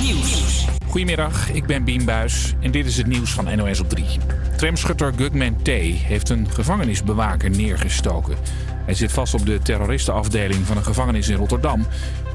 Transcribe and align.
Nieuws. 0.00 0.66
Goedemiddag, 0.88 1.50
ik 1.52 1.66
ben 1.66 1.84
Bien 1.84 2.04
Buis 2.04 2.54
en 2.60 2.70
dit 2.70 2.86
is 2.86 2.96
het 2.96 3.06
nieuws 3.06 3.30
van 3.30 3.56
NOS 3.56 3.80
op 3.80 3.88
3. 3.88 4.06
Tramschutter 4.56 5.12
Gugman 5.16 5.62
T. 5.62 5.68
heeft 5.68 6.28
een 6.28 6.50
gevangenisbewaker 6.50 7.50
neergestoken. 7.50 8.36
Hij 8.86 8.94
zit 8.94 9.12
vast 9.12 9.34
op 9.34 9.46
de 9.46 9.58
terroristenafdeling 9.62 10.66
van 10.66 10.76
een 10.76 10.84
gevangenis 10.84 11.28
in 11.28 11.36
Rotterdam. 11.36 11.86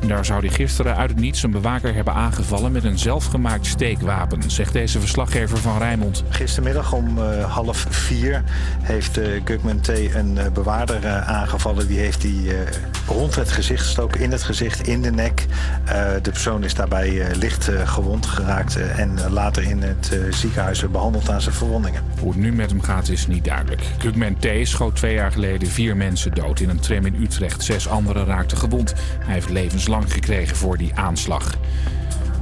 Daar 0.08 0.26
zou 0.26 0.46
hij 0.46 0.56
gisteren 0.56 0.96
uit 0.96 1.10
het 1.10 1.20
niets 1.20 1.44
een 1.44 1.52
bewaker 1.52 1.94
hebben 1.94 2.14
aangevallen 2.14 2.72
met 2.72 2.84
een 2.84 3.00
zelfgemaakt 3.00 3.66
steekwapen, 3.66 4.52
zegt 4.52 4.74
deze 4.74 5.00
verslaggever 5.00 5.58
van 5.58 5.78
Rijnmond. 5.78 6.24
Gistermiddag 6.30 6.94
om 6.94 7.18
uh, 7.18 7.54
half 7.54 7.86
vier 7.90 8.44
heeft 8.82 9.18
uh, 9.18 9.42
Gugman 9.46 9.80
T. 9.80 9.88
een 9.90 10.36
uh, 10.38 10.48
bewaarder 10.54 11.08
aangevallen. 11.08 11.88
Die 11.88 12.00
heeft 12.00 12.22
die 12.22 12.52
rond 13.08 13.36
het 13.36 13.52
gezicht 13.52 13.84
gestoken, 13.84 14.22
in 14.22 14.32
het 14.32 14.44
gezicht, 14.44 14.88
in 14.88 15.02
de 15.02 15.12
nek. 15.12 15.46
de 16.22 16.32
persoon 16.32 16.64
is 16.64 16.74
daarbij 16.74 17.36
licht 17.36 17.70
gewond 17.86 18.26
geraakt 18.26 18.76
en 18.76 19.20
later 19.30 19.64
in 19.64 19.82
het 19.82 20.20
ziekenhuis 20.30 20.90
behandeld 20.90 21.30
aan 21.30 21.42
zijn 21.42 21.56
verwondingen. 21.56 22.04
Hoe 22.20 22.30
het 22.30 22.40
nu 22.40 22.54
met 22.54 22.70
hem 22.70 22.82
gaat 22.82 23.10
is 23.10 23.28
niet 23.28 23.46
duidelijk. 23.46 23.82
Gugman 23.98 24.38
T. 24.40 24.48
schoot 24.64 24.96
twee 24.96 25.14
jaar 25.14 25.32
geleden 25.32 25.68
vier 25.68 25.98
mensen 25.98 26.32
dood 26.32 26.41
in 26.60 26.70
een 26.70 26.80
tram 26.80 27.06
in 27.06 27.22
Utrecht. 27.22 27.64
Zes 27.64 27.88
anderen 27.88 28.26
raakten 28.26 28.58
gewond. 28.58 28.94
Hij 29.20 29.34
heeft 29.34 29.50
levenslang 29.50 30.14
gekregen 30.14 30.56
voor 30.56 30.78
die 30.78 30.96
aanslag. 30.96 31.58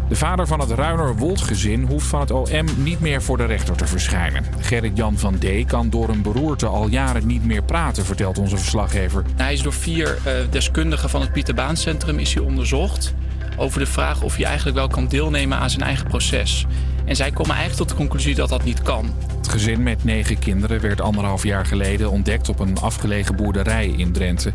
De 0.10 0.16
vader 0.16 0.48
van 0.48 0.60
het 0.60 0.70
Ruiner-Wold-gezin 0.70 1.84
hoeft 1.84 2.08
van 2.08 2.20
het 2.20 2.32
OM 2.32 2.66
niet 2.78 3.00
meer 3.00 3.22
voor 3.22 3.38
de 3.38 3.46
rechter 3.46 3.76
te 3.76 3.88
verschijnen. 3.88 4.46
Gerrit-Jan 4.60 5.18
van 5.18 5.38
D. 5.38 5.66
kan 5.66 5.90
door 5.90 6.10
een 6.10 6.22
beroerte 6.22 6.66
al 6.66 6.88
jaren 6.88 7.28
niet 7.28 7.46
meer 7.46 7.64
praten, 7.64 8.06
vertelt 8.06 8.38
onze 8.38 8.58
verslaggever. 8.58 9.24
Hij 9.36 9.54
is 9.54 9.62
door 9.62 9.74
vier 9.74 10.08
uh, 10.08 10.34
deskundigen 10.50 11.10
van 11.10 11.22
het 11.22 11.32
Pieter 11.32 11.54
Baan 11.54 11.78
Centrum 11.78 12.20
is 12.20 12.34
hij 12.34 12.44
onderzocht 12.44 13.14
over 13.60 13.80
de 13.80 13.86
vraag 13.86 14.22
of 14.22 14.36
hij 14.36 14.46
eigenlijk 14.46 14.78
wel 14.78 14.88
kan 14.88 15.08
deelnemen 15.08 15.58
aan 15.58 15.70
zijn 15.70 15.84
eigen 15.84 16.08
proces. 16.08 16.66
En 17.06 17.16
zij 17.16 17.32
komen 17.32 17.56
eigenlijk 17.56 17.80
tot 17.80 17.90
de 17.90 18.04
conclusie 18.04 18.36
dat 18.36 18.50
dat 18.50 18.64
niet 18.64 18.82
kan. 18.82 19.14
Het 19.38 19.48
gezin 19.48 19.84
met 19.84 20.04
negen 20.04 20.40
kinderen 20.40 20.82
werd 20.82 21.02
anderhalf 21.02 21.44
jaar 21.44 21.66
geleden 21.66 22.12
ontdekt 22.12 22.50
op 22.50 22.60
een 22.60 22.80
afgelegen 22.80 23.36
boerderij 23.36 23.88
in 23.88 24.12
Drenthe. 24.12 24.54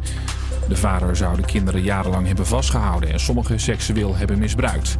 De 0.68 0.76
vader 0.76 1.16
zou 1.16 1.36
de 1.36 1.44
kinderen 1.44 1.82
jarenlang 1.82 2.26
hebben 2.26 2.46
vastgehouden 2.46 3.12
en 3.12 3.20
sommige 3.20 3.58
seksueel 3.58 4.16
hebben 4.16 4.38
misbruikt. 4.38 4.96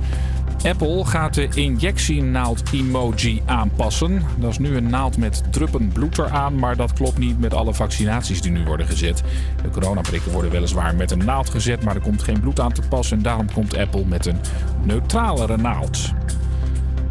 Apple 0.62 1.04
gaat 1.04 1.34
de 1.34 1.48
injectienaald-emoji 1.54 3.42
aanpassen. 3.46 4.22
Dat 4.38 4.50
is 4.50 4.58
nu 4.58 4.76
een 4.76 4.90
naald 4.90 5.16
met 5.16 5.42
druppen 5.50 5.88
bloed 5.88 6.18
eraan, 6.18 6.58
maar 6.58 6.76
dat 6.76 6.92
klopt 6.92 7.18
niet 7.18 7.40
met 7.40 7.54
alle 7.54 7.74
vaccinaties 7.74 8.40
die 8.40 8.50
nu 8.50 8.64
worden 8.64 8.86
gezet. 8.86 9.22
De 9.62 9.70
coronaprikken 9.70 10.32
worden 10.32 10.50
weliswaar 10.50 10.94
met 10.94 11.10
een 11.10 11.24
naald 11.24 11.50
gezet, 11.50 11.84
maar 11.84 11.94
er 11.94 12.00
komt 12.00 12.22
geen 12.22 12.40
bloed 12.40 12.60
aan 12.60 12.72
te 12.72 12.82
pas 12.88 13.10
en 13.10 13.22
daarom 13.22 13.52
komt 13.52 13.76
Apple 13.76 14.04
met 14.04 14.26
een 14.26 14.38
neutralere 14.82 15.56
naald. 15.56 16.12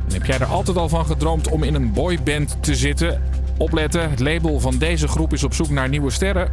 En 0.08 0.14
heb 0.14 0.26
jij 0.26 0.40
er 0.40 0.46
altijd 0.46 0.78
al 0.78 0.90
van 0.90 1.06
gedroomd 1.06 1.50
om 1.50 1.64
in 1.64 1.76
een 1.76 1.94
boyband 1.94 2.58
te 2.60 2.76
zitten? 2.76 3.22
Opletten, 3.58 4.10
het 4.10 4.20
label 4.20 4.60
van 4.60 4.78
deze 4.78 5.08
groep 5.08 5.34
is 5.34 5.44
op 5.44 5.54
zoek 5.54 5.70
naar 5.70 5.90
nieuwe 5.90 6.12
sterren. 6.12 6.52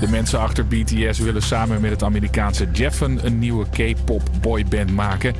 De 0.00 0.08
mensen 0.08 0.40
achter 0.40 0.66
BTS 0.66 1.18
willen 1.18 1.42
samen 1.42 1.80
met 1.80 1.90
het 1.90 2.02
Amerikaanse 2.02 2.68
Jeffen 2.72 3.26
een 3.26 3.38
nieuwe 3.38 3.66
K-pop 3.68 4.22
boyband 4.40 4.92
maken. 4.92 5.34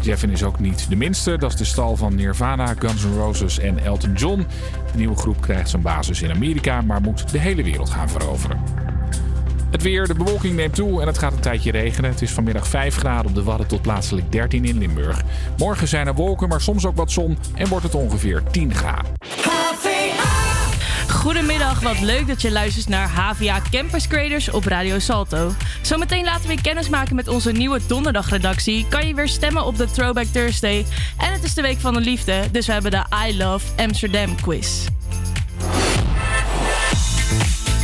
Jeffen 0.00 0.30
is 0.30 0.42
ook 0.42 0.58
niet 0.58 0.86
de 0.88 0.96
minste. 0.96 1.38
Dat 1.38 1.50
is 1.50 1.56
de 1.56 1.64
stal 1.64 1.96
van 1.96 2.14
Nirvana, 2.14 2.74
Guns 2.78 3.04
N' 3.04 3.16
Roses 3.16 3.58
en 3.58 3.78
Elton 3.84 4.12
John. 4.12 4.46
De 4.92 4.98
nieuwe 4.98 5.16
groep 5.16 5.40
krijgt 5.40 5.70
zijn 5.70 5.82
basis 5.82 6.22
in 6.22 6.30
Amerika, 6.30 6.80
maar 6.80 7.00
moet 7.00 7.30
de 7.30 7.38
hele 7.38 7.62
wereld 7.62 7.90
gaan 7.90 8.08
veroveren. 8.08 8.60
Het 9.70 9.82
weer, 9.82 10.06
de 10.06 10.14
bewolking 10.14 10.56
neemt 10.56 10.74
toe 10.74 11.00
en 11.00 11.06
het 11.06 11.18
gaat 11.18 11.32
een 11.32 11.40
tijdje 11.40 11.70
regenen. 11.70 12.10
Het 12.10 12.22
is 12.22 12.30
vanmiddag 12.30 12.68
5 12.68 12.96
graden 12.96 13.26
op 13.26 13.34
de 13.34 13.42
Wadden 13.42 13.66
tot 13.66 13.82
plaatselijk 13.82 14.32
13 14.32 14.64
in 14.64 14.78
Limburg. 14.78 15.22
Morgen 15.56 15.88
zijn 15.88 16.06
er 16.06 16.14
wolken, 16.14 16.48
maar 16.48 16.60
soms 16.60 16.86
ook 16.86 16.96
wat 16.96 17.12
zon 17.12 17.38
en 17.54 17.68
wordt 17.68 17.84
het 17.84 17.94
ongeveer 17.94 18.42
10 18.50 18.74
graden. 18.74 19.12
Goedemiddag, 21.08 21.80
wat 21.80 22.00
leuk 22.00 22.26
dat 22.26 22.42
je 22.42 22.52
luistert 22.52 22.88
naar 22.88 23.08
HVA 23.08 23.60
Campus 23.70 24.08
Creators 24.08 24.50
op 24.50 24.64
Radio 24.64 24.98
Salto. 24.98 25.52
Zometeen 25.82 26.24
laten 26.24 26.48
we 26.48 26.60
kennis 26.60 26.88
maken 26.88 27.16
met 27.16 27.28
onze 27.28 27.52
nieuwe 27.52 27.80
donderdagredactie. 27.86 28.86
Kan 28.88 29.06
je 29.06 29.14
weer 29.14 29.28
stemmen 29.28 29.64
op 29.64 29.76
de 29.76 29.90
Throwback 29.90 30.24
Thursday. 30.24 30.86
En 31.18 31.32
het 31.32 31.42
is 31.42 31.54
de 31.54 31.62
week 31.62 31.80
van 31.80 31.94
de 31.94 32.00
liefde, 32.00 32.42
dus 32.52 32.66
we 32.66 32.72
hebben 32.72 32.90
de 32.90 33.04
I 33.28 33.36
Love 33.36 33.66
Amsterdam 33.76 34.40
quiz. 34.40 34.86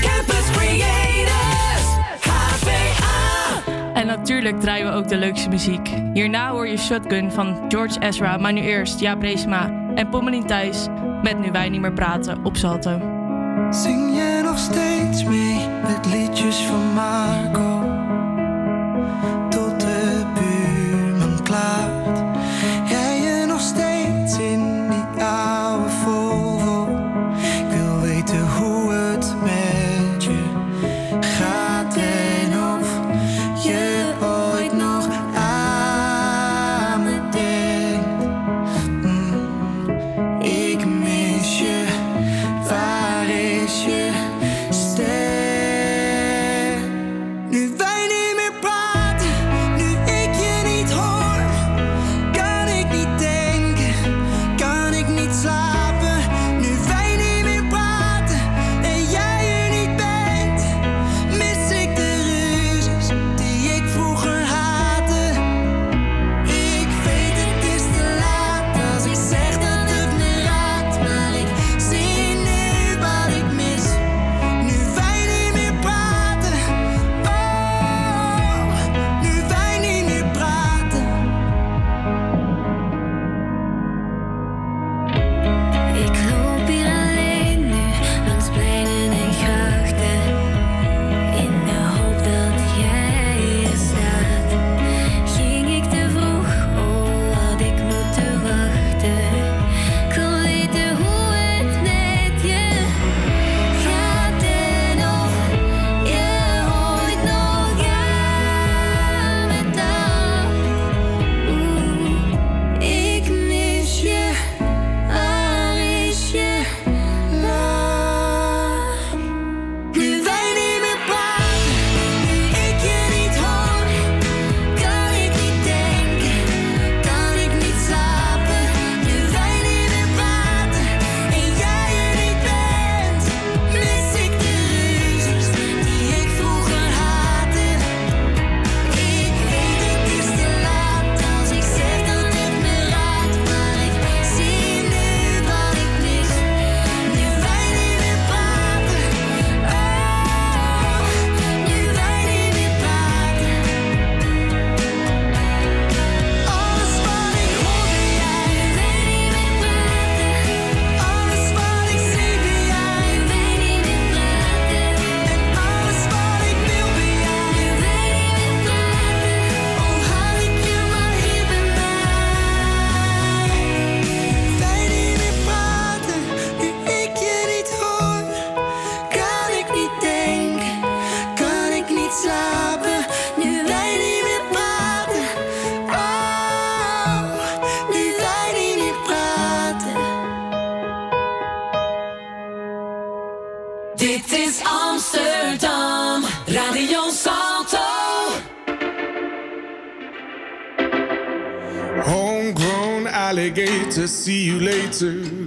Campus 0.01 0.51
Creators, 0.53 1.87
HVA. 2.21 3.63
En 3.95 4.07
natuurlijk 4.07 4.61
draaien 4.61 4.87
we 4.87 4.93
ook 4.93 5.09
de 5.09 5.17
leukste 5.17 5.49
muziek. 5.49 5.89
Hierna 6.15 6.51
hoor 6.51 6.69
je 6.69 6.77
Shotgun 6.77 7.33
van 7.33 7.65
George 7.69 8.01
Ezra, 8.01 8.37
maar 8.37 8.53
nu 8.53 8.61
eerst 8.61 9.01
Jaap 9.01 9.23
Reesma 9.23 9.80
en 9.95 10.09
Pommelien 10.09 10.47
Thijs 10.47 10.87
met 11.23 11.39
Nu 11.39 11.51
Wij 11.51 11.69
Niet 11.69 11.81
Meer 11.81 11.93
Praten 11.93 12.45
op 12.45 12.57
Salto. 12.57 13.01
Zing 13.71 14.15
je 14.17 14.41
nog 14.45 14.59
steeds 14.59 15.25
mee 15.25 15.67
met 15.83 16.07
liedjes 16.07 16.57
van 16.57 16.93
Marco? 16.95 17.80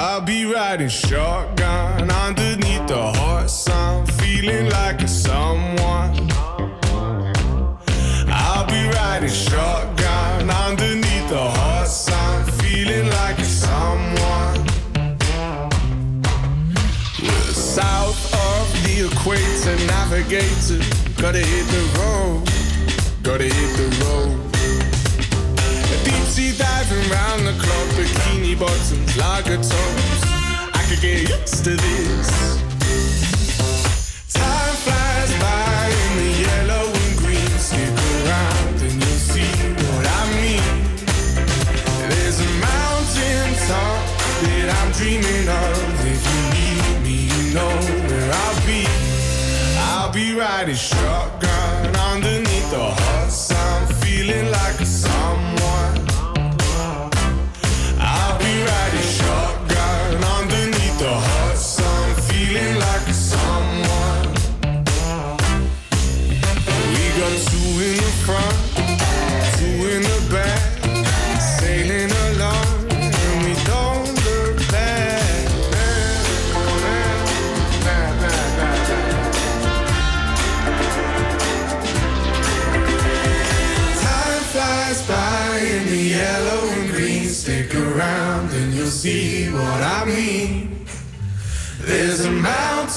I'll 0.00 0.20
be 0.20 0.44
riding 0.44 0.88
shotgun 0.88 2.08
underneath 2.08 2.86
the 2.86 3.12
hot 3.18 3.50
sun, 3.50 4.06
feeling 4.06 4.70
like 4.70 5.02
a 5.02 5.08
someone. 5.08 6.30
I'll 8.28 8.64
be 8.68 8.88
riding 8.94 9.28
shotgun 9.28 10.50
underneath 10.50 11.28
the 11.28 11.50
hot 11.50 11.88
sun, 11.88 12.44
feeling 12.60 13.10
like 13.10 13.40
a 13.40 13.44
someone. 13.44 14.68
South 17.50 18.22
of 18.46 18.66
the 18.84 19.10
equator, 19.10 19.76
navigator. 19.88 20.78
Gotta 21.20 21.40
hit 21.40 21.66
the 21.74 21.82
road, 21.98 22.44
gotta 23.24 23.50
hit 23.50 23.76
the 23.76 23.88
road. 24.04 24.38
Deep 26.04 26.24
sea 26.30 26.56
diving 26.56 27.10
round 27.10 27.48
the 27.48 27.52
clock, 27.58 27.97
bikini 28.58 28.66
bottoms, 28.66 29.16
lager 29.16 29.56
tops. 29.56 30.22
I 30.74 30.84
could 30.88 31.00
get 31.00 31.28
used 31.28 31.64
to 31.64 31.76
this. 31.76 32.67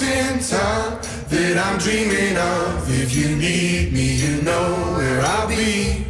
Mountain 0.01 0.39
top 0.39 1.01
that 1.29 1.57
I'm 1.57 1.77
dreaming 1.79 2.37
of. 2.37 2.89
If 2.89 3.15
you 3.15 3.35
need 3.35 3.93
me, 3.93 4.15
you 4.15 4.41
know 4.41 4.95
where 4.97 5.21
I'll 5.21 5.47
be. 5.47 6.05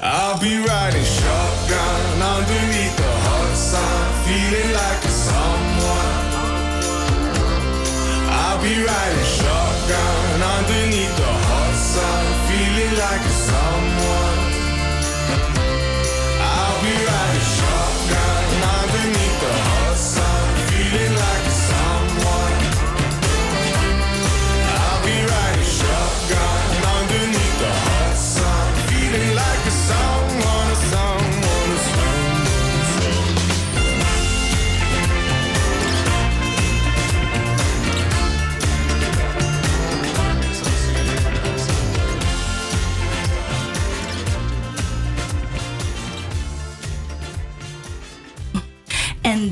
I'll 0.00 0.38
be 0.40 0.58
riding 0.58 1.04
shotgun 1.04 2.22
underneath 2.22 2.96
the 2.96 3.12
hot 3.26 3.54
sun, 3.56 4.04
feeling 4.24 4.72
like 4.72 5.04
a 5.04 5.14
someone. 5.26 6.18
I'll 8.42 8.62
be 8.62 8.74
riding 8.82 9.28
shotgun 9.38 10.42
underneath 10.56 10.97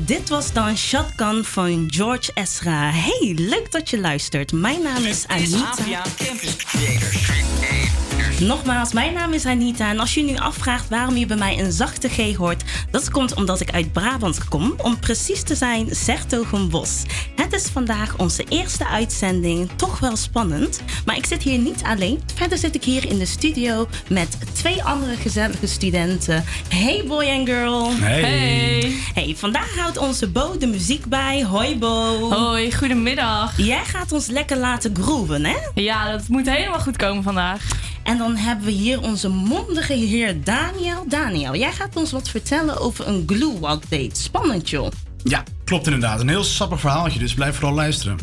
dit 0.07 0.29
was 0.29 0.53
dan 0.53 0.77
Shotgun 0.77 1.43
van 1.43 1.85
George 1.87 2.31
Ezra. 2.33 2.91
Hey, 2.91 3.33
leuk 3.35 3.71
dat 3.71 3.89
je 3.89 3.99
luistert. 3.99 4.51
Mijn 4.51 4.81
naam 4.81 5.03
is 5.03 5.27
Anita. 5.27 5.73
Nogmaals, 8.39 8.93
mijn 8.93 9.13
naam 9.13 9.33
is 9.33 9.45
Anita. 9.45 9.89
En 9.89 9.99
als 9.99 10.13
je 10.13 10.23
nu 10.23 10.35
afvraagt 10.35 10.89
waarom 10.89 11.17
je 11.17 11.25
bij 11.25 11.37
mij 11.37 11.59
een 11.59 11.71
zachte 11.71 12.09
G 12.09 12.35
hoort, 12.35 12.63
dat 12.91 13.09
komt 13.09 13.33
omdat 13.33 13.59
ik 13.59 13.71
uit 13.71 13.91
Brabant 13.91 14.47
kom. 14.47 14.73
Om 14.77 14.99
precies 14.99 15.43
te 15.43 15.55
zijn, 15.55 15.87
Sertogenbos. 15.91 17.03
Het 17.35 17.53
is 17.53 17.67
vandaag 17.67 18.17
onze 18.17 18.43
eerste 18.49 18.87
uitzending. 18.87 19.69
Toch 19.75 19.99
wel 19.99 20.15
spannend. 20.15 20.81
Maar 21.05 21.17
ik 21.17 21.25
zit 21.25 21.43
hier 21.43 21.57
niet 21.57 21.83
alleen. 21.83 22.19
Verder 22.35 22.57
zit 22.57 22.75
ik 22.75 22.83
hier 22.83 23.09
in 23.09 23.17
de 23.17 23.25
studio 23.25 23.87
met 24.09 24.37
twee 24.53 24.83
andere 24.83 25.15
gezellige 25.15 25.67
studenten. 25.67 26.43
Hey 26.69 27.03
boy 27.07 27.23
en 27.23 27.45
girl. 27.45 27.91
Hey. 27.91 28.95
Hey, 29.13 29.35
vandaag 29.37 29.75
houdt 29.75 29.97
onze 29.97 30.27
Bo 30.29 30.57
de 30.57 30.67
muziek 30.67 31.05
bij. 31.05 31.43
Hoi 31.43 31.77
Bo. 31.77 32.31
Hoi, 32.31 32.75
goedemiddag. 32.75 33.57
Jij 33.57 33.85
gaat 33.85 34.11
ons 34.11 34.27
lekker 34.27 34.57
laten 34.57 34.95
grooven, 35.01 35.45
hè? 35.45 35.55
Ja, 35.75 36.11
dat 36.11 36.27
moet 36.27 36.49
helemaal 36.49 36.79
goed 36.79 36.97
komen 36.97 37.23
vandaag. 37.23 37.61
En 38.07 38.17
dan 38.17 38.35
hebben 38.35 38.65
we 38.65 38.71
hier 38.71 39.01
onze 39.01 39.29
mondige 39.29 39.93
heer 39.93 40.43
Daniel. 40.43 41.03
Daniel, 41.07 41.55
jij 41.55 41.71
gaat 41.71 41.95
ons 41.95 42.11
wat 42.11 42.29
vertellen 42.29 42.79
over 42.79 43.07
een 43.07 43.23
glue 43.27 43.59
walk 43.59 43.89
date. 43.89 44.21
Spannend, 44.21 44.69
joh. 44.69 44.87
Ja, 45.23 45.43
klopt 45.65 45.85
inderdaad. 45.85 46.19
Een 46.19 46.27
heel 46.29 46.43
sappig 46.43 46.79
verhaaltje, 46.79 47.19
dus 47.19 47.33
blijf 47.33 47.55
vooral 47.55 47.73
luisteren. 47.75 48.17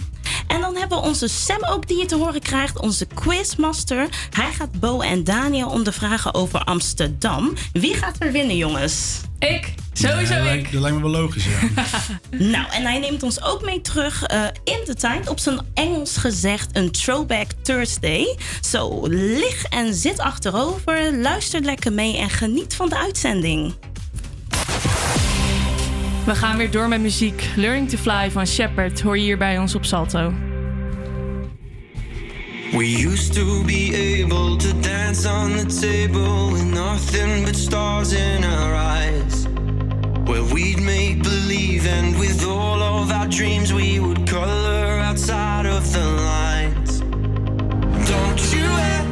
En 0.47 0.61
dan 0.61 0.77
hebben 0.77 0.99
we 1.01 1.05
onze 1.05 1.29
Sam 1.29 1.65
ook 1.65 1.89
die 1.89 1.99
je 1.99 2.07
te 2.07 2.17
horen 2.17 2.41
krijgt, 2.41 2.79
onze 2.81 3.07
quizmaster. 3.15 4.09
Hij 4.31 4.53
gaat 4.53 4.81
Bo 4.81 5.01
en 5.01 5.25
Daniel 5.25 5.69
ondervragen 5.69 6.35
over 6.35 6.61
Amsterdam. 6.65 7.53
Wie 7.73 7.95
gaat 7.95 8.17
er 8.19 8.33
winnen, 8.33 8.57
jongens? 8.57 9.21
Ik. 9.39 9.75
Sowieso 9.93 10.33
Ja, 10.35 10.39
ik. 10.39 10.45
lijkt- 10.45 10.73
Dat 10.73 10.81
lijkt 10.83 10.97
me 10.97 11.03
wel 11.03 11.21
logisch, 11.21 11.45
ja. 11.45 11.59
Nou, 12.39 12.67
en 12.73 12.83
hij 12.83 12.99
neemt 12.99 13.23
ons 13.23 13.43
ook 13.43 13.63
mee 13.65 13.81
terug 13.81 14.23
eh, 14.23 14.43
in 14.65 14.81
de 14.85 14.95
tijd. 14.95 15.29
Op 15.29 15.39
zijn 15.39 15.61
Engels 15.75 16.17
gezegd 16.17 16.77
een 16.77 16.91
Throwback 16.91 17.47
Thursday. 17.63 18.37
Zo, 18.71 19.07
lig 19.09 19.65
en 19.65 19.95
zit 19.95 20.19
achterover, 20.19 21.19
luister 21.21 21.61
lekker 21.61 21.93
mee 21.93 22.17
en 22.19 22.31
geniet 22.31 22.75
van 22.75 22.89
de 22.89 22.97
uitzending. 22.99 23.75
We 26.25 26.35
gaan 26.35 26.57
weer 26.57 26.71
door 26.71 26.89
met 26.89 27.01
muziek. 27.01 27.49
Learning 27.57 27.89
to 27.89 27.97
Fly 27.97 28.31
van 28.31 28.47
Shepard 28.47 29.01
hoor 29.01 29.17
je 29.17 29.23
hier 29.23 29.39
bij 29.39 29.59
ons 29.59 29.75
op 29.75 29.85
Salto. 29.85 30.33
We 32.73 33.07
used 33.09 33.33
to 33.35 33.63
be 33.65 34.21
able 34.23 34.57
to 34.57 34.69
dance 34.81 35.29
on 35.29 35.57
the 35.57 35.67
table 35.81 36.53
with 36.53 36.65
nothing 36.65 37.45
but 37.45 37.57
stars 37.57 38.13
in 38.13 38.45
our 38.45 38.75
eyes. 38.75 39.47
Where 40.25 40.55
we'd 40.55 40.81
make 40.81 41.23
believe, 41.23 41.87
and 42.01 42.19
with 42.19 42.47
all 42.47 42.83
of 42.83 43.11
our 43.11 43.29
dreams, 43.29 43.73
we 43.73 44.01
would 44.01 44.31
color 44.31 45.01
outside 45.01 45.67
of 45.67 45.93
the 45.93 46.05
lines. 46.05 47.01
Don't 48.09 48.53
you 48.53 48.65
ever 48.65 49.04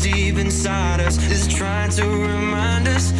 deep 0.00 0.36
inside 0.36 1.00
us 1.00 1.18
is 1.30 1.48
trying 1.48 1.90
to 1.90 2.06
remind 2.06 2.86
us 2.88 3.12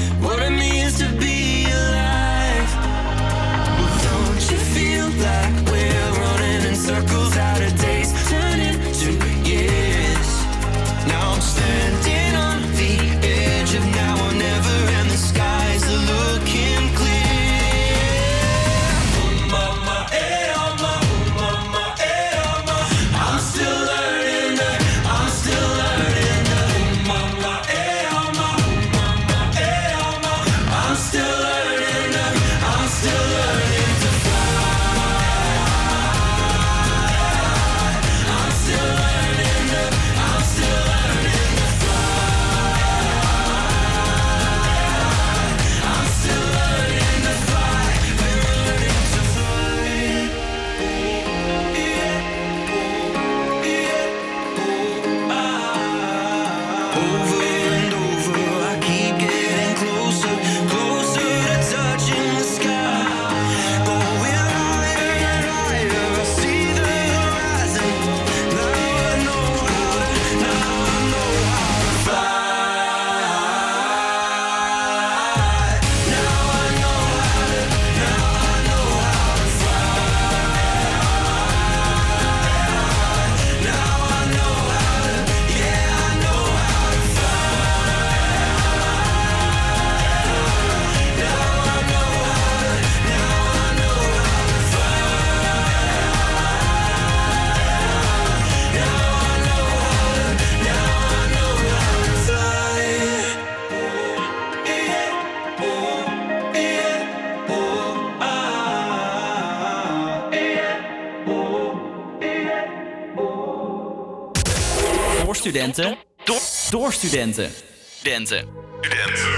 studenten. 115.72 115.98
Door, 116.24 116.40
door 116.70 116.92
studenten. 116.92 117.50
Studenten. 117.90 118.46
Studenten. 118.80 119.30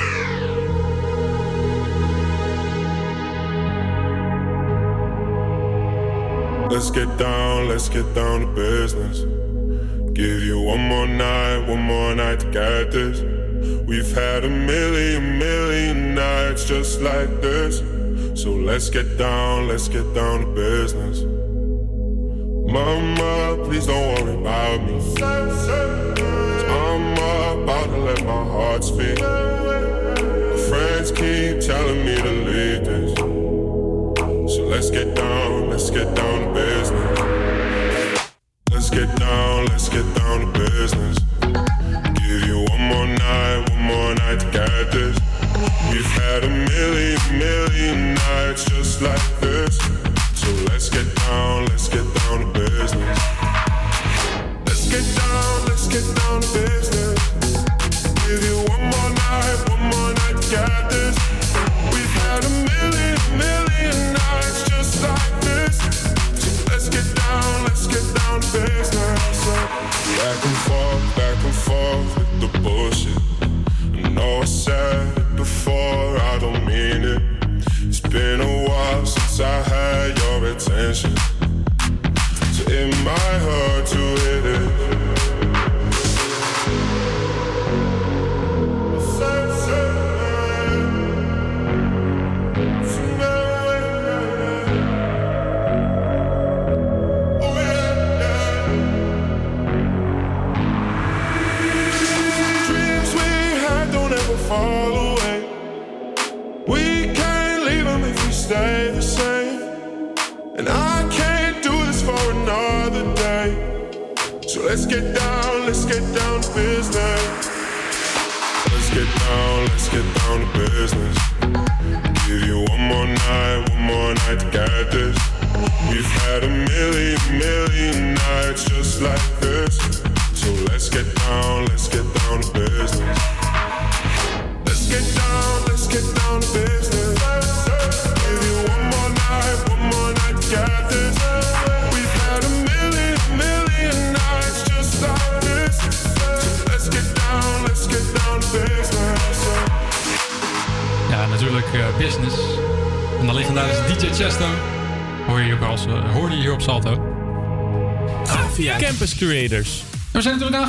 Let's 6.70 6.90
get 6.90 7.18
down, 7.18 7.68
let's 7.68 7.88
get 7.88 8.14
down 8.14 8.40
to 8.40 8.46
business. 8.46 9.24
Give 10.12 10.42
you 10.42 10.60
one 10.60 10.80
more 10.80 11.06
night, 11.06 11.68
one 11.68 11.82
more 11.82 12.14
night 12.14 12.40
to 12.40 12.50
get 12.50 12.90
this. 12.90 13.22
We've 13.86 14.14
had 14.14 14.44
a 14.44 14.48
million, 14.48 15.38
million 15.38 16.14
nights 16.14 16.64
just 16.64 17.00
like 17.00 17.40
this. 17.40 17.82
So 18.34 18.50
let's 18.50 18.90
get 18.90 19.18
down, 19.18 19.68
let's 19.68 19.88
get 19.88 20.14
down 20.14 20.40
to 20.40 20.46
business. 20.46 21.22
Mama, 22.72 23.62
please 23.64 23.86
don't 23.86 24.14
worry 24.14 24.36
about 24.40 24.82
me 24.82 26.13
heart 28.74 28.84
speak. 28.84 29.20
My 29.20 30.56
friends 30.68 31.12
keep 31.12 31.60
telling 31.60 32.04
me 32.04 32.16
to 32.16 32.30
leave 32.48 32.84
this. 32.84 33.14
So 34.54 34.62
let's 34.64 34.90
get 34.90 35.14
down, 35.14 35.70
let's 35.70 35.90
get 35.90 36.12
down 36.16 36.40
to 36.40 36.54
business. 36.54 38.32
Let's 38.72 38.90
get 38.90 39.16
down, 39.16 39.66
let's 39.66 39.88
get 39.88 40.03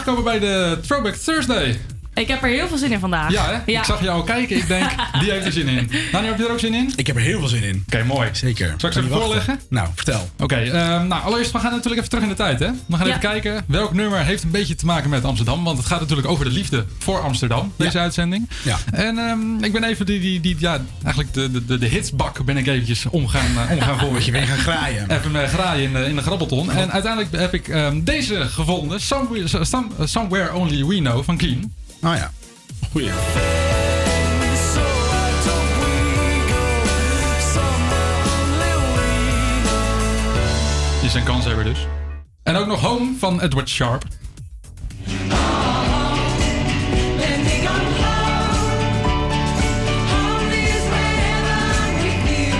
aangekomen 0.08 0.24
bij 0.24 0.40
de 0.40 0.78
Throwback 0.82 1.16
Thursday. 1.16 1.95
Ik 2.15 2.27
heb 2.27 2.43
er 2.43 2.50
heel 2.50 2.67
veel 2.67 2.77
zin 2.77 2.91
in 2.91 3.00
vandaag. 3.00 3.31
Ja, 3.31 3.45
hè? 3.65 3.72
Ik 3.72 3.84
zag 3.84 4.01
jou 4.03 4.25
kijken. 4.25 4.57
Ik 4.57 4.67
denk, 4.67 4.89
die 5.22 5.31
heeft 5.31 5.45
er 5.45 5.51
zin 5.51 5.67
in. 5.67 5.89
Daniel, 6.12 6.29
heb 6.29 6.39
je 6.39 6.45
er 6.45 6.51
ook 6.51 6.60
zin 6.60 6.74
in? 6.74 6.93
Ik 6.95 7.07
heb 7.07 7.15
er 7.15 7.22
heel 7.22 7.39
veel 7.39 7.48
zin 7.48 7.63
in. 7.63 7.84
Oké, 7.88 8.03
mooi. 8.03 8.29
Zeker. 8.31 8.74
Zal 8.77 8.89
ik 8.89 8.95
ze 8.95 9.01
even 9.01 9.17
voorleggen? 9.17 9.60
Nou, 9.69 9.88
vertel. 9.95 10.29
Oké, 10.39 10.55
ehm, 10.55 11.07
nou 11.07 11.24
allereerst, 11.24 11.51
we 11.51 11.60
gaan 11.60 11.72
natuurlijk 11.72 11.98
even 11.98 12.10
terug 12.10 12.24
in 12.24 12.29
de 12.29 12.36
tijd. 12.36 12.60
Hè? 12.60 12.69
We 12.88 12.95
gaan 12.95 13.07
Ja. 13.07 13.17
even 13.17 13.29
kijken 13.29 13.63
welk 13.67 13.93
nummer 13.93 14.19
heeft 14.25 14.43
een 14.43 14.51
beetje 14.51 14.75
te 14.75 14.86
maken 14.86 15.10
met 15.10 15.25
Amsterdam. 15.25 15.63
Want 15.63 15.77
het 15.77 15.88
gaat 15.88 16.00
natuurlijk 16.00 16.27
over 16.27 16.45
de 16.45 16.51
liefde 16.51 16.86
voor 17.00 17.19
Amsterdam, 17.19 17.74
deze 17.75 18.00
uitzending. 18.00 18.50
Ja. 18.63 18.77
En 18.91 19.17
ehm, 19.17 19.63
ik 19.63 19.72
ben 19.72 19.84
even 19.84 20.05
die, 20.05 20.19
die, 20.19 20.39
die 20.39 20.55
ja, 20.60 20.79
eigenlijk 21.03 21.34
de, 21.34 21.51
de, 21.51 21.65
de, 21.65 21.77
de 21.77 21.88
hitsbak 21.88 22.45
ben 22.45 22.57
ik 22.57 22.67
eventjes 22.67 23.05
omgaan, 23.05 23.51
uh, 23.55 23.72
omgaan 23.72 23.98
gooien. 23.98 24.13
Moet 24.13 24.25
je 24.25 24.31
weer 24.31 24.48
gaan 24.48 24.57
graaien. 24.57 25.12
Even 25.12 25.31
uh, 25.31 25.43
graaien 25.43 25.84
in 25.84 25.93
de, 25.93 26.10
in 26.10 26.15
de 26.15 26.22
grabbelton. 26.22 26.72
En 26.72 26.91
uiteindelijk 26.91 27.36
heb 27.36 27.53
ik 27.53 27.67
ehm, 27.67 28.03
deze 28.03 28.45
gevonden. 28.50 29.01
Somewhere, 29.01 29.65
some, 29.65 29.88
Somewhere 30.03 30.53
Only 30.53 30.86
We 30.86 30.95
Know 30.95 31.24
van 31.24 31.38
Keen. 31.38 31.74
Oh 32.06 32.16
ja. 32.16 32.32
Goeie. 32.92 33.12
Die 41.02 41.10
zijn 41.10 41.24
kans 41.24 41.46
hebben 41.46 41.66
dus. 41.66 41.88
En 42.44 42.56
ook 42.56 42.68
nog 42.68 42.82
Home 42.82 43.14
van 43.20 43.42
Edward 43.42 43.70
Sharp. 43.70 44.04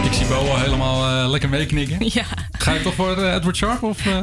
Ik 0.04 0.14
zie 0.14 0.28
Bo 0.28 0.36
al 0.36 0.60
helemaal 0.60 1.24
uh, 1.24 1.30
lekker 1.30 1.50
meeknikken. 1.50 1.98
Ja. 2.14 2.26
Ga 2.52 2.72
je 2.72 2.82
toch 2.82 2.94
voor 2.94 3.18
uh, 3.18 3.34
Edward 3.34 3.56
Sharp? 3.56 3.84
Of, 3.84 4.06
uh... 4.06 4.18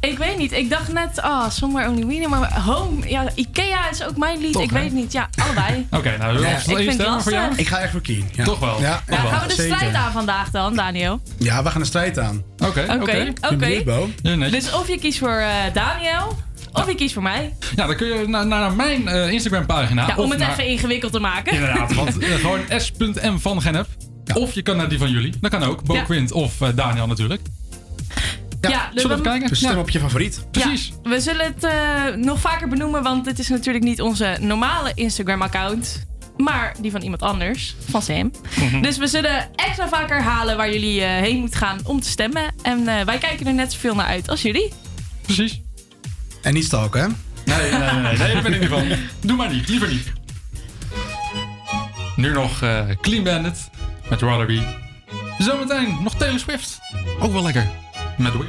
Ik 0.00 0.18
weet 0.18 0.38
niet. 0.38 0.52
Ik 0.52 0.70
dacht 0.70 0.92
net, 0.92 1.20
ah, 1.20 1.30
oh, 1.30 1.50
Somewhere 1.50 1.88
Only 1.90 2.06
We 2.06 2.14
Know. 2.14 2.28
Maar 2.30 2.60
Home, 2.60 3.08
ja, 3.08 3.24
Ikea 3.34 3.90
is 3.90 4.04
ook 4.04 4.16
mijn 4.16 4.38
lied. 4.40 4.52
Toch, 4.52 4.62
ik 4.62 4.70
hè? 4.70 4.80
weet 4.80 4.92
niet. 4.92 5.12
Ja, 5.12 5.28
allebei. 5.44 5.86
Oké, 5.90 5.96
okay, 5.96 6.16
nou, 6.16 6.40
Ja, 6.40 6.48
ik 6.56 6.58
vind 6.58 6.98
het 7.02 7.22
voor 7.22 7.32
jou? 7.32 7.52
Ik 7.56 7.66
ga 7.68 7.78
echt 7.78 7.90
voor 7.92 8.00
Keen. 8.00 8.28
Ja. 8.32 8.44
Toch 8.44 8.58
wel? 8.58 8.80
Ja, 8.80 8.86
Ja, 8.88 9.02
toch 9.06 9.22
wel. 9.22 9.30
gaan 9.30 9.42
we 9.42 9.48
de 9.48 9.54
Zeker. 9.54 9.76
strijd 9.76 9.94
aan 9.94 10.12
vandaag 10.12 10.50
dan, 10.50 10.74
Daniel? 10.76 11.20
Ja, 11.38 11.62
we 11.62 11.70
gaan 11.70 11.80
de 11.80 11.86
strijd 11.86 12.18
aan. 12.18 12.42
Oké, 12.58 12.86
Oké, 13.00 13.32
oké. 13.52 14.50
Dus 14.50 14.72
of 14.72 14.88
je 14.88 14.98
kiest 14.98 15.18
voor 15.18 15.36
eh, 15.38 15.48
Daniel, 15.72 16.38
of 16.72 16.86
je 16.86 16.94
kiest 16.94 17.12
voor 17.14 17.22
mij. 17.22 17.54
Ja, 17.76 17.86
dan 17.86 17.96
kun 17.96 18.06
je 18.06 18.28
naar, 18.28 18.46
naar 18.46 18.72
mijn 18.72 19.08
eh, 19.08 19.30
Instagram 19.30 19.66
pagina. 19.66 20.06
Ja, 20.06 20.16
om 20.16 20.30
het 20.30 20.38
naar- 20.38 20.50
even 20.50 20.66
ingewikkeld 20.66 21.12
te 21.12 21.20
maken. 21.20 21.52
Inderdaad, 21.52 21.94
want 21.94 22.18
eh, 22.24 22.34
gewoon 22.34 22.60
s.m 22.76 23.36
van 23.38 23.62
Genep. 23.62 23.86
Of 24.34 24.52
je 24.54 24.62
kan 24.62 24.76
naar 24.76 24.88
die 24.88 24.98
van 24.98 25.10
jullie. 25.10 25.32
Dat 25.40 25.50
kan 25.50 25.62
ook. 25.62 25.84
Bo 25.84 25.94
Ja. 25.94 26.02
Quint 26.02 26.32
of 26.32 26.60
eh, 26.60 26.68
Daniel 26.74 27.06
natuurlijk. 27.06 27.40
Ja, 28.60 28.90
dus 28.92 29.02
Zullen 29.02 29.16
we 29.16 29.22
kijken? 29.22 29.48
Dus 29.48 29.58
stem 29.58 29.70
Ja, 29.70 29.78
op 29.78 29.90
je 29.90 29.98
favoriet. 30.00 30.46
precies. 30.50 30.92
Ja, 31.02 31.10
we 31.10 31.20
zullen 31.20 31.44
het 31.46 31.64
eh, 31.64 32.14
nog 32.16 32.40
vaker 32.40 32.68
benoemen, 32.68 33.02
want 33.02 33.26
het 33.26 33.38
is 33.38 33.48
natuurlijk 33.48 33.84
niet 33.84 34.00
onze 34.02 34.36
normale 34.40 34.92
Instagram-account. 34.94 36.06
Maar 36.36 36.74
die 36.80 36.90
van 36.90 37.00
iemand 37.02 37.22
anders, 37.22 37.76
van 37.90 38.02
Sam. 38.02 38.30
Mhm. 38.58 38.80
Dus 38.82 38.96
we 38.98 39.06
zullen 39.06 39.48
extra 39.56 39.88
vaak 39.88 40.08
herhalen 40.08 40.56
waar 40.56 40.72
jullie 40.72 41.02
eh, 41.02 41.08
heen 41.08 41.38
moeten 41.38 41.58
gaan 41.58 41.78
om 41.84 42.00
te 42.00 42.08
stemmen. 42.08 42.54
En 42.62 42.88
eh, 42.88 43.04
wij 43.04 43.18
kijken 43.18 43.46
er 43.46 43.54
net 43.54 43.72
zoveel 43.72 43.94
naar 43.94 44.06
uit 44.06 44.28
als 44.28 44.42
jullie. 44.42 44.72
Precies. 45.22 45.60
En 46.42 46.54
niet 46.54 46.64
stalken, 46.64 47.00
hè? 47.00 47.06
Nee, 47.44 47.70
nee, 47.70 47.80
nee, 47.80 47.92
nee, 47.92 48.16
nee, 48.18 48.32
daar 48.32 48.42
ben 48.42 48.52
ik 48.52 48.60
niet 48.60 48.68
van. 48.68 48.84
Doe 49.20 49.36
maar 49.36 49.52
niet, 49.52 49.68
liever 49.68 49.88
niet. 49.88 50.12
Nu 52.16 52.32
nog 52.32 52.62
eh, 52.62 52.80
Clean 53.00 53.22
Bandit 53.24 53.70
met 54.10 54.20
Rather 54.22 54.46
Be. 54.46 54.62
Zometeen 55.38 55.96
nog 56.02 56.14
Taylor 56.14 56.38
Swift. 56.38 56.78
Ook 57.20 57.32
wel 57.32 57.42
lekker. 57.42 57.68
Will. 58.18 58.46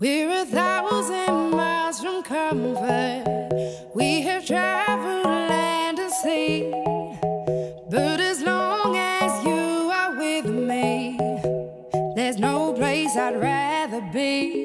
We're 0.00 0.30
a 0.30 0.44
thousand 0.44 1.50
miles 1.52 2.00
from 2.00 2.24
comfort. 2.24 3.22
We 3.94 4.22
have 4.22 4.44
traveled 4.44 5.24
land 5.24 6.00
and 6.00 6.12
sea. 6.12 6.68
But 7.88 8.20
as 8.20 8.42
long 8.42 8.96
as 8.96 9.44
you 9.44 9.92
are 9.92 10.18
with 10.18 10.46
me, 10.46 11.16
there's 12.16 12.38
no 12.38 12.72
place 12.72 13.16
I'd 13.16 13.40
rather 13.40 14.00
be. 14.12 14.61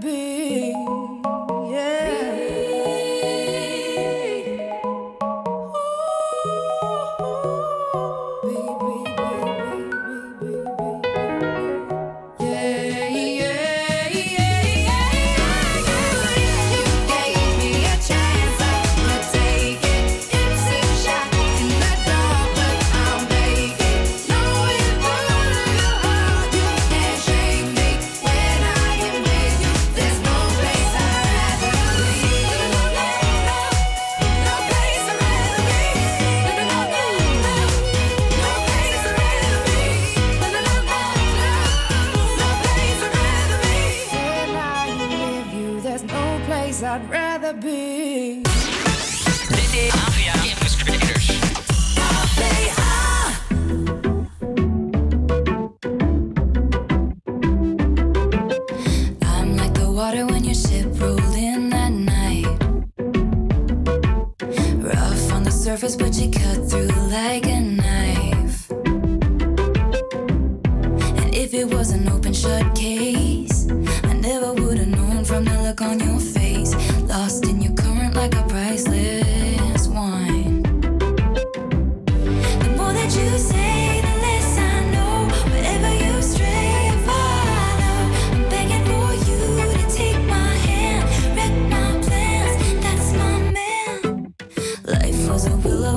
Be. 0.00 0.21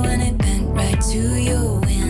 And 0.04 0.22
it 0.22 0.38
bent 0.38 0.68
right 0.68 1.00
to 1.00 1.18
your 1.18 1.80
wind. 1.80 2.05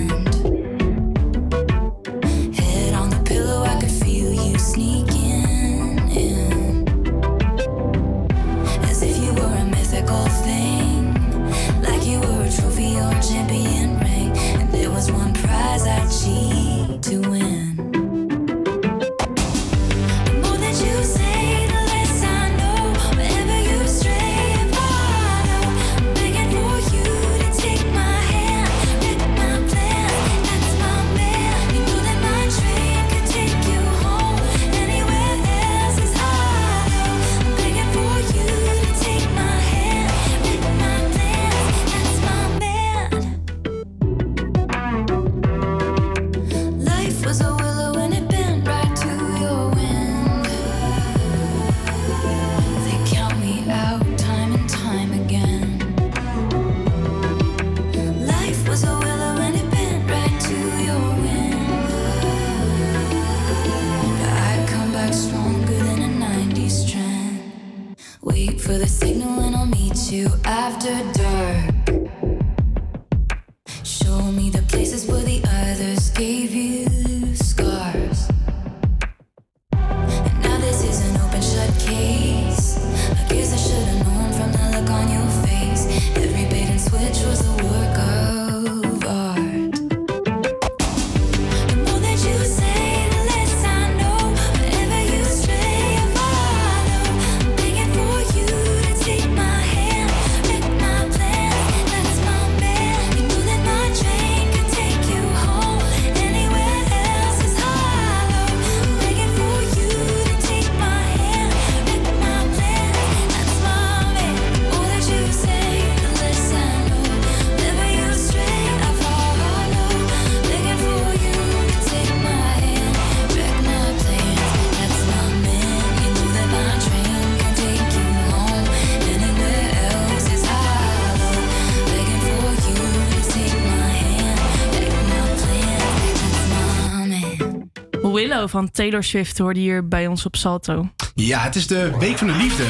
Van 138.49 138.71
Taylor 138.71 139.05
Swift 139.05 139.39
hoorde 139.39 139.61
hier 139.61 139.89
bij 139.89 140.07
ons 140.07 140.27
op 140.27 140.37
Salto. 140.37 140.89
Ja, 141.15 141.43
het 141.43 141.57
is 141.57 141.67
de 141.67 141.97
Week 141.99 142.19
van 142.19 142.27
de 142.27 142.33
Liefde. 142.33 142.65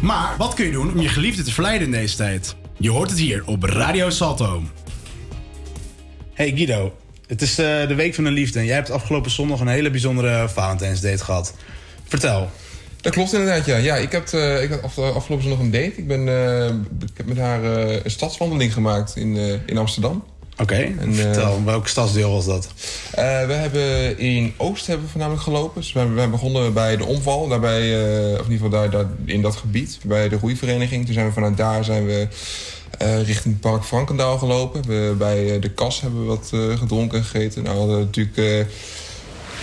Maar 0.00 0.34
wat 0.38 0.54
kun 0.54 0.64
je 0.64 0.72
doen 0.72 0.92
om 0.92 1.00
je 1.00 1.08
geliefde 1.08 1.42
te 1.42 1.52
verleiden 1.52 1.86
in 1.86 1.92
deze 1.92 2.16
tijd? 2.16 2.56
Je 2.78 2.90
hoort 2.90 3.10
het 3.10 3.18
hier 3.18 3.42
op 3.46 3.62
Radio 3.62 4.10
Salto. 4.10 4.62
Hey 6.34 6.52
Guido, 6.54 6.94
het 7.26 7.42
is 7.42 7.58
eh, 7.58 7.88
de 7.88 7.94
Week 7.94 8.14
van 8.14 8.24
de 8.24 8.30
Liefde 8.30 8.58
en 8.58 8.64
jij 8.64 8.74
hebt 8.74 8.90
afgelopen 8.90 9.30
zondag 9.30 9.60
een 9.60 9.68
hele 9.68 9.90
bijzondere 9.90 10.48
Valentijnsdate 10.48 11.24
gehad. 11.24 11.54
Vertel. 12.08 12.50
Dat 13.00 13.12
klopt 13.12 13.32
inderdaad, 13.32 13.66
ja. 13.66 13.76
ja 13.76 13.96
ik, 13.96 14.12
heb, 14.12 14.28
eh, 14.28 14.62
ik 14.62 14.70
had 14.70 14.82
af, 14.82 14.98
afgelopen 14.98 15.48
zondag 15.48 15.64
een 15.64 15.70
date. 15.70 15.96
Ik, 15.96 16.06
ben, 16.06 16.28
eh, 16.28 16.66
ik 17.00 17.16
heb 17.16 17.26
met 17.26 17.38
haar 17.38 17.64
eh, 17.64 18.00
een 18.04 18.10
stadswandeling 18.10 18.72
gemaakt 18.72 19.16
in, 19.16 19.36
eh, 19.36 19.54
in 19.66 19.78
Amsterdam. 19.78 20.24
Oké, 20.58 20.74
En, 20.74 21.14
vertel, 21.14 21.64
welk 21.64 21.88
stadsdeel 21.88 22.32
was 22.32 22.44
dat? 22.44 22.68
Eh, 23.22 23.46
we 23.46 23.52
hebben 23.52 24.18
in 24.18 24.54
Oost 24.56 24.86
hebben 24.86 25.04
we 25.04 25.10
voornamelijk 25.10 25.42
gelopen. 25.44 25.80
Dus 25.80 25.92
we, 25.92 25.98
hebben- 25.98 26.22
we 26.22 26.28
begonnen 26.28 26.72
bij 26.72 26.96
de 26.96 27.04
omval, 27.04 27.48
daarbij, 27.48 27.80
eh, 27.80 28.32
of 28.32 28.46
in 28.46 28.52
ieder 28.52 28.66
geval 28.70 28.90
daar, 28.90 29.06
in 29.24 29.42
dat 29.42 29.56
gebied, 29.56 29.98
bij 30.04 30.28
de 30.28 30.36
roeivereniging. 30.36 31.04
Toen 31.04 31.14
zijn 31.14 31.26
we 31.26 31.32
vanuit 31.32 31.56
daar 31.56 31.84
zijn 31.84 32.06
we 32.06 32.28
eh, 32.98 33.22
richting 33.26 33.60
Park 33.60 33.84
Frankendaal 33.84 34.38
gelopen. 34.38 34.82
We, 34.86 35.14
bij 35.18 35.58
de 35.58 35.70
kas 35.70 36.00
hebben 36.00 36.20
we 36.20 36.26
wat 36.26 36.52
gedronken 36.78 37.18
en 37.18 37.24
gegeten. 37.24 37.62
Nou, 37.62 37.78
hadden 37.78 37.98
natuurlijk 37.98 38.66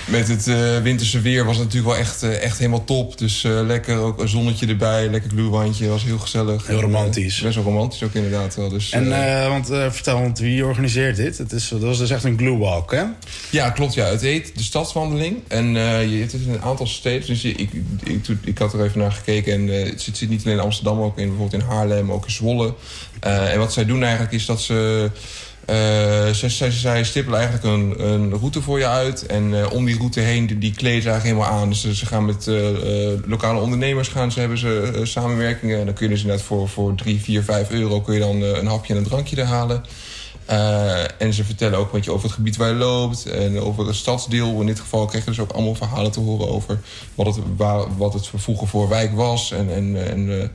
met 0.09 0.27
het 0.27 0.47
eh, 0.47 0.81
winterse 0.81 1.21
weer 1.21 1.45
was 1.45 1.57
het 1.57 1.65
natuurlijk 1.65 1.93
wel 1.93 2.01
echt, 2.01 2.23
eh, 2.23 2.43
echt 2.43 2.57
helemaal 2.57 2.83
top. 2.83 3.17
Dus 3.17 3.43
eh, 3.43 3.59
lekker 3.65 3.97
ook 3.97 4.21
een 4.21 4.27
zonnetje 4.27 4.67
erbij, 4.67 5.09
lekker 5.09 5.29
gluwandje, 5.29 5.87
was 5.87 6.03
heel 6.03 6.19
gezellig. 6.19 6.67
Heel 6.67 6.75
En, 6.75 6.81
romantisch. 6.81 7.41
best 7.41 7.55
wel 7.55 7.63
romantisch 7.63 8.03
ook 8.03 8.13
inderdaad 8.13 8.55
wel. 8.55 8.69
Dus, 8.69 8.89
En 8.91 9.09
want, 9.49 9.67
vertel, 9.67 10.19
want 10.21 10.39
wie 10.39 10.65
organiseert 10.65 11.15
dit? 11.15 11.37
Het 11.37 11.51
is, 11.51 11.67
dat 11.67 11.81
was 11.81 11.97
dus 11.97 12.09
echt 12.09 12.23
een 12.23 12.37
glue 12.37 12.57
walk, 12.57 12.91
hè? 12.91 13.03
Ja, 13.49 13.69
klopt. 13.69 13.93
Ja. 13.93 14.05
Het 14.05 14.21
heet 14.21 14.51
de 14.57 14.63
Stadswandeling. 14.63 15.37
En 15.47 15.73
je, 16.09 16.21
het 16.21 16.33
is 16.33 16.41
in 16.41 16.53
een 16.53 16.61
aantal 16.61 16.87
steden. 16.87 17.27
Dus 17.27 17.41
je, 17.41 17.51
ik, 17.51 17.69
ik, 18.03 18.27
ik, 18.27 18.37
ik 18.43 18.57
had 18.57 18.73
er 18.73 18.83
even 18.83 18.99
naar 18.99 19.11
gekeken. 19.11 19.53
En 19.53 19.67
het, 19.67 20.01
zit, 20.01 20.17
zit 20.17 20.29
niet 20.29 20.45
alleen 20.45 20.57
in 20.57 20.63
Amsterdam, 20.63 21.01
ook 21.01 21.17
in, 21.17 21.27
bijvoorbeeld 21.27 21.61
in 21.61 21.69
Haarlem, 21.69 22.11
ook 22.11 22.25
in 22.25 22.31
Zwolle. 22.31 22.73
En 23.19 23.59
wat 23.59 23.73
zij 23.73 23.85
doen 23.85 24.03
eigenlijk 24.03 24.33
is 24.33 24.45
dat 24.45 24.61
ze... 24.61 25.09
eh, 25.69 26.33
zij, 26.33 26.49
zij, 26.49 26.71
zij 26.71 27.03
stippelen 27.03 27.39
eigenlijk 27.39 27.67
een, 27.67 28.09
een 28.09 28.33
route 28.33 28.61
voor 28.61 28.79
je 28.79 28.87
uit. 28.87 29.25
En 29.25 29.61
eh, 29.61 29.71
om 29.71 29.85
die 29.85 29.97
route 29.97 30.19
heen, 30.19 30.59
die, 30.59 30.73
kleden 30.73 31.01
ze 31.01 31.09
eigenlijk 31.09 31.23
helemaal 31.23 31.61
aan. 31.61 31.69
Dus 31.69 31.91
ze, 31.91 32.05
gaan 32.05 32.25
met 32.25 32.47
eh, 32.47 32.69
eh, 33.13 33.19
lokale 33.25 33.59
ondernemers 33.59 34.07
gaan 34.07 34.31
ze, 34.31 34.39
hebben 34.39 34.57
ze 34.57 34.91
eh, 34.95 35.05
samenwerkingen. 35.05 35.79
En 35.79 35.85
dan 35.85 35.93
kun 35.93 36.05
je 36.05 36.11
dus 36.11 36.21
inderdaad 36.21 36.45
voor, 36.45 36.69
voor 36.69 36.95
3, 36.95 37.21
4, 37.21 37.43
5 37.43 37.69
euro... 37.69 38.01
kun 38.01 38.13
je 38.13 38.19
dan 38.19 38.43
eh, 38.43 38.49
een 38.49 38.67
hapje 38.67 38.93
en 38.93 38.99
een 38.99 39.05
drankje 39.05 39.35
er 39.35 39.45
halen. 39.45 39.83
Eh, 40.49 41.21
en 41.21 41.33
ze 41.33 41.43
vertellen 41.43 41.79
ook 41.79 41.91
wat 41.91 42.05
je 42.05 42.11
over 42.11 42.25
het 42.25 42.35
gebied 42.35 42.57
waar 42.57 42.69
je 42.69 42.75
loopt 42.75 43.25
en 43.25 43.59
over 43.59 43.87
het 43.87 43.95
stadsdeel. 43.95 44.59
In 44.59 44.65
dit 44.65 44.79
geval 44.79 45.05
kreeg 45.05 45.23
je 45.23 45.29
dus 45.29 45.39
ook 45.39 45.51
allemaal 45.51 45.75
verhalen 45.75 46.11
te 46.11 46.19
horen 46.19 46.49
over 46.49 46.79
wat 47.15 47.25
het, 47.25 47.45
waar, 47.57 47.97
wat 47.97 48.13
het 48.13 48.29
vroeger 48.35 48.67
voor 48.67 48.89
wijk 48.89 49.15
was 49.15 49.51
en, 49.51 49.73
en, 49.73 50.09
en 50.11 50.29
eh, 50.29 50.43
eh, 50.43 50.49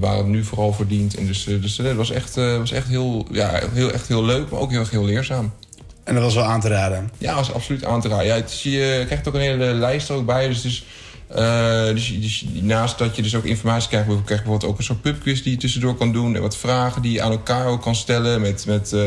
waar 0.00 0.16
het 0.16 0.26
nu 0.26 0.44
vooral 0.44 0.72
voor 0.72 0.86
dient. 0.86 1.14
En 1.16 1.26
dus, 1.26 1.46
eh, 1.46 1.62
dus 1.62 1.78
eh, 1.78 1.86
het 1.86 1.96
was 1.96 2.10
echt, 2.10 2.36
eh, 2.36 2.56
was 2.56 2.72
echt, 2.72 2.88
heel, 2.88 3.26
ja, 3.30 3.60
heel, 3.72 3.92
echt 3.92 4.08
heel 4.08 4.24
leuk, 4.24 4.50
maar 4.50 4.60
ook 4.60 4.70
heel, 4.70 4.84
heel 4.90 5.04
leerzaam. 5.04 5.52
En 6.04 6.14
dat 6.14 6.22
was 6.22 6.34
wel 6.34 6.44
aan 6.44 6.60
te 6.60 6.68
raden. 6.68 7.10
Ja, 7.18 7.34
dat 7.34 7.44
is 7.44 7.52
absoluut 7.52 7.84
aan 7.84 8.00
te 8.00 8.08
raden. 8.08 8.26
Ja, 8.26 8.34
het 8.34 8.60
je 8.60 9.02
krijgt 9.06 9.28
ook 9.28 9.34
een 9.34 9.40
hele 9.40 9.64
lijst 9.74 10.08
er 10.08 10.14
ook 10.14 10.26
bij. 10.26 10.48
Dus 10.48 10.84
Eh, 11.26 11.84
dus, 11.84 12.20
dus 12.20 12.40
je- 12.40 12.62
naast 12.62 12.98
dat 12.98 13.16
je 13.16 13.22
dus 13.22 13.34
ook 13.34 13.44
informatie 13.44 13.88
krijgt, 13.88 14.06
krijg 14.06 14.24
je 14.28 14.34
bijvoorbeeld 14.34 14.64
ook 14.72 14.78
een 14.78 14.84
soort 14.84 15.00
pubquiz 15.02 15.42
die 15.42 15.52
je 15.52 15.58
tussendoor 15.58 15.96
kan 15.96 16.12
doen. 16.12 16.34
En 16.34 16.40
wat 16.42 16.56
vragen 16.56 17.02
die 17.02 17.12
je 17.12 17.22
aan 17.22 17.30
elkaar 17.30 17.66
ook 17.66 17.82
kan 17.82 17.94
stellen. 17.94 18.40
Met, 18.40 18.66
met 18.66 18.92
eh, 18.92 19.00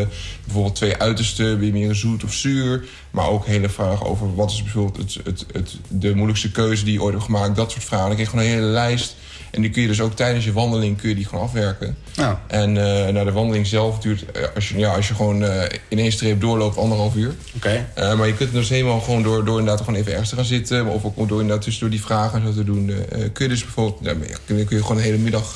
bijvoorbeeld 0.43 0.75
twee 0.75 0.97
uitersten, 0.97 1.57
ben 1.57 1.65
je 1.67 1.73
meer 1.73 1.95
zoet 1.95 2.23
of 2.23 2.33
zuur. 2.33 2.83
Maar 3.11 3.27
ook 3.29 3.45
hele 3.45 3.69
vragen 3.69 4.05
over 4.05 4.35
wat 4.35 4.51
is 4.51 4.63
bijvoorbeeld 4.63 4.97
het, 4.97 5.25
het, 5.25 5.45
het, 5.51 5.77
de 5.87 6.15
moeilijkste 6.15 6.51
keuze 6.51 6.83
die 6.83 6.93
je 6.93 7.01
ooit 7.01 7.13
hebt 7.13 7.25
gemaakt. 7.25 7.55
Dat 7.55 7.71
soort 7.71 7.83
vragen. 7.83 8.05
Dan 8.07 8.15
krijg 8.15 8.31
je 8.31 8.37
gewoon 8.37 8.51
een 8.53 8.59
hele 8.59 8.71
lijst. 8.73 9.15
En 9.51 9.61
die 9.61 9.69
kun 9.71 9.81
je 9.81 9.87
dus 9.87 10.01
ook 10.01 10.15
tijdens 10.15 10.45
je 10.45 10.53
wandeling 10.53 10.97
kun 10.97 11.09
je 11.09 11.15
die 11.15 11.25
gewoon 11.25 11.43
afwerken. 11.43 11.97
Ja. 12.13 12.41
En 12.47 12.73
nou, 12.73 13.25
de 13.25 13.31
wandeling 13.31 13.67
zelf 13.67 13.99
duurt, 13.99 14.31
eh, 14.31 14.43
als 14.55 14.69
je, 14.69 14.77
ja, 14.77 14.95
als 14.95 15.07
je 15.07 15.15
gewoon 15.15 15.43
eh, 15.43 15.79
in 15.87 15.99
één 15.99 16.11
streep 16.11 16.41
doorloopt, 16.41 16.77
anderhalf 16.77 17.15
uur. 17.15 17.33
Oké. 17.55 17.85
Maar 17.95 18.27
je 18.27 18.33
kunt 18.33 18.51
dus 18.51 18.69
helemaal 18.69 18.99
gewoon 18.99 19.23
door, 19.23 19.45
door 19.45 19.59
inderdaad 19.59 19.85
gewoon 19.85 19.99
even 19.99 20.11
ergens 20.11 20.29
te 20.29 20.35
gaan 20.35 20.45
zitten. 20.45 20.87
Of 20.87 21.05
ook 21.05 21.27
door 21.27 21.41
inderdaad 21.41 21.63
tussendoor 21.63 21.89
die 21.89 22.01
vragen 22.01 22.39
en 22.41 22.47
zo 22.47 22.53
te 22.53 22.63
doen. 22.63 22.85
kun 23.33 23.45
je 23.45 23.47
dus 23.47 23.63
bijvoorbeeld, 23.63 23.99
ja, 24.01 24.13
kun, 24.45 24.57
je, 24.57 24.65
kun 24.65 24.77
je 24.77 24.81
gewoon 24.81 24.97
een 24.97 25.03
hele 25.03 25.17
middag 25.17 25.55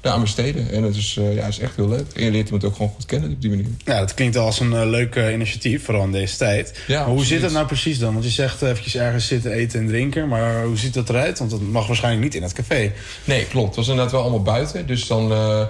daar 0.00 0.12
aan 0.12 0.20
besteden. 0.20 0.70
En 0.70 0.82
het 0.82 0.96
is, 0.96 1.16
eh, 1.18 1.34
ja, 1.34 1.46
is 1.46 1.58
echt 1.58 1.76
heel 1.76 1.88
leuk. 1.88 2.06
En 2.14 2.24
je 2.24 2.30
leert 2.30 2.44
iemand 2.44 2.64
ook 2.64 2.76
gewoon 2.76 2.92
goed 2.94 3.06
kennen 3.06 3.30
op 3.30 3.40
die 3.40 3.50
manier. 3.50 3.66
Ja, 3.84 3.98
dat 3.98 4.14
klinkt 4.14 4.36
als 4.36 4.60
een 4.60 4.72
eh, 4.72 4.88
leuk 4.88 5.16
eh, 5.16 5.32
initiatief, 5.32 5.84
vooral 5.84 6.04
in 6.04 6.12
deze 6.12 6.36
tijd. 6.36 6.80
Ja, 6.86 7.00
maar 7.00 7.14
hoe 7.14 7.24
zit 7.24 7.42
het 7.42 7.52
nou 7.52 7.66
precies 7.66 7.98
dan? 7.98 8.12
Want 8.12 8.24
je 8.24 8.30
zegt 8.30 8.62
eventjes 8.62 8.96
ergens 8.96 9.26
zitten, 9.26 9.52
eten 9.52 9.80
en 9.80 9.86
drinken. 9.86 10.28
Maar 10.28 10.64
hoe 10.64 10.76
ziet 10.76 10.94
dat 10.94 11.08
eruit? 11.08 11.38
Want 11.38 11.50
dat 11.50 11.60
mag 11.60 11.86
waarschijnlijk 11.86 12.24
niet 12.24 12.34
in 12.34 12.42
het 12.42 12.52
café. 12.52 12.92
Nee, 13.24 13.46
klopt. 13.46 13.66
Het 13.66 13.76
was 13.76 13.88
inderdaad 13.88 14.12
wel 14.12 14.20
allemaal 14.22 14.42
buiten. 14.42 14.86
Dus 14.86 15.06
dan... 15.06 15.32
eh, 15.32 15.66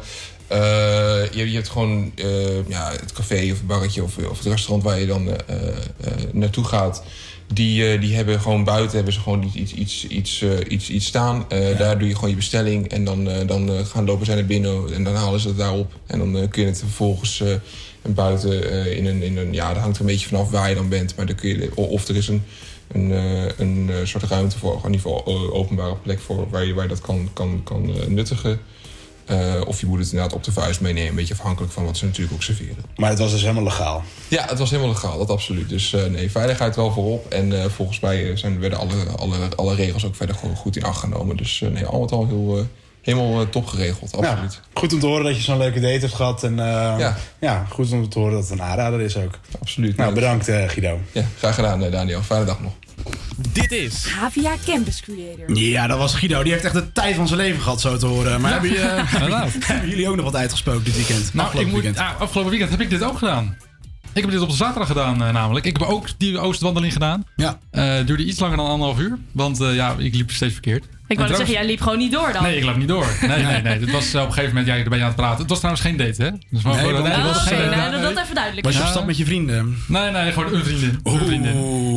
je, 1.32 1.50
je 1.50 1.54
hebt 1.54 1.68
gewoon 1.68 2.12
ja, 2.68 2.90
het 3.00 3.12
café 3.12 3.42
of 3.42 3.58
het 3.58 3.66
barretje 3.66 4.02
of, 4.02 4.16
of 4.16 4.38
het 4.38 4.46
restaurant 4.46 4.82
waar 4.82 5.00
je 5.00 5.06
dan 5.06 5.30
naartoe 6.32 6.64
gaat. 6.64 7.02
Die, 7.52 7.92
eh, 7.92 8.00
die 8.00 8.14
hebben 8.14 8.40
gewoon 8.40 8.64
buiten 8.64 8.96
hebben 8.96 9.12
ze 9.12 9.20
gewoon 9.20 9.42
iets, 9.42 9.54
iets, 9.54 9.74
iets, 9.74 10.06
iets, 10.06 10.42
eh, 10.42 10.50
iets, 10.68 10.90
iets 10.90 11.06
staan. 11.06 11.44
Eh, 11.48 11.78
Daar 11.78 11.98
doe 11.98 12.08
je 12.08 12.14
gewoon 12.14 12.30
je 12.30 12.36
bestelling. 12.36 12.88
En 12.88 13.04
dan, 13.04 13.28
dan 13.46 13.86
gaan 13.86 14.04
lopen 14.04 14.26
zij 14.26 14.34
naar 14.34 14.46
binnen 14.46 14.94
en 14.94 15.04
dan 15.04 15.14
halen 15.14 15.40
ze 15.40 15.48
het 15.48 15.56
daarop. 15.56 15.92
En 16.06 16.18
dan 16.18 16.48
kun 16.48 16.62
je 16.62 16.68
het 16.68 16.78
vervolgens 16.78 17.42
buiten 18.02 18.96
in, 18.96 19.06
een, 19.06 19.22
in 19.22 19.36
een... 19.36 19.52
Ja, 19.52 19.72
dat 19.72 19.82
hangt 19.82 19.96
er 19.96 20.02
een 20.02 20.08
beetje 20.10 20.28
vanaf 20.28 20.50
waar 20.50 20.68
je 20.68 20.74
dan 20.74 20.88
bent. 20.88 21.16
Maar 21.16 21.26
dan 21.26 21.34
kun 21.34 21.48
je, 21.48 21.76
of 21.76 22.08
er 22.08 22.16
is 22.16 22.28
een, 22.28 22.42
een, 22.92 23.10
een 23.58 23.90
soort 24.04 24.24
ruimte 24.24 24.58
voor, 24.58 24.72
in 24.72 24.92
ieder 24.92 25.00
geval 25.00 25.52
openbare 25.52 25.96
plek 25.96 26.20
voor 26.20 26.50
waar 26.50 26.64
je, 26.64 26.74
waar 26.74 26.82
je 26.82 26.88
dat 26.88 27.00
kan, 27.00 27.28
kan, 27.32 27.60
kan 27.64 27.94
nuttigen. 28.08 28.60
Eh, 29.30 29.60
of 29.66 29.80
je 29.80 29.86
moet 29.86 29.98
het 29.98 30.10
inderdaad 30.10 30.32
op 30.36 30.44
de 30.44 30.52
vuist 30.52 30.80
meenemen, 30.80 31.08
een 31.08 31.14
beetje 31.14 31.34
afhankelijk 31.34 31.72
van 31.72 31.84
wat 31.84 31.96
ze 31.96 32.04
natuurlijk 32.04 32.34
ook 32.34 32.42
serveren. 32.42 32.76
Maar 32.96 33.10
het 33.10 33.18
was 33.18 33.30
dus 33.30 33.40
helemaal 33.40 33.62
legaal. 33.62 34.02
Ja, 34.28 34.44
het 34.48 34.58
was 34.58 34.70
helemaal 34.70 34.92
legaal, 34.92 35.18
dat 35.18 35.30
absoluut. 35.30 35.68
Dus 35.68 35.92
eh, 35.92 36.04
nee, 36.04 36.30
veiligheid 36.30 36.76
wel 36.76 36.92
voorop. 36.92 37.32
En 37.32 37.62
eh, 37.62 37.70
volgens 37.70 38.00
mij 38.00 38.36
zijn, 38.36 38.60
werden 38.60 38.78
alle, 38.78 38.94
alle, 39.16 39.36
alle 39.56 39.74
regels 39.74 40.04
ook 40.06 40.16
verder 40.16 40.36
gewoon 40.36 40.56
goed 40.56 40.76
in 40.76 40.82
acht 40.82 40.98
genomen. 40.98 41.36
Dus 41.36 41.60
nee, 41.72 41.86
al 41.86 42.00
met 42.00 42.12
al 42.12 42.26
heel, 42.26 42.66
helemaal 43.02 43.48
top 43.48 43.66
geregeld, 43.66 44.16
absoluut. 44.16 44.52
Ja, 44.52 44.80
goed 44.80 44.92
om 44.92 45.00
te 45.00 45.06
horen 45.06 45.24
dat 45.24 45.36
je 45.36 45.42
zo'n 45.42 45.58
leuke 45.58 45.80
date 45.80 45.98
hebt 46.00 46.14
gehad. 46.14 46.44
En 46.44 46.56
Ja. 46.56 47.16
ja. 47.40 47.66
goed 47.68 47.92
om 47.92 48.08
te 48.08 48.18
horen 48.18 48.34
dat 48.34 48.42
het 48.42 48.50
een 48.52 48.62
aanrader 48.62 49.00
is 49.00 49.16
ook. 49.16 49.38
Absoluut. 49.60 49.96
Nou, 49.96 50.14
bedankt 50.14 50.44
Guido. 50.44 50.98
Ja, 51.12 51.24
graag 51.38 51.54
gedaan 51.54 51.90
Daniel. 51.90 52.22
Fijne 52.22 52.44
dag 52.44 52.60
nog. 52.60 52.72
Dit 53.52 53.72
is... 53.72 54.06
Havia 54.06 54.54
Campus 54.66 55.00
Creator. 55.00 55.56
Ja, 55.56 55.86
dat 55.86 55.98
was 55.98 56.14
Guido. 56.14 56.42
Die 56.42 56.52
heeft 56.52 56.64
echt 56.64 56.74
de 56.74 56.92
tijd 56.92 57.14
van 57.16 57.26
zijn 57.28 57.40
leven 57.40 57.60
gehad, 57.62 57.80
zo 57.80 57.96
te 57.96 58.06
horen. 58.06 58.40
Maar 58.40 58.50
Ja, 58.50 58.58
hebben, 58.60 58.70
je, 58.70 59.58
hebben 59.72 59.88
jullie 59.88 60.08
ook 60.08 60.16
nog 60.16 60.24
wat 60.24 60.36
uitgesproken 60.36 60.84
dit 60.84 60.94
weekend? 60.96 61.18
Nou, 61.18 61.32
ik 61.34 61.40
Afgelopen 61.40 61.70
moet, 61.72 61.82
weekend. 61.82 61.98
ah, 62.06 62.20
afgelopen 62.20 62.50
weekend 62.50 62.70
heb 62.70 62.80
ik 62.80 62.90
dit 62.90 63.02
ook 63.02 63.18
gedaan. 63.18 63.56
Ik 64.12 64.22
heb 64.22 64.30
dit 64.30 64.40
op 64.40 64.48
de 64.48 64.54
zaterdag 64.56 64.86
gedaan 64.88 65.22
eh, 65.24 65.32
namelijk. 65.32 65.66
Ik 65.66 65.76
heb 65.76 65.88
ook 65.88 66.06
die 66.16 66.38
oostwandeling 66.38 66.92
gedaan. 66.92 67.24
Ja. 67.36 67.58
Eh, 67.70 68.06
duurde 68.06 68.24
iets 68.24 68.40
langer 68.40 68.56
dan 68.56 68.66
anderhalf 68.66 68.98
uur. 68.98 69.18
Want 69.32 69.60
eh, 69.60 69.74
ja, 69.74 69.94
ik 69.98 70.14
liep 70.14 70.30
steeds 70.30 70.52
verkeerd. 70.52 70.84
Ik 71.10 71.16
wou 71.16 71.28
net 71.28 71.36
zeggen, 71.38 71.56
jij 71.56 71.66
liep 71.66 71.80
gewoon 71.80 71.98
niet 71.98 72.12
door 72.12 72.32
dan. 72.32 72.42
Nee, 72.42 72.56
ik 72.56 72.64
loop 72.64 72.76
niet 72.76 72.88
door. 72.88 73.06
Nee, 73.20 73.42
nee, 73.42 73.62
nee. 73.62 73.78
Het 73.78 73.90
was 73.90 74.14
eh, 74.14 74.20
op 74.20 74.26
een 74.26 74.32
gegeven 74.32 74.54
moment, 74.56 74.66
ja, 74.66 74.74
daar 74.80 74.88
ben 74.88 74.98
je 74.98 75.04
aan 75.04 75.10
het 75.10 75.16
praten. 75.16 75.38
Het 75.38 75.48
was 75.48 75.58
trouwens 75.58 75.84
geen 75.86 75.96
date, 75.96 76.22
hè? 76.22 76.30
Dus 76.50 76.62
maar 76.62 76.74
Nee, 76.74 76.82
voor- 76.82 76.92
nee, 77.02 77.12
het 77.12 77.24
was, 77.24 77.44
date. 77.48 77.76
nou, 77.76 77.90
dat, 77.90 78.02
dat 78.02 78.22
even 78.22 78.34
duidelijk. 78.34 78.66
Was 78.66 78.76
je 78.76 78.80
op 78.82 78.86
stap 78.88 79.06
met 79.06 79.16
je 79.16 79.24
vrienden? 79.24 79.76
Nee, 79.86 80.10
nee, 80.10 80.32
gewoon 80.32 80.54
een 80.54 80.64
vriendin. 80.64 81.00
Een 81.02 81.18
vriendin. 81.18 81.52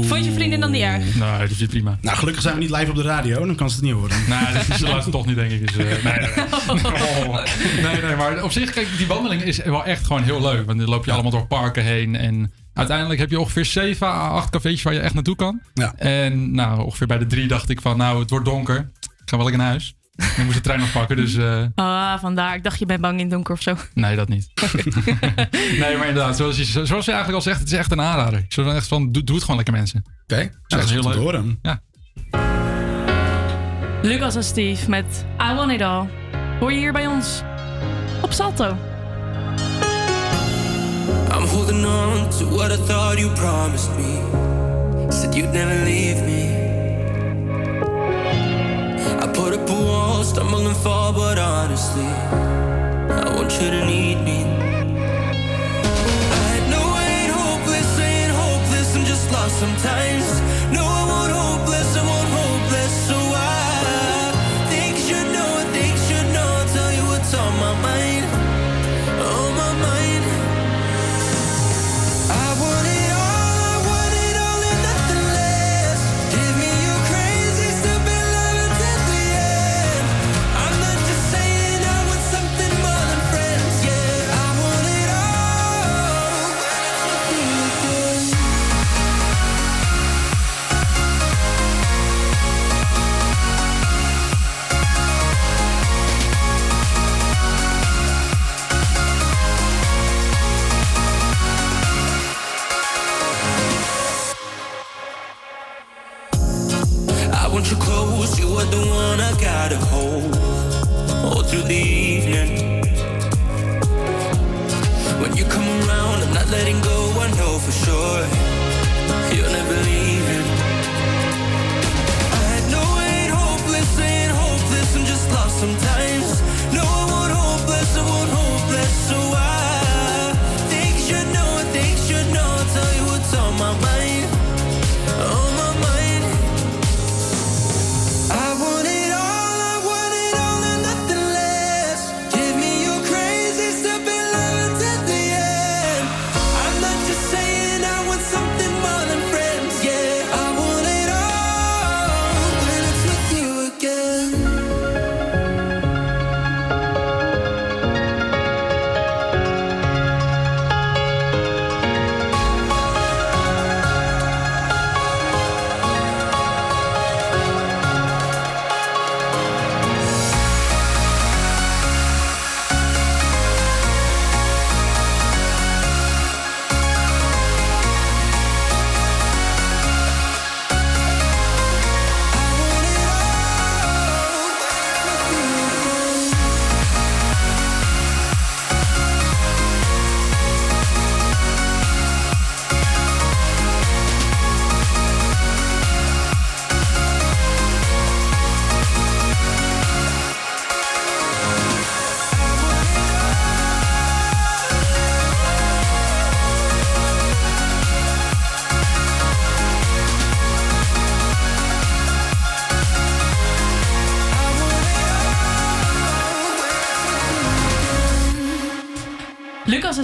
Vond 0.06 0.26
je 0.26 0.32
vriendin 0.32 0.60
dan 0.60 0.72
niet 0.72 0.82
erg? 0.82 1.04
Nee, 1.16 1.38
dat 1.40 1.48
vind 1.48 1.60
je 1.60 1.68
prima. 1.68 1.98
Nou, 2.02 2.18
gelukkig 2.18 2.44
zijn 2.44 2.56
we 2.56 2.62
niet 2.62 2.70
live 2.70 2.90
op 2.90 2.96
de 2.96 3.02
radio. 3.02 3.46
Dan 3.46 3.56
kan 3.56 3.70
ze 3.70 3.76
het 3.76 3.86
niet 3.86 3.94
horen. 3.94 4.18
Nee, 4.28 4.54
dat 4.54 4.98
is 5.00 5.04
ze 5.04 5.10
toch 5.12 5.26
niet, 5.26 5.36
denk 5.36 5.52
ik. 5.52 5.68
Dus, 5.68 5.78
eh, 5.78 5.86
nee, 5.86 5.98
nee, 6.04 6.30
nee. 6.74 7.92
nee, 7.92 8.02
nee, 8.02 8.16
maar 8.16 8.44
op 8.44 8.52
zich, 8.52 8.70
kijk, 8.72 8.88
die 8.98 9.08
wandeling 9.08 9.42
is 9.44 9.58
wel 9.58 9.86
echt 9.86 10.06
gewoon 10.06 10.24
heel 10.24 10.42
leuk. 10.42 10.66
Want 10.66 10.80
dan 10.80 10.90
loop 10.90 11.06
je 11.06 11.12
allemaal 11.12 11.32
door 11.32 11.48
parken 11.48 11.84
heen. 11.84 12.16
En 12.16 12.52
uiteindelijk 12.74 13.20
heb 13.20 13.30
je 13.30 13.40
ongeveer 13.40 13.66
7 13.66 14.08
à 14.08 14.28
8 14.28 14.50
cafeetjes 14.50 14.84
waar 14.84 14.94
je 14.94 15.00
echt 15.00 15.14
naartoe 15.14 15.36
kan. 15.36 15.62
Ja. 15.74 15.94
En 15.98 16.56
nou, 16.56 16.82
ongeveer 16.84 17.08
bij 17.08 17.18
de 17.18 17.26
drie 17.26 17.48
dacht 17.48 17.70
ik 17.70 17.82
van, 17.82 17.98
nou, 17.98 18.20
het 18.20 18.30
wordt 18.30 18.46
donker. 18.46 18.90
Ik 19.24 19.30
ga 19.30 19.36
wel 19.38 19.46
lekker 19.46 19.58
naar 19.64 19.72
huis. 19.72 19.96
Ik 20.38 20.44
moest 20.44 20.54
de 20.56 20.62
trein 20.62 20.80
nog 20.80 20.92
pakken, 20.92 21.16
dus 21.16 21.36
eh, 21.36 21.64
Ah, 21.76 22.20
vandaar. 22.20 22.56
Ik 22.56 22.64
dacht 22.64 22.80
je 22.80 22.86
bent 22.86 23.02
bang 23.02 23.14
in 23.16 23.20
het 23.22 23.30
donker 23.30 23.54
of 23.54 23.62
zo. 23.62 23.76
nee, 23.94 24.16
dat 24.16 24.28
niet. 24.28 24.48
nee, 25.80 25.98
maar 25.98 26.08
inderdaad, 26.08 26.38
zoals 26.38 26.58
je, 26.58 26.64
zoals 26.64 27.06
je 27.06 27.12
eigenlijk 27.12 27.34
al 27.34 27.42
zegt, 27.42 27.60
het 27.60 27.72
is 27.72 27.78
echt 27.78 27.92
een 27.92 28.02
aanrader. 28.02 28.40
Ik 28.40 28.54
zou 28.54 28.68
dan 28.68 28.76
echt 28.76 28.88
van, 28.88 29.12
doe, 29.12 29.24
doe 29.24 29.34
het 29.36 29.42
gewoon 29.44 29.56
lekker 29.56 29.76
mensen. 29.76 30.04
Oké, 30.24 30.40
Ja, 30.42 30.50
dat 30.68 30.84
is 30.84 30.92
heel 30.92 31.04
leuk. 31.04 31.16
horen. 31.16 31.60
Ja. 31.62 31.82
Lucas 34.02 34.36
en 34.36 34.44
Steve 34.44 34.90
met 34.90 35.26
I 35.52 35.56
Want 35.56 35.72
It 35.72 35.82
All. 35.82 36.08
Hoor 36.60 36.72
je 36.72 36.78
hier 36.80 36.94
bij 36.94 37.08
ons 37.08 37.42
op 38.22 38.32
Salto. 38.34 38.78
I'm 41.36 41.46
holding 41.48 41.86
on 41.86 42.30
to 42.30 42.50
what 42.56 42.72
I 42.72 42.76
thought 42.86 43.20
you 43.20 43.32
promised 43.34 43.90
me. 43.98 44.22
Said 45.10 45.36
you'd 45.36 45.52
never 45.54 45.76
leave 45.84 46.24
me. 46.24 46.63
Put 49.34 49.54
up 49.54 49.70
a 49.70 49.74
wall, 49.74 50.24
stumble 50.24 50.68
and 50.68 50.78
fall, 50.78 51.12
but 51.14 51.38
honestly, 51.40 52.06
I 52.06 53.34
want 53.36 53.52
you 53.60 53.70
to 53.72 53.86
need 53.86 54.18
me. 54.24 54.44
I 56.24 56.60
no 56.70 56.82
I 57.02 57.06
ain't 57.20 57.32
hopeless, 57.32 58.00
ain't 58.00 58.32
hopeless, 58.32 58.96
I'm 58.96 59.06
just 59.06 59.32
lost 59.32 59.60
sometimes. 59.60 60.26
No, 60.72 60.84
I 60.86 61.04
won't 61.10 61.34
hopeless, 61.34 61.73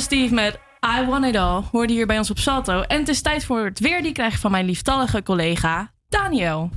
Steve 0.10 0.34
met 0.34 0.60
I 0.98 1.06
Want 1.06 1.26
It 1.26 1.36
All 1.36 1.64
hoorden 1.72 1.96
hier 1.96 2.08
bij 2.08 2.18
ons 2.18 2.30
op 2.30 2.40
Salto. 2.40 2.82
En 2.82 3.00
het 3.00 3.08
is 3.08 3.22
tijd 3.22 3.46
voor 3.46 3.66
het 3.66 3.80
weer 3.80 4.02
die 4.02 4.12
krijg 4.12 4.40
van 4.40 4.52
mijn 4.52 4.66
lieftallige 4.66 5.24
collega 5.24 5.92
Daniel. 6.08 6.70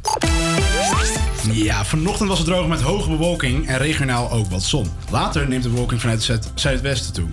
Ja, 1.52 1.84
vanochtend 1.84 2.28
was 2.28 2.38
het 2.38 2.46
droog 2.46 2.68
met 2.68 2.80
hoge 2.80 3.10
bewolking 3.10 3.66
en 3.66 3.78
regionaal 3.78 4.30
ook 4.30 4.46
wat 4.46 4.62
zon. 4.62 4.86
Later 5.10 5.48
neemt 5.48 5.62
de 5.62 5.68
bewolking 5.68 6.00
vanuit 6.00 6.18
het 6.18 6.26
zuid- 6.26 6.52
zuidwesten 6.54 7.12
toe. 7.12 7.28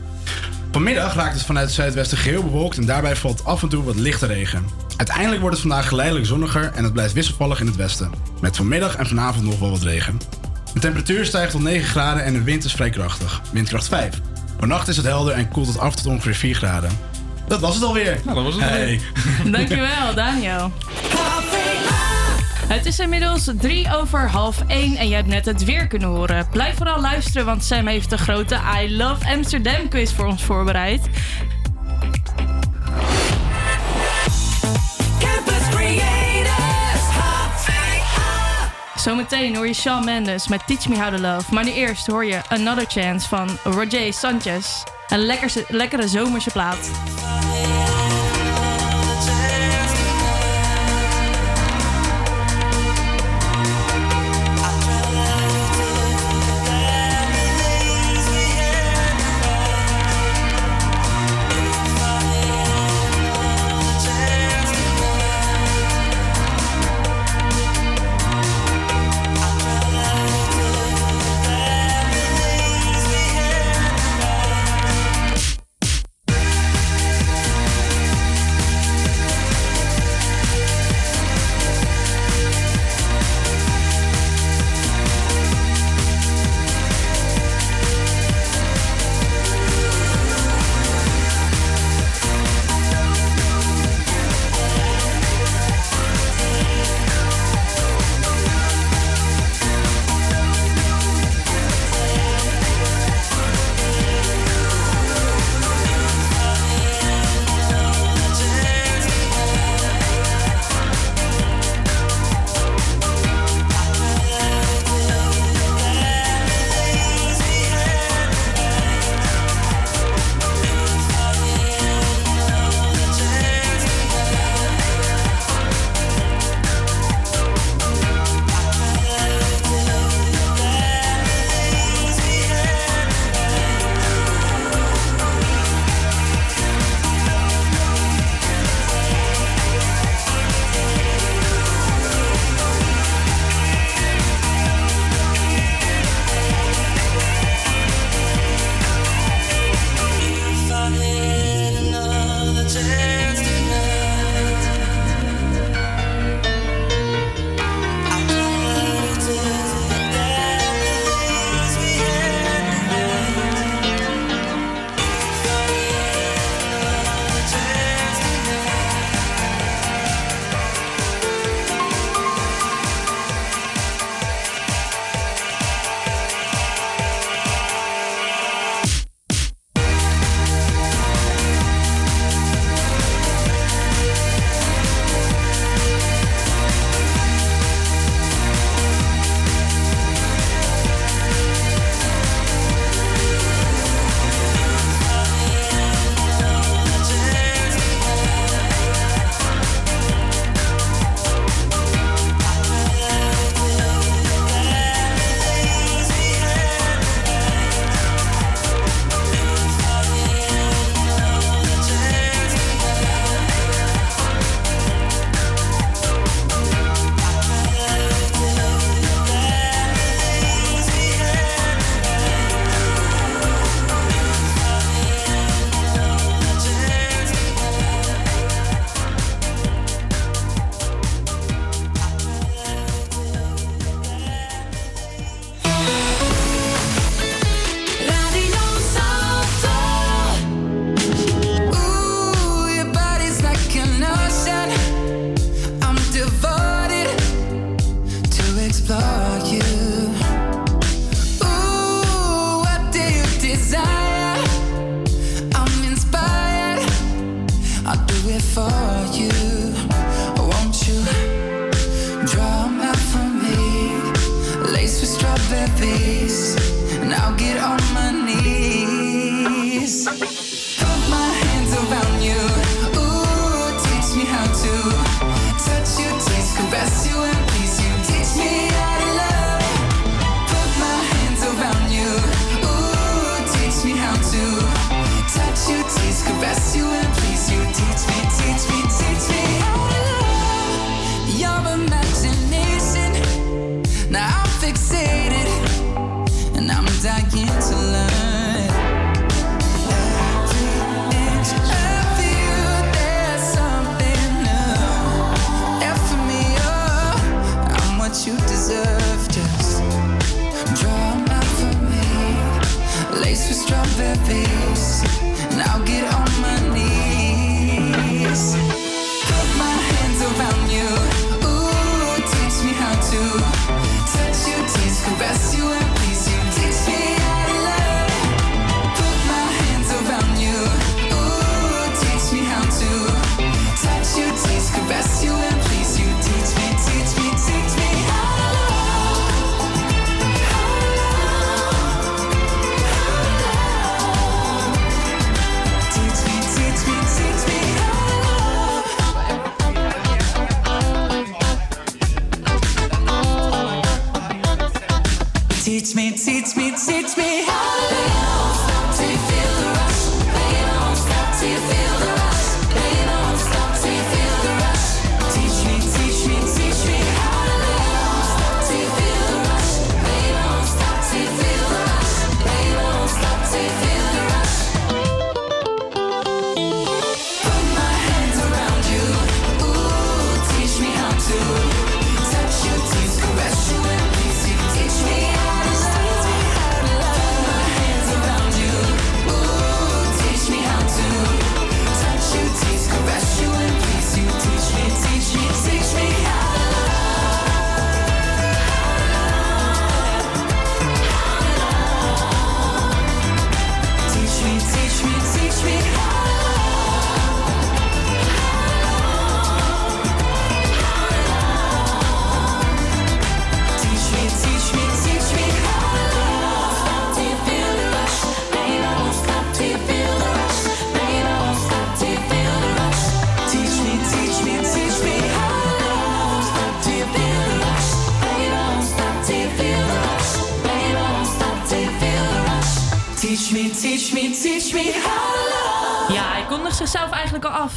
Vanmiddag 0.72 1.16
raakt 1.16 1.34
het 1.34 1.46
vanuit 1.46 1.66
het 1.66 1.76
zuidwesten 1.76 2.18
geheel 2.18 2.44
bewolkt 2.44 2.78
en 2.78 2.86
daarbij 2.86 3.16
valt 3.16 3.46
af 3.46 3.62
en 3.62 3.70
toe 3.70 3.84
wat 3.84 3.96
lichte 3.96 4.26
regen. 4.26 4.66
Uiteindelijk 4.98 5.42
wordt 5.42 5.56
het 5.56 5.68
vandaag 5.68 5.88
geleidelijk 5.88 6.26
zonniger 6.26 6.72
en 6.76 6.84
het 6.84 6.94
blijft 6.94 7.14
wisselvallig 7.14 7.60
in 7.60 7.68
het 7.68 7.76
westen. 7.76 8.12
Met 8.42 8.56
vanmiddag 8.56 8.96
en 8.96 9.08
vanavond 9.08 9.46
nog 9.46 9.60
wel 9.60 9.70
wat 9.70 9.84
regen. 9.84 10.18
De 10.74 10.80
temperatuur 10.80 11.26
stijgt 11.26 11.52
tot 11.52 11.62
9 11.62 11.88
graden 11.88 12.24
en 12.24 12.34
de 12.34 12.44
wind 12.44 12.64
is 12.64 12.74
vrij 12.74 12.90
krachtig. 12.90 13.42
Windkracht 13.52 13.88
5. 13.88 14.22
Vannacht 14.60 14.88
is 14.88 14.98
het 14.98 15.06
helder 15.06 15.34
en 15.34 15.50
koelt 15.50 15.68
het 15.68 15.80
af 15.80 15.96
tot 15.96 16.06
ongeveer 16.06 16.36
4 16.36 16.56
graden. 16.56 16.90
Dat 17.48 17.60
was 17.60 17.76
het 17.76 17.84
alweer. 17.84 18.20
Nou, 18.24 18.36
dat 18.36 18.44
was 18.44 18.54
het 18.54 18.64
hey. 18.64 19.00
Dankjewel, 19.52 20.14
Daniel. 20.16 20.72
Het 22.68 22.86
is 22.86 23.00
inmiddels 23.00 23.50
drie 23.58 23.96
over 23.96 24.30
half 24.30 24.64
één 24.68 24.96
en 24.96 25.08
je 25.10 25.16
hebt 25.16 25.28
net 25.28 25.46
het 25.46 25.64
weer 25.64 25.88
kunnen 25.88 26.08
horen. 26.08 26.48
Blijf 26.52 26.76
vooral 26.76 27.02
luisteren, 27.02 27.46
want 27.46 27.64
Sam 27.64 27.88
heeft 27.88 28.10
de 28.10 28.18
grote 28.18 28.60
I 28.82 28.98
Love 28.98 29.34
Amsterdam 29.34 29.88
quiz 29.90 30.14
voor 30.14 30.26
ons 30.26 30.44
voorbereid. 30.44 31.10
Zometeen 39.00 39.56
hoor 39.56 39.68
je 39.68 39.74
Shawn 39.74 40.06
Mendes 40.06 40.48
met 40.48 40.68
Teach 40.68 40.88
Me 40.88 40.96
How 40.96 41.16
to 41.16 41.22
Love. 41.22 41.54
Maar 41.54 41.64
nu 41.64 41.72
eerst 41.72 42.08
hoor 42.08 42.26
je 42.26 42.42
Another 42.50 42.86
Chance 42.88 43.28
van 43.28 43.58
Roger 43.64 44.14
Sanchez. 44.14 44.84
Een 45.08 45.20
lekkerse, 45.20 45.66
lekkere 45.68 46.08
zomerse 46.08 46.52
plaat. 46.52 46.90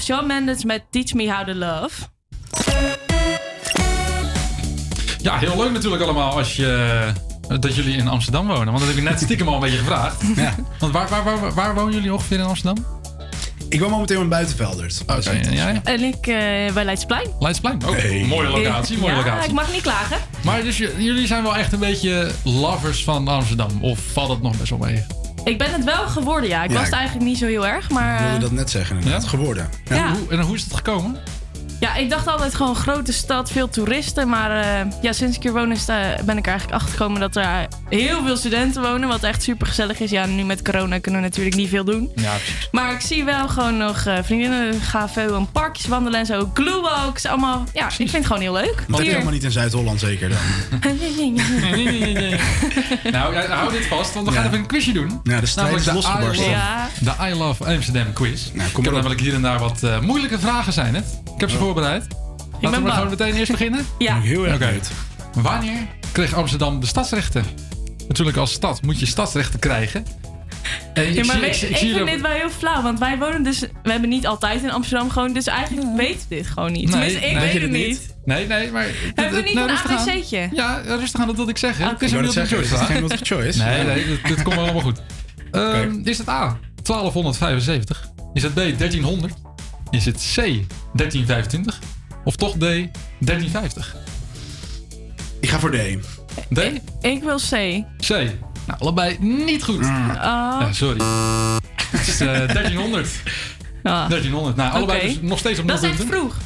Shawn 0.02 0.26
Mendes 0.26 0.64
met 0.64 0.82
Teach 0.90 1.14
Me 1.14 1.32
How 1.32 1.46
to 1.46 1.54
Love. 1.54 2.02
Ja, 5.18 5.38
heel 5.38 5.56
leuk 5.56 5.72
natuurlijk 5.72 6.02
allemaal 6.02 6.36
als 6.36 6.56
je, 6.56 7.12
dat 7.48 7.74
jullie 7.74 7.96
in 7.96 8.08
Amsterdam 8.08 8.46
wonen. 8.46 8.66
Want 8.66 8.78
dat 8.78 8.88
heb 8.88 8.96
ik 8.96 9.02
net 9.02 9.20
stiekem 9.20 9.48
al 9.48 9.54
een 9.54 9.60
beetje 9.60 9.78
gevraagd. 9.78 10.22
Want 10.80 10.92
waar, 10.92 11.08
waar, 11.08 11.24
waar, 11.24 11.54
waar 11.54 11.74
wonen 11.74 11.94
jullie 11.94 12.12
ongeveer 12.12 12.38
in 12.38 12.44
Amsterdam? 12.44 12.84
Ik 13.68 13.80
woon 13.80 13.90
momenteel 13.90 14.20
in 14.20 14.28
Buitenveldert. 14.28 15.02
Oké, 15.06 15.30
en 15.30 15.54
jij? 15.54 15.80
En 15.84 16.00
ik 16.00 16.26
eh, 16.26 16.72
bij 16.72 16.84
Leidsplein. 16.84 17.28
Leidsplein. 17.38 17.82
Oh, 17.86 18.28
mooie 18.28 18.48
locatie, 18.48 18.98
mooie 18.98 19.12
ja, 19.12 19.18
locatie. 19.18 19.48
ik 19.48 19.54
mag 19.54 19.72
niet 19.72 19.82
klagen. 19.82 20.18
Maar 20.44 20.62
dus 20.62 20.76
jullie 20.76 21.26
zijn 21.26 21.42
wel 21.42 21.56
echt 21.56 21.72
een 21.72 21.78
beetje 21.78 22.30
lovers 22.44 23.04
van 23.04 23.28
Amsterdam. 23.28 23.70
Of 23.80 23.98
valt 24.12 24.28
het 24.28 24.42
nog 24.42 24.56
best 24.56 24.70
wel 24.70 24.78
mee? 24.78 25.04
Ik 25.44 25.58
ben 25.58 25.72
het 25.72 25.84
wel 25.84 26.06
geworden, 26.06 26.48
ja. 26.48 26.62
Ik 26.62 26.70
Ja, 26.70 26.76
was 26.76 26.84
het 26.84 26.94
eigenlijk 26.94 27.26
niet 27.26 27.38
zo 27.38 27.46
heel 27.46 27.66
erg, 27.66 27.90
maar... 27.90 28.14
Ik 28.14 28.20
wilde 28.20 28.34
eh, 28.34 28.40
dat 28.40 28.50
net 28.50 28.70
zeggen, 28.70 28.96
inderdaad. 28.96 29.24
Geworden. 29.24 29.68
Ja. 29.84 29.94
Ja. 29.94 30.12
Hoe, 30.12 30.30
en 30.30 30.40
hoe 30.40 30.54
is 30.54 30.62
het 30.62 30.74
gekomen? 30.74 31.16
Ja, 31.80 31.94
ik 31.94 32.10
dacht 32.10 32.26
altijd 32.26 32.54
gewoon 32.54 32.76
grote 32.76 33.12
stad, 33.12 33.50
veel 33.50 33.68
toeristen. 33.68 34.28
Maar 34.28 34.50
eh, 34.50 34.92
ja, 35.02 35.12
sinds 35.12 35.36
ik 35.36 35.42
hier 35.42 35.52
woon 35.52 35.70
is, 35.70 35.88
eh, 35.88 35.96
ben 36.24 36.36
ik 36.36 36.44
er 36.46 36.50
eigenlijk 36.50 36.72
achter 36.72 36.90
gekomen 36.90 37.20
dat 37.20 37.36
er 37.36 37.68
heel 37.98 38.22
veel 38.24 38.36
studenten 38.36 38.82
wonen. 38.82 39.08
Wat 39.08 39.22
echt 39.22 39.42
super 39.42 39.66
gezellig 39.66 40.00
is. 40.00 40.10
Ja, 40.10 40.26
nu 40.26 40.44
met 40.44 40.62
corona 40.62 40.98
kunnen 40.98 41.20
we 41.20 41.26
natuurlijk 41.26 41.56
niet 41.56 41.68
veel 41.68 41.84
doen. 41.84 42.10
Ja, 42.16 42.32
precies. 42.32 42.68
Maar 42.70 42.92
ik 42.92 43.00
zie 43.00 43.24
wel 43.24 43.48
gewoon 43.48 43.76
nog 43.76 44.04
eh, 44.04 44.18
vriendinnen 44.22 44.80
gaan 44.80 45.10
veel 45.10 45.36
in 45.36 45.50
parkjes 45.50 45.86
wandelen 45.86 46.20
en 46.20 46.26
zo. 46.26 46.50
Glue-walks, 46.54 47.26
allemaal. 47.26 47.64
Ja, 47.72 47.86
ik 47.86 47.92
vind 47.92 48.12
het 48.12 48.26
gewoon 48.26 48.42
heel 48.42 48.52
leuk. 48.52 48.84
Dat 48.88 48.98
is 48.98 49.04
Hier. 49.04 49.12
helemaal 49.12 49.32
niet 49.32 49.44
in 49.44 49.50
Zuid-Holland 49.50 50.00
zeker 50.00 50.28
dan. 50.28 50.38
nou, 53.12 53.34
ja, 53.34 53.46
hou 53.46 53.72
dit 53.72 53.86
vast, 53.86 54.14
want 54.14 54.26
we 54.28 54.32
gaan 54.32 54.42
Ja. 54.42 54.48
even 54.48 54.58
een 54.60 54.66
quizje 54.66 54.92
doen. 54.92 55.20
Ja, 55.22 55.40
de 55.40 55.46
is 55.46 55.56
I 55.56 55.92
losgebarsten. 55.92 56.46
Love, 56.46 56.50
Ja. 56.50 56.88
de 57.00 57.12
I 57.30 57.34
Love 57.34 57.64
Amsterdam 57.64 58.12
quiz. 58.12 58.50
Nou, 58.52 58.68
ik 58.68 58.76
heb 58.84 58.92
namelijk 58.92 59.20
hier 59.20 59.34
en 59.34 59.42
daar 59.42 59.58
wat 59.58 59.82
eh, 59.82 60.00
moeilijke 60.00 60.38
vragen 60.38 60.72
zijn 60.72 60.94
het. 60.94 61.04
Ik 61.34 61.40
heb 61.40 61.50
ze 61.50 61.56
voorbereid. 61.56 62.06
Laten 62.08 62.60
we 62.60 62.70
ben 62.70 62.82
maar 62.82 62.92
gewoon 62.92 63.10
meteen 63.10 63.34
eerst 63.34 63.50
beginnen. 63.50 63.86
Ja. 63.98 64.16
Ik 64.16 64.22
heel 64.22 64.44
erg 64.46 64.54
Oké. 64.54 64.64
uit. 64.64 64.90
Wanneer 65.34 65.78
kreeg 66.12 66.34
Amsterdam 66.34 66.80
de 66.80 66.86
stadsrechten? 66.86 67.44
Natuurlijk 68.08 68.36
als 68.36 68.52
stad 68.52 68.82
moet 68.82 69.00
je 69.00 69.06
stadsrechten 69.06 69.58
krijgen. 69.58 70.04
En 70.94 71.08
ik 71.08 71.14
Ja, 71.14 71.24
maar 71.24 71.32
zie- 71.34 71.40
weet- 71.44 71.62
ik, 71.62 71.76
zie 71.76 71.94
vind 71.94 72.06
dit 72.06 72.20
wel 72.20 72.30
heel 72.30 72.50
flauw, 72.50 72.82
want 72.82 72.98
wij 72.98 73.18
wonen 73.18 73.42
dus... 73.42 73.60
We 73.60 73.90
hebben 73.90 74.08
niet 74.08 74.26
altijd 74.26 74.62
in 74.62 74.70
Amsterdam 74.70 75.10
gewoond, 75.10 75.34
dus 75.34 75.46
eigenlijk 75.46 75.96
weten 75.96 76.20
we 76.28 76.34
dit 76.34 76.46
gewoon 76.46 76.72
niet. 76.72 76.82
Nee, 76.82 76.90
Tenminste, 76.92 77.18
ik 77.26 77.32
nee, 77.32 77.52
weet 77.52 77.62
het 77.62 77.70
niet. 77.70 78.16
Nee, 78.24 78.46
nee, 78.46 78.70
maar... 78.70 78.86
Hebben 79.14 79.34
we 79.38 79.42
niet 79.44 79.54
nou, 79.54 79.68
een 79.70 79.76
rustig 79.76 79.90
aan. 79.90 80.08
ABC'tje? 80.08 80.48
Ja, 80.52 80.80
rustig 80.86 81.20
aan, 81.20 81.26
dat 81.26 81.36
wilde 81.36 81.50
ik 81.50 81.58
zeggen. 81.58 81.88
Het 81.88 82.02
is 82.02 82.10
Ik 82.12 82.16
een 82.16 82.22
multiple 82.22 82.48
choice 82.48 82.74
is 82.74 82.80
het 82.80 82.88
geen 82.88 82.98
multiple 83.00 83.26
choice? 83.26 83.62
Nee, 83.62 83.84
nee, 83.84 84.06
dit, 84.06 84.26
dit 84.26 84.42
komt 84.42 84.54
wel 84.54 84.64
allemaal 84.64 84.82
goed. 84.82 85.02
Ehm, 85.50 86.00
Is 86.04 86.18
het 86.18 86.28
A, 86.28 86.58
1275? 86.82 88.08
Is 88.32 88.42
het 88.42 88.52
B, 88.52 88.56
1300? 88.56 89.34
Is 89.90 90.04
het 90.04 90.16
C, 90.16 90.34
1325? 90.34 91.78
Of 92.24 92.36
toch 92.36 92.52
D, 92.56 92.58
1350? 92.60 93.96
Ik 95.40 95.48
ga 95.48 95.58
voor 95.58 95.70
D. 95.70 95.76
D? 96.54 96.58
Ik 97.00 97.22
wil 97.22 97.36
C. 97.36 97.50
C. 98.06 98.08
Nou, 98.66 98.78
allebei 98.80 99.16
niet 99.20 99.62
goed. 99.64 99.80
Mm. 99.80 100.10
Oh. 100.10 100.16
Ja, 100.16 100.72
sorry. 100.72 101.00
Het 101.90 102.06
is 102.08 102.20
eh, 102.20 102.26
1300. 102.54 103.08
Ah. 103.82 104.08
1300. 104.08 104.56
Nou, 104.56 104.72
allebei 104.72 105.00
dus 105.06 105.18
nog 105.20 105.38
steeds 105.38 105.58
op 105.58 105.68
Dat 105.68 105.80
nul 105.80 105.90
is 105.90 105.96
echt 105.98 106.08
punten. 106.08 106.18
vroeg. 106.30 106.36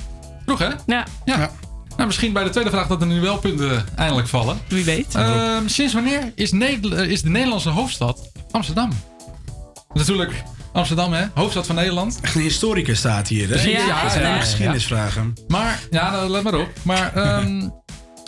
Vroeg, 0.44 0.58
hè? 0.58 0.68
Ja. 0.86 1.06
Ja. 1.24 1.50
Nou, 1.96 2.06
misschien 2.08 2.32
bij 2.32 2.44
de 2.44 2.50
tweede 2.50 2.70
vraag 2.70 2.86
dat 2.86 3.00
er 3.00 3.06
nu 3.06 3.20
wel 3.20 3.38
punten 3.38 3.84
eindelijk 3.96 4.28
vallen. 4.28 4.58
Wie 4.68 4.84
weet. 4.84 5.14
Ehm, 5.14 5.66
sinds 5.68 5.92
wanneer 5.94 6.32
is, 6.34 6.52
Neder- 6.52 6.92
eh, 6.92 7.10
is 7.10 7.22
de 7.22 7.28
Nederlandse 7.28 7.68
hoofdstad 7.68 8.30
Amsterdam? 8.50 8.90
Natuurlijk, 9.92 10.42
Amsterdam, 10.72 11.12
hè? 11.12 11.24
Hoofdstad 11.34 11.66
van 11.66 11.74
Nederland. 11.74 12.18
Echt 12.22 12.34
een 12.34 12.40
historicus 12.40 12.98
staat 12.98 13.28
hier, 13.28 13.48
hè? 13.48 13.54
Ja, 13.54 13.78
ja, 13.78 13.86
ja, 14.14 14.20
ja. 14.20 14.38
geschiedenisvragen. 14.40 15.32
Maar, 15.48 15.80
ja, 15.90 16.10
nou, 16.10 16.30
let 16.30 16.42
maar 16.42 16.54
op. 16.54 16.68
Maar, 16.82 17.14
ehm, 17.14 17.60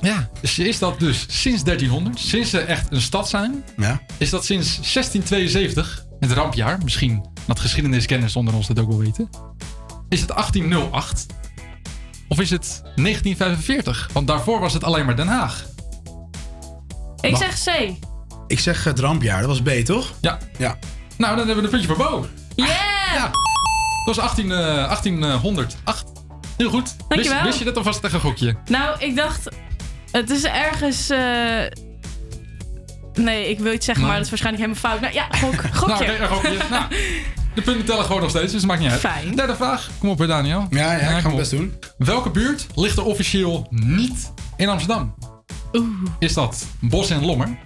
ja, 0.01 0.28
dus 0.40 0.59
is 0.59 0.78
dat 0.78 0.99
dus 1.01 1.26
sinds 1.28 1.62
1300, 1.64 2.18
sinds 2.18 2.51
ze 2.51 2.61
echt 2.61 2.86
een 2.92 3.01
stad 3.01 3.28
zijn, 3.28 3.64
Ja. 3.76 4.01
is 4.16 4.30
dat 4.30 4.44
sinds 4.44 4.66
1672, 4.92 6.05
het 6.20 6.32
rampjaar, 6.32 6.78
misschien 6.84 7.26
dat 7.46 7.61
geschiedeniskennis 7.61 8.36
onder 8.36 8.55
ons 8.55 8.66
dat 8.66 8.78
ook 8.80 8.88
wel 8.88 8.99
weten. 8.99 9.28
Is 10.09 10.20
het 10.20 10.30
1808? 10.30 11.26
Of 12.28 12.40
is 12.40 12.51
het 12.51 12.80
1945? 12.94 14.11
Want 14.12 14.26
daarvoor 14.26 14.61
was 14.61 14.72
het 14.72 14.84
alleen 14.84 15.05
maar 15.07 15.16
Den 15.16 15.28
Haag. 15.28 15.64
Ik 17.20 17.36
zeg 17.36 17.64
C. 17.64 17.92
Ik 18.46 18.59
zeg 18.61 18.84
het 18.84 18.99
rampjaar, 18.99 19.38
dat 19.40 19.49
was 19.49 19.62
B, 19.62 19.68
toch? 19.84 20.12
Ja. 20.20 20.38
Ja. 20.59 20.78
Nou, 21.16 21.36
dan 21.36 21.46
hebben 21.46 21.57
we 21.57 21.62
een 21.62 21.70
puntje 21.70 21.88
voor 21.88 21.96
Bo. 21.96 22.26
Yeah! 22.55 22.68
Ja. 23.14 23.30
Dat 24.05 24.16
was 24.16 24.18
18, 24.18 24.53
eh, 24.53 24.59
1808. 24.59 26.05
Heel 26.57 26.70
goed. 26.70 26.82
Wist, 26.84 27.09
Dankjewel. 27.09 27.42
wist 27.42 27.59
je 27.59 27.64
dat 27.64 27.76
alvast 27.76 28.01
tegen 28.01 28.14
een 28.16 28.22
gokje? 28.22 28.57
Nou, 28.68 28.99
ik 29.01 29.16
dacht... 29.16 29.49
Het 30.12 30.30
is 30.30 30.44
ergens... 30.44 31.11
eh, 31.11 31.64
Nee, 33.14 33.48
ik 33.50 33.59
wil 33.59 33.72
iets 33.72 33.86
zeggen, 33.86 34.04
maar 34.06 34.14
dat 34.16 34.24
is 34.24 34.30
waarschijnlijk 34.30 34.64
helemaal 34.64 34.90
fout. 34.90 35.00
Nou 35.00 35.14
ja, 35.14 35.28
gok, 35.38 35.64
gokje. 35.80 36.18
Nou, 36.18 36.32
gokje. 36.34 36.56
Nou, 36.70 36.84
de 37.54 37.62
punten 37.62 37.84
tellen 37.84 38.04
gewoon 38.04 38.20
nog 38.20 38.30
steeds, 38.30 38.52
dus 38.52 38.61
het 38.61 38.70
maakt 38.70 38.80
niet 38.80 38.90
uit. 38.90 39.00
Fijn. 39.00 39.34
Derde 39.34 39.56
vraag. 39.56 39.90
Kom 39.98 40.09
op 40.09 40.18
weer, 40.18 40.26
Daniel. 40.26 40.66
Ja, 40.70 40.92
ja, 40.92 40.98
ik 40.98 41.20
ga 41.20 41.22
mijn 41.22 41.36
best 41.36 41.50
doen. 41.50 41.74
Welke 41.98 42.30
buurt 42.30 42.66
ligt 42.74 42.96
er 42.96 43.04
officieel 43.04 43.66
niet 43.70 44.32
in 44.56 44.68
Amsterdam? 44.68 45.14
Is 46.18 46.34
dat 46.34 46.66
Bos 46.80 47.11
en 47.11 47.24
Lommer? 47.24 47.59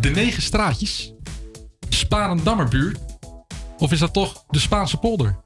De 0.00 0.10
Negen 0.14 0.42
Straatjes? 0.42 1.12
Sparendammerbuurt? 1.88 2.98
Of 3.78 3.92
is 3.92 3.98
dat 3.98 4.12
toch 4.12 4.44
de 4.48 4.58
Spaanse 4.58 4.96
polder? 4.96 5.36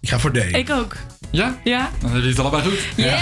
Ik 0.00 0.08
ga 0.08 0.18
voor 0.18 0.32
D. 0.32 0.36
Ik 0.36 0.70
ook. 0.70 0.96
Ja? 1.30 1.56
Ja. 1.64 1.78
Dan 1.80 2.10
hebben 2.10 2.10
jullie 2.12 2.28
het 2.28 2.38
allebei 2.38 2.62
goed. 2.62 2.78
Yeah. 2.96 3.20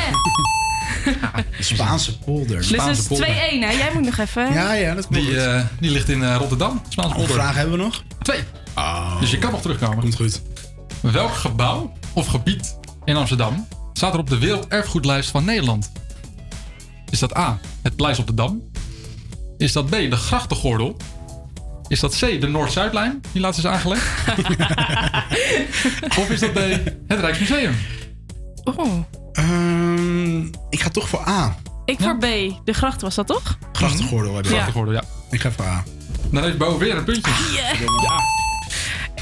De 1.57 1.62
Spaanse 1.74 2.18
polder. 2.18 2.57
Dus 2.57 2.70
het 2.70 3.11
is 3.11 3.20
2-1, 3.20 3.24
hè? 3.24 3.70
Jij 3.70 3.90
moet 3.95 4.05
nog 4.05 4.18
even. 4.18 4.53
Ja, 4.53 4.72
ja, 4.72 4.95
dat 4.95 5.07
komt 5.07 5.18
Die, 5.18 5.26
goed. 5.26 5.36
eh, 5.36 5.61
die 5.80 5.90
ligt 5.90 6.09
in 6.09 6.22
eh, 6.22 6.36
Rotterdam, 6.38 6.82
Spaanse 6.88 7.01
Hoeveel 7.01 7.14
polder. 7.26 7.34
vragen 7.34 7.61
hebben 7.61 7.78
we 7.78 7.84
nog? 7.84 8.03
Twee. 8.22 8.40
Oh. 8.76 9.20
Dus 9.20 9.30
je 9.30 9.38
kan 9.38 9.51
nog 9.51 9.61
terugkomen. 9.61 9.99
Komt 9.99 10.14
goed. 10.14 10.42
Welk 11.01 11.34
gebouw 11.34 11.92
of 12.12 12.26
gebied 12.26 12.76
in 13.05 13.16
Amsterdam 13.16 13.66
staat 13.92 14.12
er 14.12 14.18
op 14.18 14.28
de 14.30 14.38
werelderfgoedlijst 14.38 15.30
van 15.30 15.45
Nederland? 15.45 15.92
Is 17.11 17.18
dat 17.18 17.36
A, 17.36 17.59
het 17.82 17.97
Pleis 17.97 18.18
op 18.18 18.26
de 18.26 18.34
Dam? 18.34 18.62
Is 19.59 19.72
dat 19.72 19.86
B, 19.86 19.90
de 19.90 20.16
Grachtengordel? 20.16 20.97
Is 21.88 22.01
dat 22.01 22.16
C, 22.16 22.40
de 22.40 22.49
Noord-Zuidlijn, 22.49 23.20
die 23.32 23.40
laatst 23.40 23.59
is 23.59 23.66
aangelegd? 23.66 24.07
of 26.20 26.30
is 26.30 26.40
dat 26.40 26.55
D, 26.55 26.59
het 27.07 27.20
Rijksmuseum? 27.20 27.74
Oh. 28.64 29.05
Ehm, 29.35 30.39
ik 30.70 30.80
ga 30.80 30.89
toch 30.89 31.09
voor 31.09 31.28
A. 31.28 31.57
Ik 31.85 32.01
voor 32.01 32.16
B. 32.18 32.26
De 32.64 32.72
gracht 32.72 33.01
was 33.01 33.14
dat 33.14 33.26
toch? 33.26 33.59
Grachtengordel 33.72 34.35
heb 34.37 34.45
je. 34.45 34.51
Ja. 34.51 34.57
Grachtengordel, 34.57 34.95
ja. 34.95 35.03
Ik 35.30 35.41
ga 35.41 35.51
voor 35.53 35.64
A. 35.64 35.85
Dan 36.30 36.43
heeft 36.43 36.59
Bo 36.59 36.78
weer 36.78 36.97
een 36.97 37.05
puntje. 37.05 37.32
Yeah. 37.53 38.43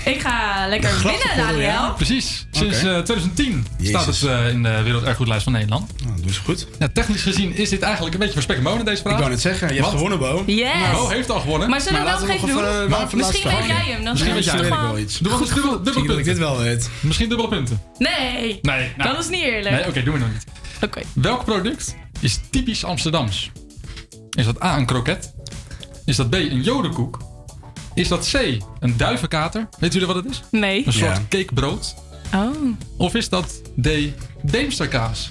Ik 0.04 0.20
ga 0.20 0.66
lekker 0.68 0.90
winnen, 0.90 1.10
grachtengordel, 1.20 1.60
ja. 1.60 1.72
Daniel. 1.76 1.94
Precies. 1.94 2.46
Sinds 2.50 2.78
Oké. 2.78 2.88
eh, 2.94 3.02
2010 3.02 3.66
staat 3.82 4.06
het 4.06 4.22
eh, 4.22 4.48
in 4.48 4.62
de 4.62 4.82
werelderfgoedlijst 4.82 5.42
van 5.44 5.52
Nederland. 5.52 5.90
Nou, 6.04 6.20
dat 6.20 6.30
is 6.30 6.38
goed. 6.38 6.66
Ja, 6.78 6.88
technisch 6.92 7.22
gezien 7.22 7.54
is 7.56 7.68
dit 7.68 7.82
eigenlijk 7.82 8.14
een 8.14 8.20
beetje 8.20 8.34
voor 8.34 8.42
spek 8.42 8.56
en 8.56 8.62
bonen, 8.62 8.84
deze 8.84 9.02
vraag. 9.02 9.12
Ik 9.12 9.18
wou 9.18 9.30
net 9.30 9.40
zeggen, 9.40 9.68
je 9.74 9.80
hebt 9.80 9.88
gewonnen, 9.88 10.18
Bo. 10.18 10.42
Yes. 10.46 10.68
Bo 10.92 11.08
heeft 11.08 11.30
al 11.30 11.40
gewonnen. 11.40 11.70
Maar 11.70 11.80
zullen 11.80 11.98
we 11.98 12.04
wel 12.04 12.12
laten 12.14 12.28
nog 12.28 12.40
we 12.40 12.42
even 12.48 12.88
nog 12.88 13.08
doen? 13.08 13.18
Misschien 13.18 13.50
weet 13.50 13.66
jij 13.66 13.76
hem. 13.76 14.04
Dan 14.04 14.12
Misschien 14.12 14.36
is 14.36 14.44
weet 14.46 14.54
het 14.54 14.68
jij 14.68 14.78
wel 14.80 14.98
iets. 14.98 15.18
Doe 15.18 15.32
dubbele, 15.38 15.62
dubbele 15.82 15.82
Misschien 15.84 16.06
dat 16.06 16.18
ik 16.18 16.24
dit 16.24 16.34
punten. 16.34 16.54
wel 16.56 16.58
weet. 16.64 16.90
Misschien 17.00 17.28
dubbele 17.28 17.48
punten. 17.48 17.82
Nee. 17.98 18.58
Nee, 18.62 18.92
nou. 18.96 19.10
Dat 19.12 19.18
is 19.24 19.28
niet 19.28 19.42
eerlijk. 19.42 19.74
Nee, 19.74 19.86
oké, 19.88 20.02
doen 20.02 20.14
we 20.14 20.20
nog 20.20 20.28
niet. 20.32 20.44
Oké. 20.84 21.00
Welk 21.12 21.44
product 21.44 21.96
is 22.20 22.40
typisch 22.50 22.84
Amsterdams? 22.84 23.50
Is 24.30 24.44
dat 24.44 24.62
A, 24.62 24.76
een 24.76 24.86
kroket? 24.86 25.32
Is 26.04 26.16
dat 26.16 26.30
B, 26.30 26.34
een 26.34 26.62
jodenkoek? 26.62 27.18
Is 27.94 28.08
dat 28.08 28.30
C, 28.32 28.56
een 28.80 28.96
duivenkater? 28.96 29.68
Weet 29.78 29.92
jullie 29.92 30.06
wat 30.08 30.16
het 30.16 30.24
is? 30.30 30.42
Nee. 30.50 30.86
Een 30.86 30.92
soort 30.92 31.16
Ja. 31.16 31.22
cakebrood? 31.28 31.94
Oh. 32.34 32.50
Of 32.96 33.14
is 33.14 33.28
dat 33.28 33.60
D, 33.82 33.88
Deemsterkaas? 34.42 35.30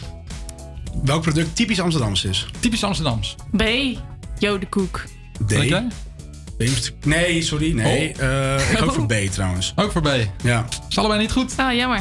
Welk 1.04 1.22
product 1.22 1.56
typisch 1.56 1.80
Amsterdams 1.80 2.24
is? 2.26 2.46
Typisch 2.60 2.84
Amsterdams. 2.84 3.36
B. 3.58 3.64
Jodenkoek. 4.40 5.04
D. 5.46 5.50
Denk 5.50 5.64
jij? 5.64 5.88
Beemster- 6.58 6.94
Nee, 7.06 7.42
sorry, 7.42 7.74
nee. 7.74 8.14
Eh, 8.14 8.72
ik 8.72 8.78
ga 8.78 8.84
ook 8.86 8.94
voor 8.94 9.06
B 9.06 9.14
trouwens. 9.32 9.74
Ook 9.76 9.92
voor 9.92 10.02
B. 10.02 10.10
Ja, 10.44 10.66
Is 10.90 10.98
allebei 10.98 11.20
niet 11.22 11.32
goed. 11.32 11.54
Ah, 11.58 11.74
jammer. 11.76 11.98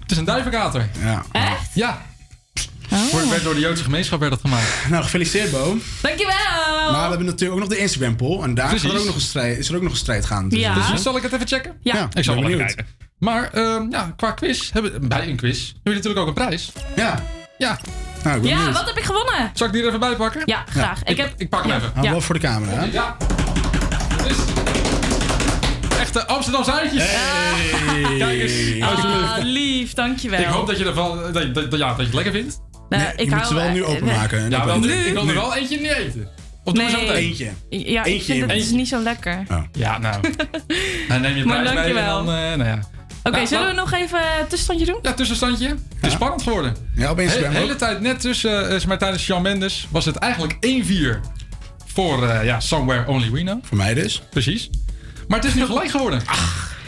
Het 0.00 0.10
is 0.10 0.16
een 0.16 0.24
duivenkater. 0.24 0.88
ja. 1.02 1.22
Echt? 1.32 1.74
Ja. 1.74 2.02
Oh. 2.92 3.10
Wordt- 3.10 3.28
Werd 3.28 3.42
door 3.44 3.54
de 3.54 3.60
Joodse 3.60 3.84
gemeenschap 3.84 4.18
werd 4.20 4.30
dat 4.32 4.40
gemaakt. 4.40 4.66
Nou, 4.88 5.02
gefeliciteerd 5.02 5.50
Bo. 5.50 5.76
Dankjewel. 6.00 6.34
Maar 6.92 7.02
we 7.02 7.08
hebben 7.08 7.26
natuurlijk 7.26 7.52
ook 7.52 7.58
nog 7.58 7.68
de 7.68 7.78
Instagram 7.78 8.16
poll. 8.16 8.42
En 8.42 8.54
daar 8.54 8.68
gaat 8.68 8.82
er 8.82 8.98
ook 8.98 9.04
nog 9.04 9.14
een 9.14 9.20
strijd, 9.20 9.58
is 9.58 9.68
er 9.68 9.76
ook 9.76 9.82
nog 9.82 9.90
een 9.92 9.98
strijd 9.98 10.26
gaan. 10.26 10.46
Ja. 10.48 10.74
Dus, 10.74 10.86
Dus 10.90 11.02
zal 11.02 11.16
ik 11.16 11.22
het 11.22 11.32
even 11.32 11.46
checken? 11.46 11.76
Ja. 11.82 11.94
ja, 11.96 12.08
Ik 12.12 12.24
zal 12.24 12.34
ben 12.34 12.42
wel 12.42 12.52
even 12.52 12.66
benieuwd. 12.66 12.74
kijken. 12.74 12.94
Maar 13.18 13.50
ehm, 13.52 13.90
ja, 13.90 14.12
qua 14.16 14.30
quiz, 14.30 14.70
hebben, 14.72 15.08
bij 15.08 15.28
een 15.28 15.36
quiz, 15.36 15.58
hebben 15.66 15.80
we 15.82 15.90
natuurlijk 15.90 16.20
ook 16.20 16.26
een 16.26 16.34
prijs. 16.34 16.72
Ja, 16.96 17.22
Ja, 17.58 17.78
nou, 18.24 18.36
ik 18.36 18.42
ben 18.42 18.50
Ja, 18.50 18.56
benieuwd. 18.56 18.76
wat 18.76 18.86
heb 18.86 18.96
ik 18.98 19.04
gewonnen? 19.04 19.50
zal 19.54 19.66
ik 19.66 19.72
die 19.72 19.82
er 19.82 19.88
even 19.88 20.00
bij 20.00 20.16
pakken? 20.16 20.42
Ja, 20.44 20.64
graag. 20.70 21.02
Ik 21.04 21.16
heb... 21.16 21.32
Ik 21.36 21.48
pak 21.48 21.60
hem 21.62 21.70
Ja. 21.70 21.76
even. 21.76 21.90
Nou, 21.94 22.10
wel 22.10 22.20
voor 22.20 22.34
de 22.34 22.40
camera. 22.40 22.72
hè? 22.72 22.84
Ja. 22.92 23.16
Is 24.28 24.36
echte 25.98 26.26
Amsterdamse 26.26 26.72
uitjes. 26.72 27.04
Kijk 28.18 28.40
eens. 28.40 28.82
Ah, 28.82 29.36
lief, 29.42 29.92
dankjewel. 29.94 30.40
Ik 30.40 30.46
hoop 30.46 30.66
dat 30.66 30.78
je, 30.78 30.84
ervan, 30.84 31.32
dat, 31.32 31.42
je- 31.42 31.50
dat, 31.52 31.78
ja, 31.78 31.88
dat 31.88 31.96
je 31.96 32.02
het 32.04 32.14
lekker 32.14 32.32
vindt. 32.32 32.60
Nou, 32.90 33.02
Nee, 33.02 33.12
ik 33.16 33.28
je 33.30 33.34
moet 33.36 33.46
ze 33.46 33.54
wel 33.54 33.70
nu 33.70 33.82
eh, 33.82 33.88
openmaken. 33.90 34.38
en 34.38 34.50
Ja, 34.50 34.58
ik 34.58 34.64
wel, 34.64 34.76
ik 34.84 35.12
wil 35.12 35.28
er 35.28 35.34
wel 35.34 35.54
eentje 35.56 35.80
niet 35.80 35.90
eten. 35.92 36.28
Of 36.64 36.76
zo 36.76 36.82
meteen? 36.82 37.08
Eentje. 37.14 37.50
Ja, 37.68 38.04
ik 38.04 38.06
Eentje 38.12 38.32
vind 38.32 38.40
het 38.50 38.50
dus 38.60 38.70
niet 38.70 38.88
zo 38.88 39.02
lekker. 39.02 39.42
Ja, 39.72 39.98
nou. 39.98 40.20
Dan 41.08 41.20
neem 41.22 41.36
je 41.36 41.44
Maar 41.44 41.58
mee 41.60 41.68
en 41.68 41.74
dankjewel. 41.74 42.24
dan, 42.24 42.34
eh, 42.34 42.40
nou 42.40 42.64
ja. 42.64 42.78
Oké, 43.22 43.36
Nou, 43.36 43.46
zullen 43.46 43.66
we 43.66 43.72
nou, 43.72 43.88
nog 43.90 44.00
even 44.00 44.18
een 44.18 44.46
tussenstandje 44.48 44.86
doen? 44.86 44.98
Ja, 45.02 45.12
tussenstandje. 45.12 45.68
Het 45.68 46.06
is 46.06 46.12
spannend 46.12 46.42
geworden. 46.42 46.76
Ja, 46.94 47.10
op 47.10 47.16
De 47.16 47.22
Instagram 47.22 47.52
hele 47.52 47.72
ook. 47.72 47.78
tijd 47.78 48.00
net 48.00 48.20
tussen, 48.20 48.70
eh, 48.70 48.84
maar 48.84 48.98
tijdens 48.98 49.22
Shawn 49.22 49.42
Mendes 49.42 49.86
was 49.90 50.04
het 50.04 50.16
eigenlijk 50.16 50.56
1-4 50.60 51.20
voor 51.86 52.28
eh, 52.28 52.44
ja, 52.44 52.60
Somewhere 52.60 53.06
Only 53.06 53.30
We 53.30 53.40
Know. 53.40 53.58
Voor 53.64 53.76
mij 53.76 53.94
dus. 53.94 54.22
Precies. 54.30 54.70
Maar 55.28 55.38
het 55.38 55.48
is 55.48 55.54
nu 55.54 55.64
gelijk 55.64 55.90
geworden. 55.90 56.20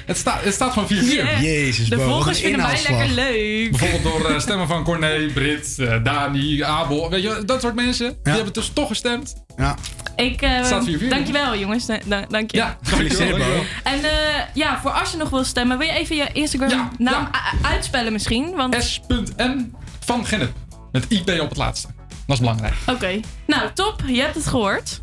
Het, 0.07 0.17
staat 0.17 0.43
het 0.43 0.55
staat 0.55 0.73
van 0.75 0.85
4-4. 0.87 0.89
Yeah. 0.89 1.43
Jezus, 1.43 1.89
De 1.89 1.99
volgers 2.01 2.41
vinden 2.41 2.61
mij 2.61 2.81
lekker 2.89 3.09
leuk. 3.15 3.71
Bijvoorbeeld 3.71 4.03
door 4.03 4.31
eh, 4.31 4.39
stemmen 4.41 4.67
van 4.67 4.85
Corné, 4.85 5.31
Brit, 5.35 5.75
eh, 5.79 6.05
Dani, 6.05 6.63
Abel. 6.63 7.11
Weet 7.11 7.23
je, 7.23 7.43
dat 7.47 7.61
soort 7.61 7.75
mensen. 7.75 8.17
Die 8.23 8.33
hebben 8.33 8.53
dus 8.53 8.71
toch 8.75 8.89
gestemd. 8.89 9.35
Ja, 9.57 9.77
Ik, 10.17 10.43
eh, 10.43 10.65
staat 10.65 10.85
4-4. 10.85 11.09
dankjewel 11.09 11.57
jongens, 11.59 11.87
Da- 11.87 11.99
da- 12.07 12.25
dank 12.29 12.51
je. 12.51 12.57
Ja, 12.57 12.79
gefeliciteerd 12.83 13.31
dankjewel. 13.31 13.63
En 13.83 14.05
eh, 14.05 14.11
ja, 14.55 14.81
voor 14.81 14.91
als 14.91 15.11
je 15.11 15.17
nog 15.17 15.31
wil 15.31 15.45
stemmen, 15.45 15.79
wil 15.79 15.87
je 15.87 15.93
even 15.93 16.17
je 16.17 16.27
Instagram 16.33 16.71
Ja, 16.71 16.91
naam 16.99 17.29
ja. 17.33 17.39
a- 17.65 17.69
uitspellen 17.69 18.13
misschien? 18.13 18.51
Want 18.55 18.77
S.M. 18.85 19.59
van 20.05 20.27
Gennep. 20.27 20.53
Met 20.93 21.05
IP 21.09 21.29
op 21.41 21.49
het 21.49 21.59
laatste. 21.59 21.89
Dat 22.27 22.37
is 22.37 22.39
belangrijk. 22.39 22.75
Oké. 22.87 23.21
Nou, 23.47 23.63
top. 23.75 24.03
Je 24.07 24.21
hebt 24.21 24.35
het 24.35 24.47
gehoord. 24.47 25.01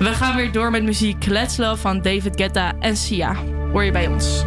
We 0.00 0.14
gaan 0.14 0.36
weer 0.36 0.52
door 0.52 0.70
met 0.70 0.82
muziek. 0.82 1.26
Let's 1.26 1.56
Love 1.56 1.76
van 1.76 2.00
David 2.02 2.36
Guetta 2.36 2.72
en 2.78 2.96
Sia. 2.96 3.34
Hoor 3.72 3.84
je 3.84 3.92
bij 3.92 4.06
ons. 4.06 4.44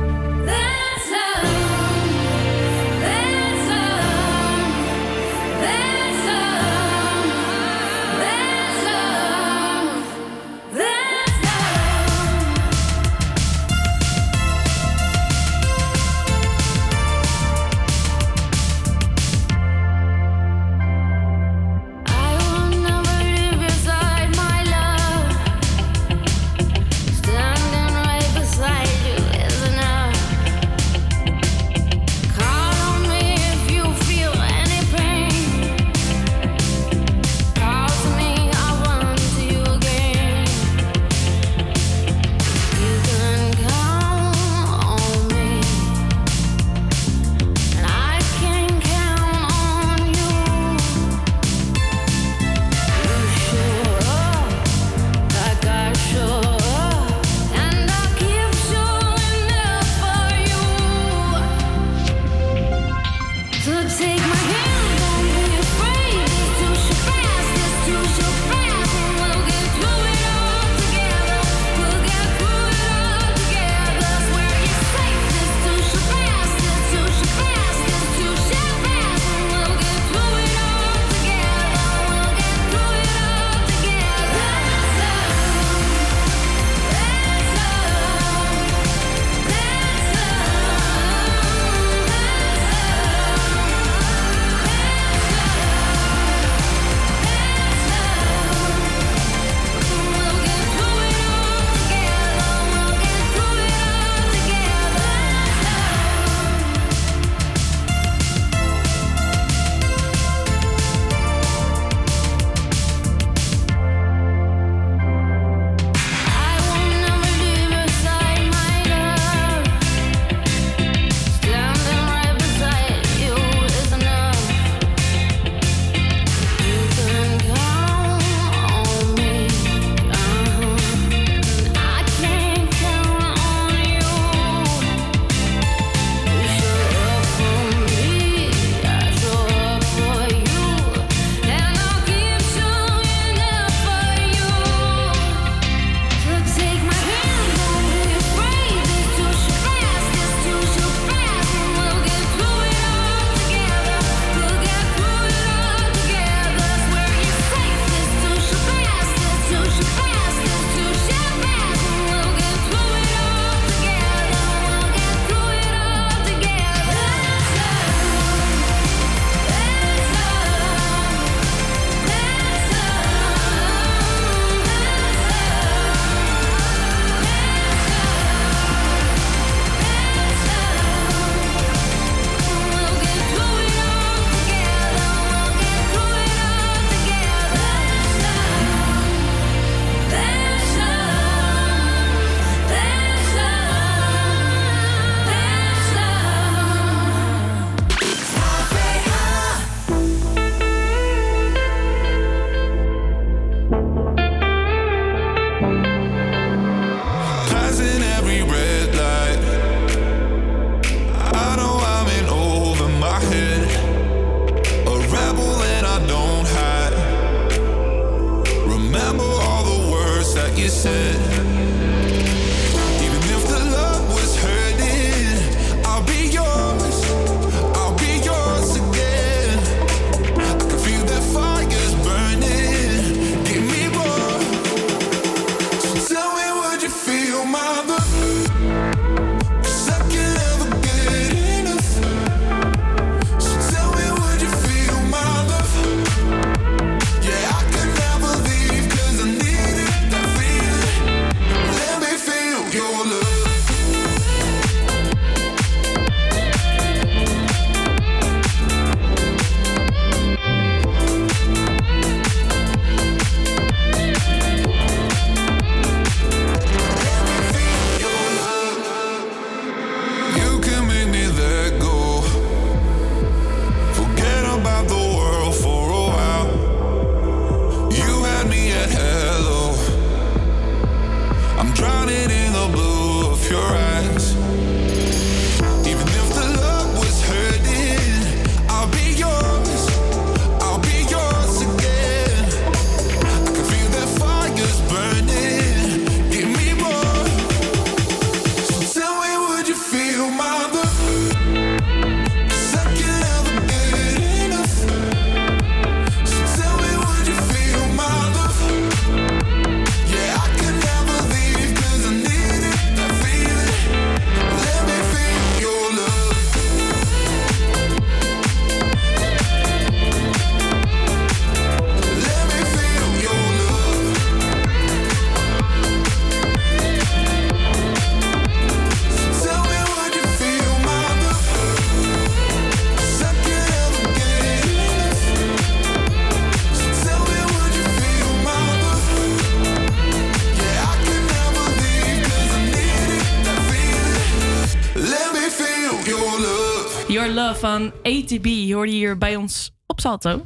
ATB 348.24 348.72
hoorde 348.72 348.92
hier 348.92 349.18
bij 349.18 349.36
ons 349.36 349.72
op 349.88 350.00
Salto. 350.00 350.46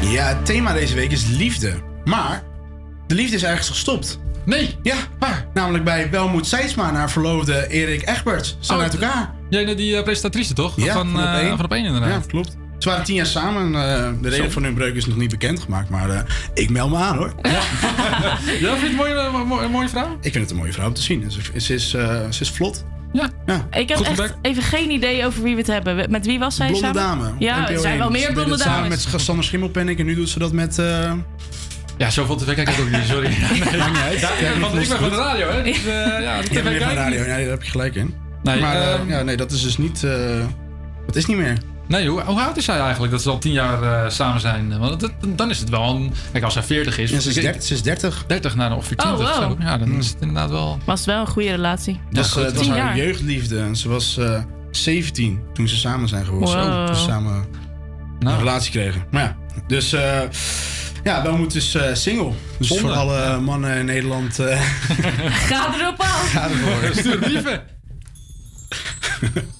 Ja, 0.00 0.26
het 0.26 0.46
thema 0.46 0.72
deze 0.72 0.94
week 0.94 1.10
is 1.10 1.26
liefde. 1.26 1.74
Maar 2.04 2.42
de 3.06 3.14
liefde 3.14 3.36
is 3.36 3.42
ergens 3.44 3.68
gestopt. 3.68 4.18
Nee. 4.44 4.76
Ja, 4.82 4.94
waar? 5.18 5.46
Namelijk 5.54 5.84
bij 5.84 6.10
Welmoed 6.10 6.46
Seidsma 6.46 6.88
en 6.88 6.94
haar 6.94 7.10
verloofde 7.10 7.66
Erik 7.68 8.08
Egbert. 8.08 8.46
Ze 8.46 8.54
zijn 8.60 8.78
Oh, 8.78 8.84
uit 8.84 8.92
elkaar. 8.94 9.34
Jij, 9.50 9.74
die 9.74 9.96
eh, 9.96 10.02
presentatrice 10.02 10.54
toch? 10.54 10.76
Ja, 10.76 10.92
van, 10.92 11.10
van 11.10 11.20
op 11.20 11.26
eh, 11.26 11.34
één. 11.38 11.56
van 11.56 11.64
op 11.64 11.72
één 11.72 11.84
inderdaad. 11.84 12.10
Ja, 12.24 12.28
klopt. 12.28 12.56
Ze 12.78 12.88
waren 12.88 13.04
tien 13.04 13.14
jaar 13.14 13.26
samen. 13.26 13.62
en, 13.62 13.74
eh, 13.74 14.10
de 14.22 14.28
reden 14.28 14.44
Zo. 14.44 14.50
van 14.50 14.62
hun 14.64 14.74
breuk 14.74 14.94
is 14.94 15.06
nog 15.06 15.16
niet 15.16 15.30
bekendgemaakt. 15.30 15.88
Maar 15.88 16.10
eh, 16.10 16.20
ik 16.54 16.70
meld 16.70 16.90
me 16.90 16.96
aan 16.96 17.16
hoor. 17.16 17.34
Ja, 17.42 17.60
vind 18.40 18.60
je 18.60 18.66
het 18.66 18.82
een 18.82 18.94
mooie, 18.94 19.62
een 19.64 19.70
mooie 19.70 19.88
vrouw? 19.88 20.16
Ik 20.20 20.32
vind 20.32 20.34
het 20.44 20.50
een 20.50 20.56
mooie 20.56 20.72
vrouw 20.72 20.86
om 20.86 20.94
te 20.94 21.02
zien. 21.02 21.30
Ze, 21.30 21.60
ze 21.60 21.74
is, 21.74 21.94
eh, 21.94 22.20
ze 22.30 22.40
is 22.40 22.50
vlot. 22.50 22.84
Ja. 23.48 23.66
Ik 23.78 23.88
heb 23.88 23.98
echt 24.00 24.34
even 24.42 24.62
geen 24.62 24.90
idee 24.90 25.26
over 25.26 25.42
wie 25.42 25.52
we 25.54 25.58
het 25.60 25.70
hebben. 25.70 26.10
Met 26.10 26.26
wie 26.26 26.38
was 26.38 26.54
zij 26.56 26.66
Blonde 26.70 26.86
samen? 26.86 27.02
dame. 27.24 27.32
Ja, 27.38 27.68
er 27.70 27.78
zijn 27.78 27.92
1. 27.92 27.98
wel 27.98 28.10
meer 28.10 28.32
blonde 28.32 28.50
het 28.52 28.60
Samen 28.60 28.90
dames. 28.90 29.10
met 29.12 29.20
Sander 29.20 29.44
Schimmelpenninck 29.44 29.98
en 29.98 30.06
nu 30.06 30.14
doet 30.14 30.28
ze 30.28 30.38
dat 30.38 30.52
met... 30.52 30.78
eh, 30.78 31.12
Ja, 31.96 32.10
zoveel 32.10 32.36
tv 32.36 32.54
kijk 32.54 32.68
ik 32.68 32.80
ook 32.80 32.90
niet, 32.90 33.04
sorry. 33.06 33.28
Nee, 33.38 33.78
Maakt 33.78 33.92
niet 33.92 34.00
uit. 34.02 34.20
Ja, 34.20 34.28
Ja, 34.28 34.34
ik 34.34 34.40
ben 34.40 34.60
van- 34.60 34.60
dat 34.60 34.70
ik 34.70 34.72
ben 34.72 34.80
is 34.80 34.88
van 34.88 35.10
de 35.10 35.16
radio, 35.16 35.50
hè? 35.50 35.62
Dus, 35.62 35.76
eh, 35.86 36.22
ja, 36.22 36.40
de 36.40 36.48
tv 36.48 36.62
kijk 36.62 36.74
ik 36.90 36.96
radio. 36.96 37.18
Ja, 37.20 37.26
daar 37.26 37.38
heb 37.40 37.62
je 37.62 37.70
gelijk 37.70 37.94
in. 37.94 38.14
Nee, 38.42 38.60
maar 38.60 38.76
eh, 38.76 38.92
ehm, 38.94 39.08
ja, 39.08 39.22
nee, 39.22 39.36
dat 39.36 39.50
is 39.52 39.62
dus 39.62 39.78
niet... 39.78 40.04
eh, 40.04 40.10
dat 41.06 41.16
is 41.16 41.26
niet 41.26 41.36
meer. 41.36 41.58
Nee, 41.88 42.08
hoe, 42.08 42.20
hoe 42.22 42.40
oud 42.40 42.56
is 42.56 42.64
zij 42.64 42.78
eigenlijk 42.78 43.12
dat 43.12 43.22
ze 43.22 43.30
al 43.30 43.38
tien 43.38 43.52
jaar 43.52 43.82
eh, 44.04 44.10
samen 44.10 44.40
zijn? 44.40 44.78
Want 44.78 45.00
dat, 45.00 45.12
dan 45.26 45.50
is 45.50 45.58
het 45.58 45.68
wel 45.68 45.94
een... 45.96 46.12
Kijk, 46.32 46.44
als 46.44 46.52
zij 46.52 46.62
40 46.62 46.98
is... 46.98 47.10
Ja, 47.10 47.20
ze 47.20 47.28
is 47.28 47.36
ik- 47.36 47.42
30. 47.42 47.62
Ze 47.62 47.74
is 47.74 47.82
30. 47.82 48.24
30 48.26 48.54
naar 48.54 48.72
ongeveer 48.74 48.96
Oh, 48.98 49.14
20. 49.14 49.38
wow. 49.38 49.50
zo. 49.50 49.56
Ja, 49.60 49.78
dan 49.78 49.92
is 49.92 50.08
het 50.08 50.16
inderdaad 50.20 50.50
wel... 50.50 50.78
Was 50.84 51.04
wel 51.04 51.20
een 51.20 51.26
goede 51.26 51.50
relatie. 51.50 52.00
Dat 52.10 52.16
was, 52.16 52.32
goed. 52.32 52.40
eh, 52.42 52.44
dat 52.48 52.54
was 52.56 52.62
Tien 52.64 52.72
haar 52.76 52.96
jaar. 52.96 52.96
jeugdliefde. 53.06 53.58
En 53.58 53.76
ze 53.76 53.88
was 53.88 54.16
eh 54.16 54.42
17 54.70 55.40
toen 55.54 55.68
ze 55.68 55.76
samen 55.76 56.08
zijn 56.08 56.24
geworden. 56.24 56.54
Wow. 56.64 56.72
Zo, 56.80 56.86
toen 56.86 56.94
ze 56.96 57.02
samen 57.02 57.44
Nou. 58.18 58.32
een 58.32 58.38
relatie 58.38 58.70
kregen. 58.70 59.04
Maar 59.10 59.22
ja, 59.22 59.36
dus... 59.66 59.92
eh 59.92 60.20
ja, 61.04 61.22
Welmoed 61.22 61.54
is 61.54 61.74
eh, 61.74 61.94
single. 61.94 62.32
Dus 62.58 62.66
Zonde. 62.68 62.82
voor 62.82 62.92
alle 62.92 63.40
mannen 63.40 63.76
in 63.76 63.84
Nederland... 63.84 64.38
eh 64.38 64.60
Ga 65.48 65.74
erop 65.80 66.00
af! 66.00 66.30
ga 66.32 66.48
ervoor. 66.48 66.94
Stuur 66.94 67.18
brieven. 67.18 67.60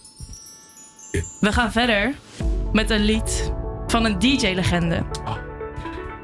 We 1.40 1.52
gaan 1.52 1.72
verder 1.72 2.14
met 2.72 2.90
een 2.90 3.04
lied 3.04 3.52
van 3.86 4.04
een 4.04 4.18
DJ-legende. 4.18 5.02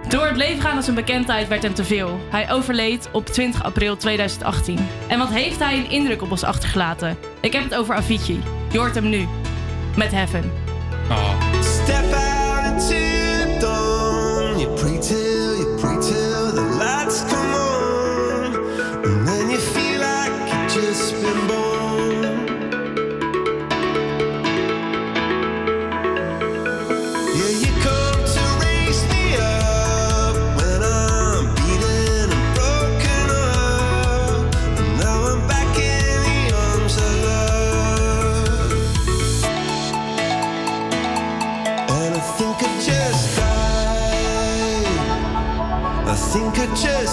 Door 0.09 0.27
het 0.27 0.37
leven 0.37 0.61
gaan 0.61 0.77
als 0.77 0.87
een 0.87 0.95
bekendheid 0.95 1.49
werd 1.49 1.63
hem 1.63 1.75
te 1.75 1.85
veel. 1.85 2.21
Hij 2.31 2.53
overleed 2.53 3.09
op 3.13 3.27
20 3.27 3.63
april 3.63 3.97
2018. 3.97 4.79
En 5.09 5.19
wat 5.19 5.29
heeft 5.29 5.59
hij 5.59 5.79
een 5.79 5.91
indruk 5.91 6.23
op 6.23 6.31
ons 6.31 6.45
achtergelaten? 6.45 7.19
Ik 7.41 7.53
heb 7.53 7.65
het 7.65 7.75
over 7.75 7.95
Avicii. 7.95 8.43
Je 8.71 8.79
hoort 8.79 8.95
hem 8.95 9.09
nu. 9.09 9.29
Met 9.97 10.11
Heaven. 10.11 10.53
Step 11.61 12.13
out 12.13 12.73
into 12.73 13.14
chest. 46.75 47.04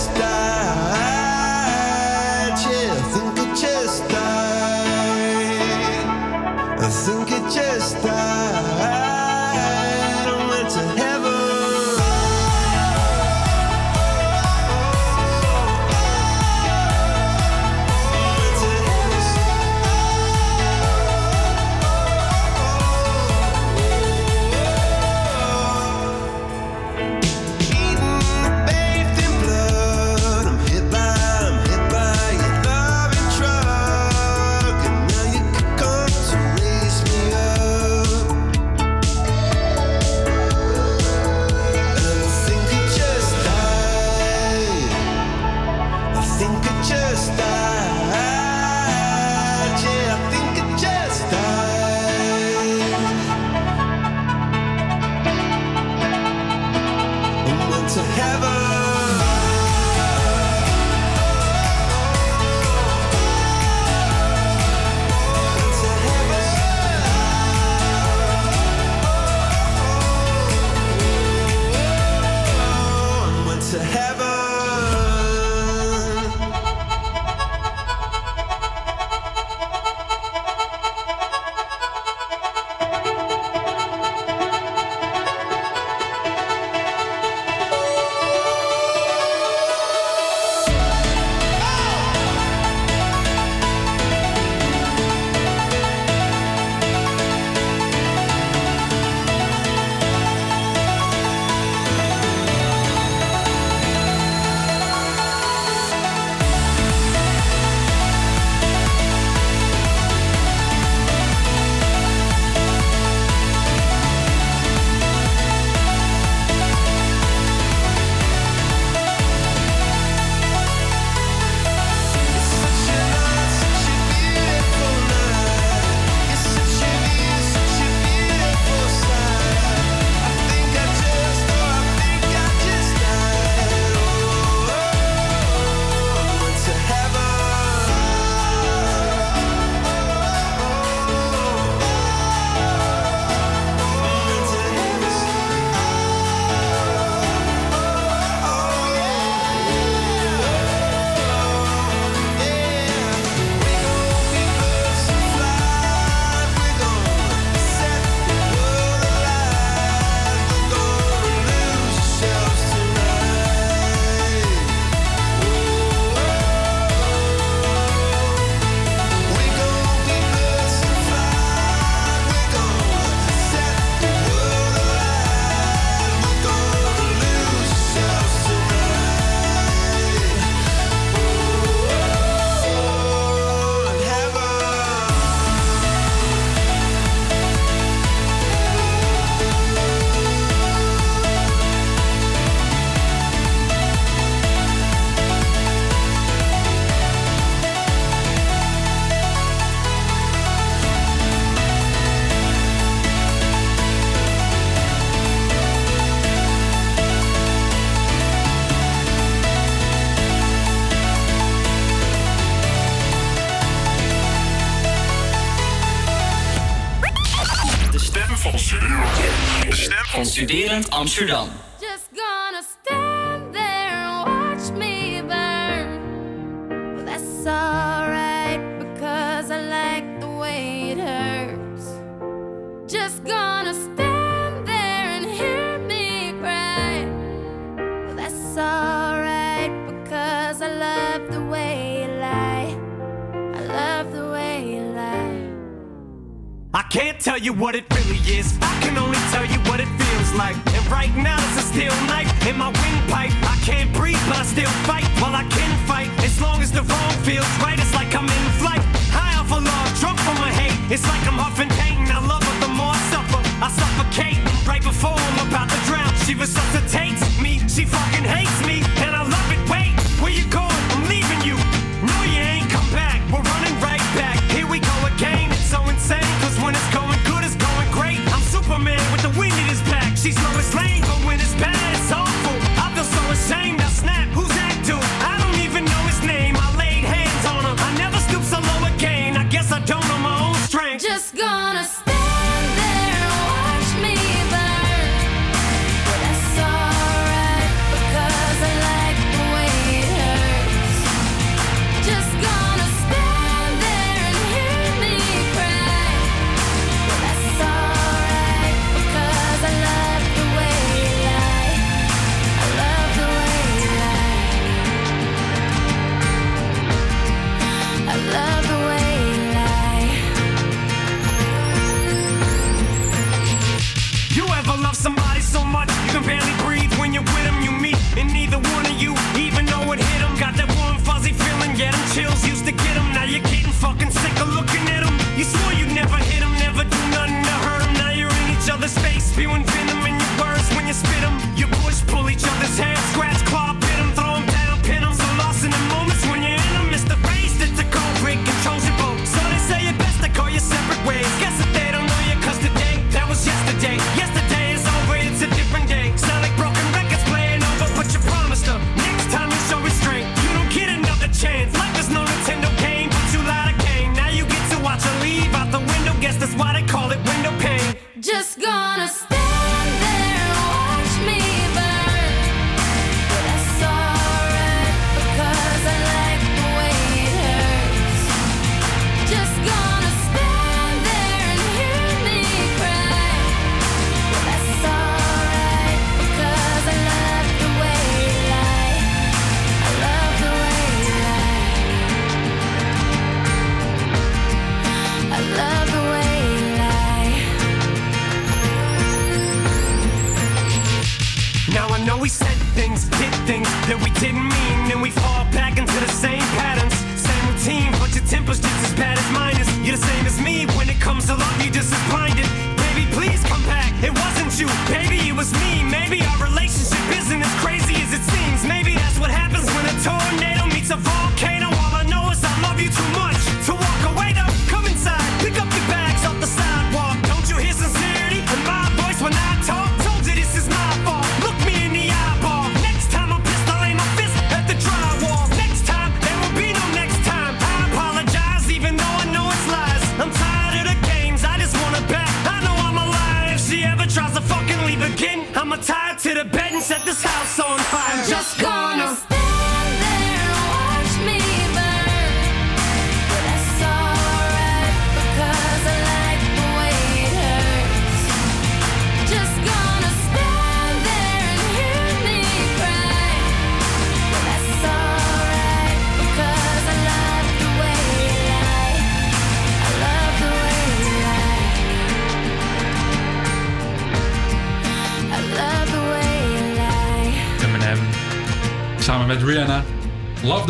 Studerend 220.42 220.92
Amsterdam. 220.92 221.61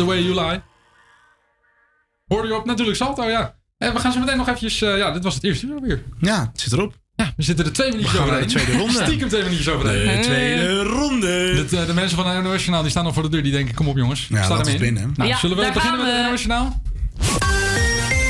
The 0.02 0.08
Way 0.08 0.22
You 0.22 0.34
Lie. 0.34 0.60
Hoor 2.26 2.46
je 2.46 2.56
op 2.56 2.64
natuurlijk 2.64 2.96
Salto, 2.96 3.24
ja. 3.28 3.54
En 3.78 3.92
we 3.92 3.98
gaan 3.98 4.12
zo 4.12 4.20
meteen 4.20 4.36
nog 4.36 4.46
eventjes... 4.46 4.82
Eh, 4.82 4.96
ja, 4.96 5.10
dit 5.10 5.22
was 5.24 5.34
het 5.34 5.44
eerste 5.44 5.78
weer. 5.82 6.02
Ja, 6.18 6.50
het 6.52 6.60
zit 6.60 6.72
erop. 6.72 6.94
Ja, 7.14 7.32
we 7.36 7.42
zitten 7.42 7.64
er 7.64 7.72
twee 7.72 7.90
minuutjes 7.90 8.20
over 8.20 8.40
de 8.40 8.44
tweede 8.46 8.72
ronde. 8.72 9.02
Stiekem 9.04 9.28
twee 9.28 9.42
minuutjes 9.42 9.68
over 9.68 9.84
De 9.84 10.18
tweede 10.22 10.82
ronde. 10.82 11.66
De 11.70 11.76
eh, 11.76 11.94
mensen 11.94 12.16
van 12.16 12.26
het 12.26 12.44
NOS 12.44 12.60
Journaal 12.60 12.82
die 12.82 12.90
staan 12.90 13.04
al 13.04 13.12
voor 13.12 13.22
de 13.22 13.28
deur. 13.28 13.42
Die 13.42 13.52
denken, 13.52 13.74
kom 13.74 13.88
op 13.88 13.96
jongens. 13.96 14.26
Ja, 14.28 14.48
laten 14.48 14.72
we. 14.72 14.78
Binnen. 14.78 15.12
Nou, 15.16 15.34
zullen 15.34 15.56
we 15.56 15.70
beginnen 15.74 16.00
met 16.04 16.14
het 16.16 16.30
NOS 16.30 16.42
Journaal? 16.42 16.82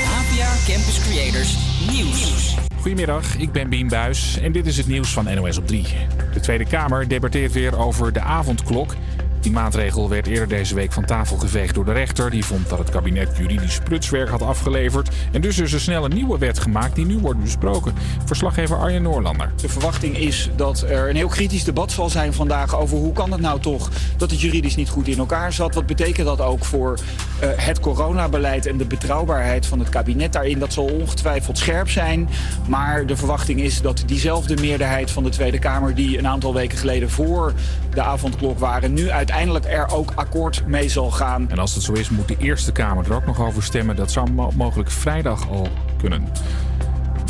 APA 0.05 0.55
Campus 0.66 1.01
Creators 1.09 1.57
Nieuws. 1.91 2.55
Goedemiddag, 2.81 3.37
ik 3.37 3.53
ben 3.53 3.68
Bien 3.68 3.89
Buis 3.89 4.39
en 4.39 4.53
dit 4.53 4.66
is 4.66 4.77
het 4.77 4.87
nieuws 4.87 5.09
van 5.09 5.35
NOS 5.35 5.59
op 5.59 5.66
3. 5.66 5.87
De 6.33 6.41
Tweede 6.41 6.66
Kamer 6.66 7.09
debatteert 7.09 7.53
weer 7.53 7.79
over 7.79 8.12
de 8.12 8.20
avondklok. 8.20 8.95
Die 9.43 9.53
maatregel 9.53 10.09
werd 10.09 10.26
eerder 10.26 10.49
deze 10.49 10.74
week 10.74 10.93
van 10.93 11.05
tafel 11.05 11.36
geveegd 11.36 11.74
door 11.74 11.84
de 11.84 11.93
rechter. 11.93 12.30
Die 12.30 12.45
vond 12.45 12.68
dat 12.68 12.78
het 12.78 12.90
kabinet 12.90 13.36
juridisch 13.36 13.78
prutswerk 13.78 14.28
had 14.28 14.43
afgeleverd. 14.43 15.09
En 15.32 15.40
dus 15.40 15.59
is 15.59 15.72
er 15.72 15.80
snel 15.80 16.05
een 16.05 16.14
nieuwe 16.14 16.38
wet 16.38 16.59
gemaakt 16.59 16.95
die 16.95 17.07
nu 17.07 17.18
wordt 17.18 17.43
besproken. 17.43 17.95
Verslaggever 18.24 18.76
Arjen 18.76 19.03
Noorlander. 19.03 19.53
De 19.61 19.68
verwachting 19.68 20.16
is 20.16 20.51
dat 20.57 20.82
er 20.82 21.09
een 21.09 21.16
heel 21.16 21.28
kritisch 21.28 21.64
debat 21.64 21.93
zal 21.93 22.11
zijn 22.11 22.32
vandaag 22.32 22.76
over 22.76 22.97
hoe 22.97 23.12
kan 23.12 23.32
het 23.32 23.40
nou 23.40 23.61
toch 23.61 23.90
dat 24.16 24.30
het 24.30 24.40
juridisch 24.40 24.76
niet 24.76 24.88
goed 24.88 25.09
in 25.09 25.18
elkaar 25.18 25.53
zat. 25.53 25.74
Wat 25.74 25.86
betekent 25.86 26.26
dat 26.26 26.40
ook 26.40 26.64
voor 26.64 26.99
eh, 27.43 27.49
het 27.57 27.80
coronabeleid 27.80 28.66
en 28.66 28.76
de 28.76 28.84
betrouwbaarheid 28.84 29.66
van 29.66 29.78
het 29.78 29.88
kabinet 29.88 30.32
daarin? 30.32 30.59
Dat 30.59 30.72
zal 30.72 30.84
ongetwijfeld 30.84 31.59
scherp 31.59 31.90
zijn. 31.90 32.28
Maar 32.68 33.07
de 33.07 33.16
verwachting 33.16 33.61
is 33.61 33.80
dat 33.80 34.03
diezelfde 34.07 34.57
meerderheid 34.61 35.11
van 35.11 35.22
de 35.22 35.28
Tweede 35.28 35.59
Kamer 35.59 35.95
die 35.95 36.18
een 36.18 36.26
aantal 36.26 36.55
weken 36.55 36.78
geleden 36.78 37.11
voor 37.11 37.53
de 37.95 38.03
avondklok 38.03 38.59
waren, 38.59 38.93
nu 38.93 39.11
uiteindelijk 39.11 39.64
er 39.64 39.88
ook 39.95 40.12
akkoord 40.14 40.66
mee 40.66 40.88
zal 40.88 41.11
gaan. 41.11 41.51
En 41.51 41.59
als 41.59 41.74
het 41.74 41.82
zo 41.82 41.93
is, 41.93 42.11
moet 42.11 42.28
de 42.28 42.36
Eerste 42.38 42.72
Kamer 42.72 43.05
er 43.05 43.14
ook 43.14 43.26
nog 43.26 43.40
over 43.40 43.62
stemmen. 43.62 43.97
Dat 43.97 44.11
zou 44.11 44.30
mo- 44.30 44.53
mogelijk 44.55 44.90
vrijdag 44.90 45.49
al 45.51 45.68
kunnen. 45.99 46.28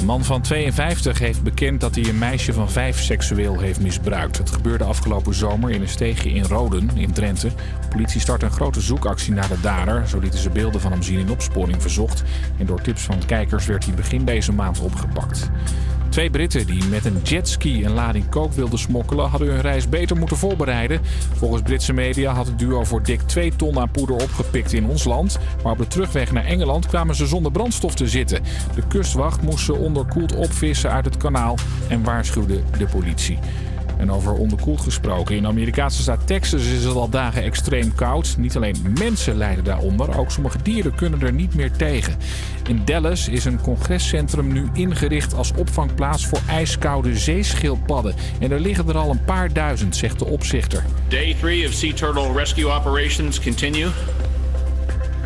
Man 0.04 0.24
van 0.24 0.42
52 0.42 1.18
heeft 1.18 1.42
bekend 1.42 1.80
dat 1.80 1.94
hij 1.94 2.04
een 2.04 2.18
meisje 2.18 2.52
van 2.52 2.70
5 2.70 3.00
seksueel 3.00 3.58
heeft 3.58 3.80
misbruikt. 3.80 4.38
Het 4.38 4.50
gebeurde 4.50 4.84
afgelopen 4.84 5.34
zomer 5.34 5.70
in 5.70 5.80
een 5.80 5.88
steegje 5.88 6.30
in 6.30 6.44
Roden 6.44 6.90
in 6.94 7.12
Drenthe. 7.12 7.48
De 7.48 7.88
politie 7.88 8.20
startte 8.20 8.46
een 8.46 8.52
grote 8.52 8.80
zoekactie 8.80 9.32
naar 9.32 9.48
de 9.48 9.60
dader. 9.60 10.08
Zo 10.08 10.18
lieten 10.18 10.38
ze 10.38 10.50
beelden 10.50 10.80
van 10.80 10.92
hem 10.92 11.02
zien 11.02 11.18
in 11.18 11.30
opsporing 11.30 11.82
verzocht. 11.82 12.22
En 12.58 12.66
door 12.66 12.80
tips 12.80 13.02
van 13.02 13.26
kijkers 13.26 13.66
werd 13.66 13.84
hij 13.84 13.94
begin 13.94 14.24
deze 14.24 14.52
maand 14.52 14.80
opgepakt. 14.80 15.50
Twee 16.12 16.30
Britten 16.30 16.66
die 16.66 16.84
met 16.84 17.04
een 17.04 17.20
jetski 17.22 17.84
een 17.84 17.92
lading 17.92 18.28
kook 18.28 18.52
wilden 18.52 18.78
smokkelen, 18.78 19.28
hadden 19.28 19.48
hun 19.48 19.60
reis 19.60 19.88
beter 19.88 20.16
moeten 20.16 20.36
voorbereiden. 20.36 21.00
Volgens 21.34 21.62
Britse 21.62 21.92
media 21.92 22.32
had 22.32 22.46
het 22.46 22.58
duo 22.58 22.84
voor 22.84 23.02
dik 23.02 23.20
2 23.20 23.56
ton 23.56 23.78
aan 23.78 23.90
poeder 23.90 24.16
opgepikt 24.16 24.72
in 24.72 24.86
ons 24.86 25.04
land. 25.04 25.38
Maar 25.62 25.72
op 25.72 25.78
de 25.78 25.86
terugweg 25.86 26.32
naar 26.32 26.44
Engeland 26.44 26.86
kwamen 26.86 27.14
ze 27.14 27.26
zonder 27.26 27.52
brandstof 27.52 27.94
te 27.94 28.08
zitten. 28.08 28.42
De 28.74 28.86
kustwacht 28.88 29.42
moest 29.42 29.64
ze 29.64 29.74
onderkoeld 29.74 30.34
opvissen 30.34 30.90
uit 30.90 31.04
het 31.04 31.16
kanaal 31.16 31.56
en 31.88 32.04
waarschuwde 32.04 32.62
de 32.78 32.86
politie. 32.86 33.38
En 34.02 34.10
over 34.10 34.32
onderkoeld 34.32 34.80
gesproken. 34.80 35.36
In 35.36 35.42
de 35.42 35.48
Amerikaanse 35.48 36.02
staat 36.02 36.26
Texas 36.26 36.64
is 36.64 36.84
het 36.84 36.94
al 36.94 37.08
dagen 37.08 37.42
extreem 37.42 37.94
koud. 37.94 38.34
Niet 38.38 38.56
alleen 38.56 38.76
mensen 38.98 39.36
lijden 39.36 39.64
daaronder, 39.64 40.18
ook 40.18 40.30
sommige 40.30 40.58
dieren 40.62 40.94
kunnen 40.94 41.22
er 41.22 41.32
niet 41.32 41.54
meer 41.54 41.70
tegen. 41.70 42.16
In 42.68 42.82
Dallas 42.84 43.28
is 43.28 43.44
een 43.44 43.60
congrescentrum 43.60 44.52
nu 44.52 44.68
ingericht 44.72 45.34
als 45.34 45.52
opvangplaats 45.56 46.26
voor 46.26 46.40
ijskoude 46.48 47.16
zeeschildpadden. 47.16 48.14
En 48.38 48.52
er 48.52 48.60
liggen 48.60 48.88
er 48.88 48.96
al 48.96 49.10
een 49.10 49.24
paar 49.24 49.52
duizend, 49.52 49.96
zegt 49.96 50.18
de 50.18 50.24
opzichter. 50.24 50.84
Day 51.08 51.36
three 51.40 51.66
of 51.66 51.72
sea 51.72 51.94
turtle 51.94 52.32
rescue 52.32 52.72
operations 52.72 53.40
continue. 53.40 53.88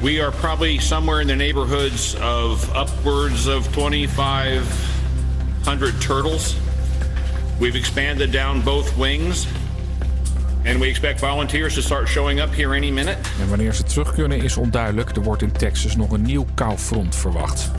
We 0.02 0.22
are 0.22 0.32
probably 0.32 0.78
somewhere 0.78 1.20
in 1.20 1.26
the 1.26 1.34
neighborhoods 1.34 2.16
of 2.20 2.76
upwards 2.76 3.46
of 3.46 3.72
2,500 3.72 6.00
turtles. 6.00 6.56
We've 7.58 7.78
expanded 7.78 8.32
down 8.32 8.62
both 8.62 8.96
wings. 8.96 9.46
And 10.64 10.78
we 10.78 10.86
expect 10.86 11.20
volunteers 11.20 11.74
to 11.74 11.80
start 11.80 12.08
showing 12.08 12.40
up 12.40 12.54
here 12.54 12.76
any 12.76 12.90
minute. 12.90 13.16
En 13.40 13.48
wanneer 13.48 13.74
ze 13.74 13.82
terug 13.82 14.14
kunnen 14.14 14.42
is 14.42 14.56
onduidelijk. 14.56 15.16
Er 15.16 15.22
wordt 15.22 15.42
in 15.42 15.52
Texas 15.52 15.96
nog 15.96 16.10
een 16.10 16.22
nieuw 16.22 16.46
koufront 16.54 17.16
verwacht. 17.16 17.70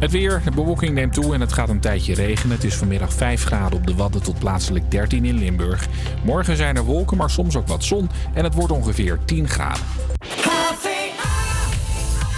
Het 0.00 0.10
weer, 0.10 0.40
de 0.44 0.50
bewolking 0.50 0.94
neemt 0.94 1.14
toe 1.14 1.34
en 1.34 1.40
het 1.40 1.52
gaat 1.52 1.68
een 1.68 1.80
tijdje 1.80 2.14
regenen. 2.14 2.56
Het 2.56 2.64
is 2.64 2.74
vanmiddag 2.74 3.12
5 3.12 3.44
graden 3.44 3.78
op 3.78 3.86
de 3.86 3.94
Wadden 3.94 4.22
tot 4.22 4.38
plaatselijk 4.38 4.90
13 4.90 5.24
in 5.24 5.38
Limburg. 5.38 5.86
Morgen 6.24 6.56
zijn 6.56 6.76
er 6.76 6.84
wolken, 6.84 7.16
maar 7.16 7.30
soms 7.30 7.56
ook 7.56 7.68
wat 7.68 7.84
zon. 7.84 8.10
En 8.34 8.44
het 8.44 8.54
wordt 8.54 8.72
ongeveer 8.72 9.18
10 9.24 9.48
graden. 9.48 9.82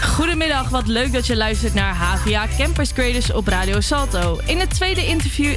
Goedemiddag, 0.02 0.68
wat 0.68 0.86
leuk 0.86 1.12
dat 1.12 1.26
je 1.26 1.36
luistert 1.36 1.74
naar 1.74 1.94
HVA 1.94 2.46
Campus 2.58 2.92
Creators 2.92 3.32
op 3.32 3.46
Radio 3.46 3.80
Salto. 3.80 4.38
In 4.46 4.58
het 4.58 4.70
tweede 4.70 5.06
interview, 5.06 5.54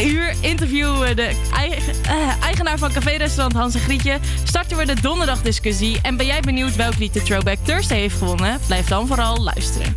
uur 0.00 0.34
interviewen 0.40 1.00
we 1.00 1.14
de 1.14 1.36
eigen- 1.54 1.94
eh, 2.04 2.42
eigenaar 2.42 2.78
van 2.78 2.92
café-restaurant 2.92 3.52
Hans 3.56 3.74
en 3.74 3.80
Grietje. 3.80 4.18
Starten 4.44 4.76
we 4.76 4.86
de 4.86 5.00
donderdagdiscussie. 5.00 5.98
En 6.02 6.16
ben 6.16 6.26
jij 6.26 6.40
benieuwd 6.40 6.76
welk 6.76 6.98
lied 6.98 7.12
de 7.12 7.22
Throwback 7.22 7.58
Thursday 7.62 7.98
heeft 7.98 8.18
gewonnen? 8.18 8.58
Blijf 8.66 8.86
dan 8.88 9.06
vooral 9.06 9.36
luisteren. 9.42 9.96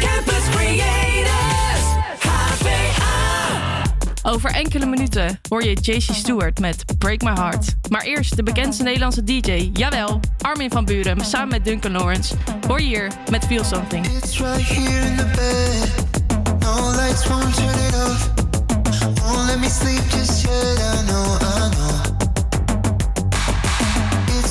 Campus 0.00 0.42
Creators, 0.50 1.84
HVA. 2.20 3.82
Over 4.22 4.50
enkele 4.50 4.86
minuten 4.86 5.40
hoor 5.48 5.64
je 5.64 5.72
JC 5.80 6.00
Stewart 6.14 6.60
met 6.60 6.84
Break 6.98 7.22
My 7.22 7.32
Heart. 7.34 7.74
Maar 7.90 8.02
eerst 8.02 8.36
de 8.36 8.42
bekendste 8.42 8.82
Nederlandse 8.82 9.24
DJ, 9.24 9.70
jawel, 9.72 10.20
Armin 10.40 10.70
van 10.70 10.84
Buren, 10.84 11.24
samen 11.24 11.48
met 11.48 11.64
Duncan 11.64 11.92
Lawrence. 11.92 12.34
Hoor 12.66 12.80
je 12.80 12.86
hier 12.86 13.12
met 13.30 13.44
Feel 13.46 13.64
Something. 13.64 14.06
It's 14.06 14.38
right 14.38 14.68
here 14.68 15.06
in 15.06 15.16
the 15.16 15.24
bed. 15.24 16.07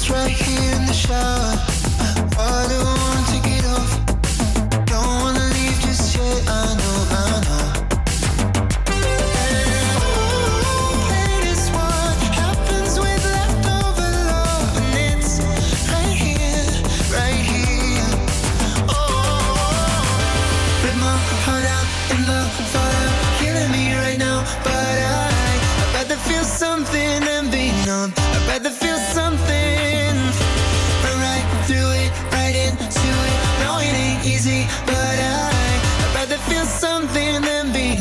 Right 0.09 0.31
here 0.31 0.75
in 0.75 0.85
the 0.85 0.93
shower. 0.93 1.55
Water 2.37 2.83
won't 2.83 2.96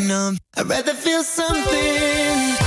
numb. 0.07 0.38
I'd 0.57 0.66
rather 0.66 0.94
feel 0.94 1.22
something. 1.22 2.65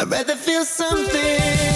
I'd 0.00 0.10
rather 0.10 0.34
feel 0.34 0.64
something. 0.64 1.69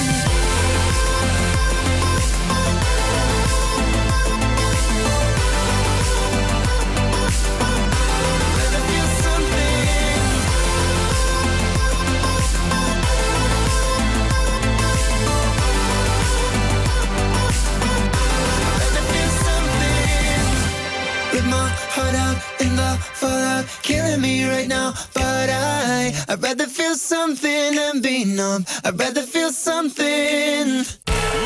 fallout 23.25 23.65
killing 23.83 24.21
me 24.21 24.45
right 24.49 24.69
now. 24.69 24.93
But 25.13 25.49
I, 25.51 26.13
I'd 26.29 26.43
rather 26.43 26.67
feel 26.67 26.95
something 26.95 27.75
than 27.77 28.01
be 28.01 28.25
numb. 28.25 28.65
I'd 28.85 28.99
rather 28.99 29.23
feel 29.23 29.51
something. 29.51 30.67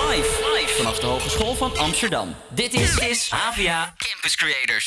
Life, 0.08 0.32
life. 0.54 0.74
vanaf 0.76 0.98
de 1.00 1.06
Hogeschool 1.06 1.54
van 1.54 1.78
Amsterdam. 1.78 2.34
Dit 2.54 2.74
is, 2.74 2.98
is 2.98 3.28
Campus 3.96 4.36
Creators. 4.36 4.86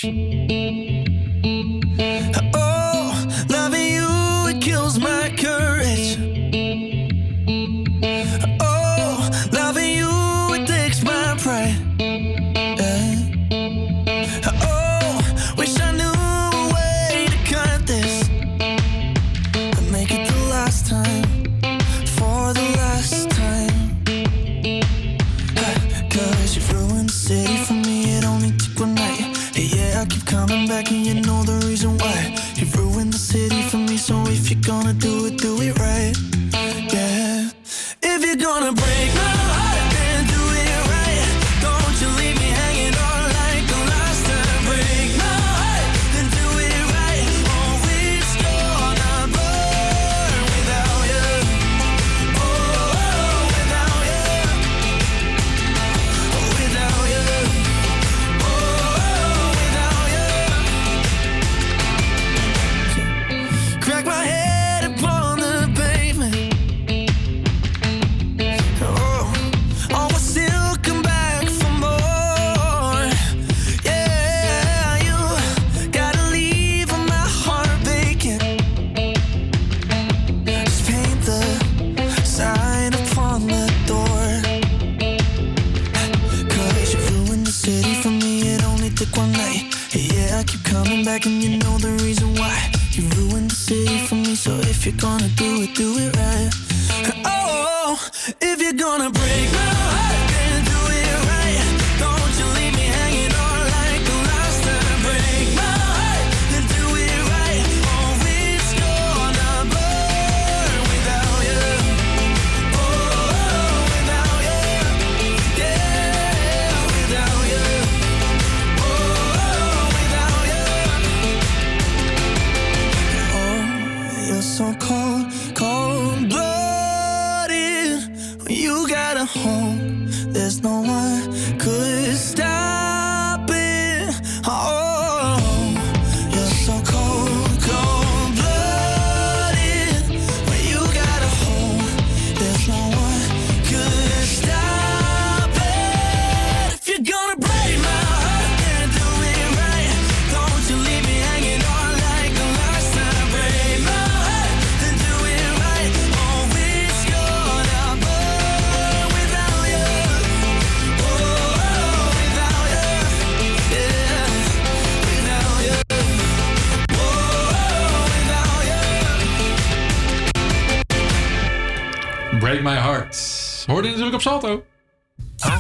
Op 174.26 174.42
Salto. 174.42 174.64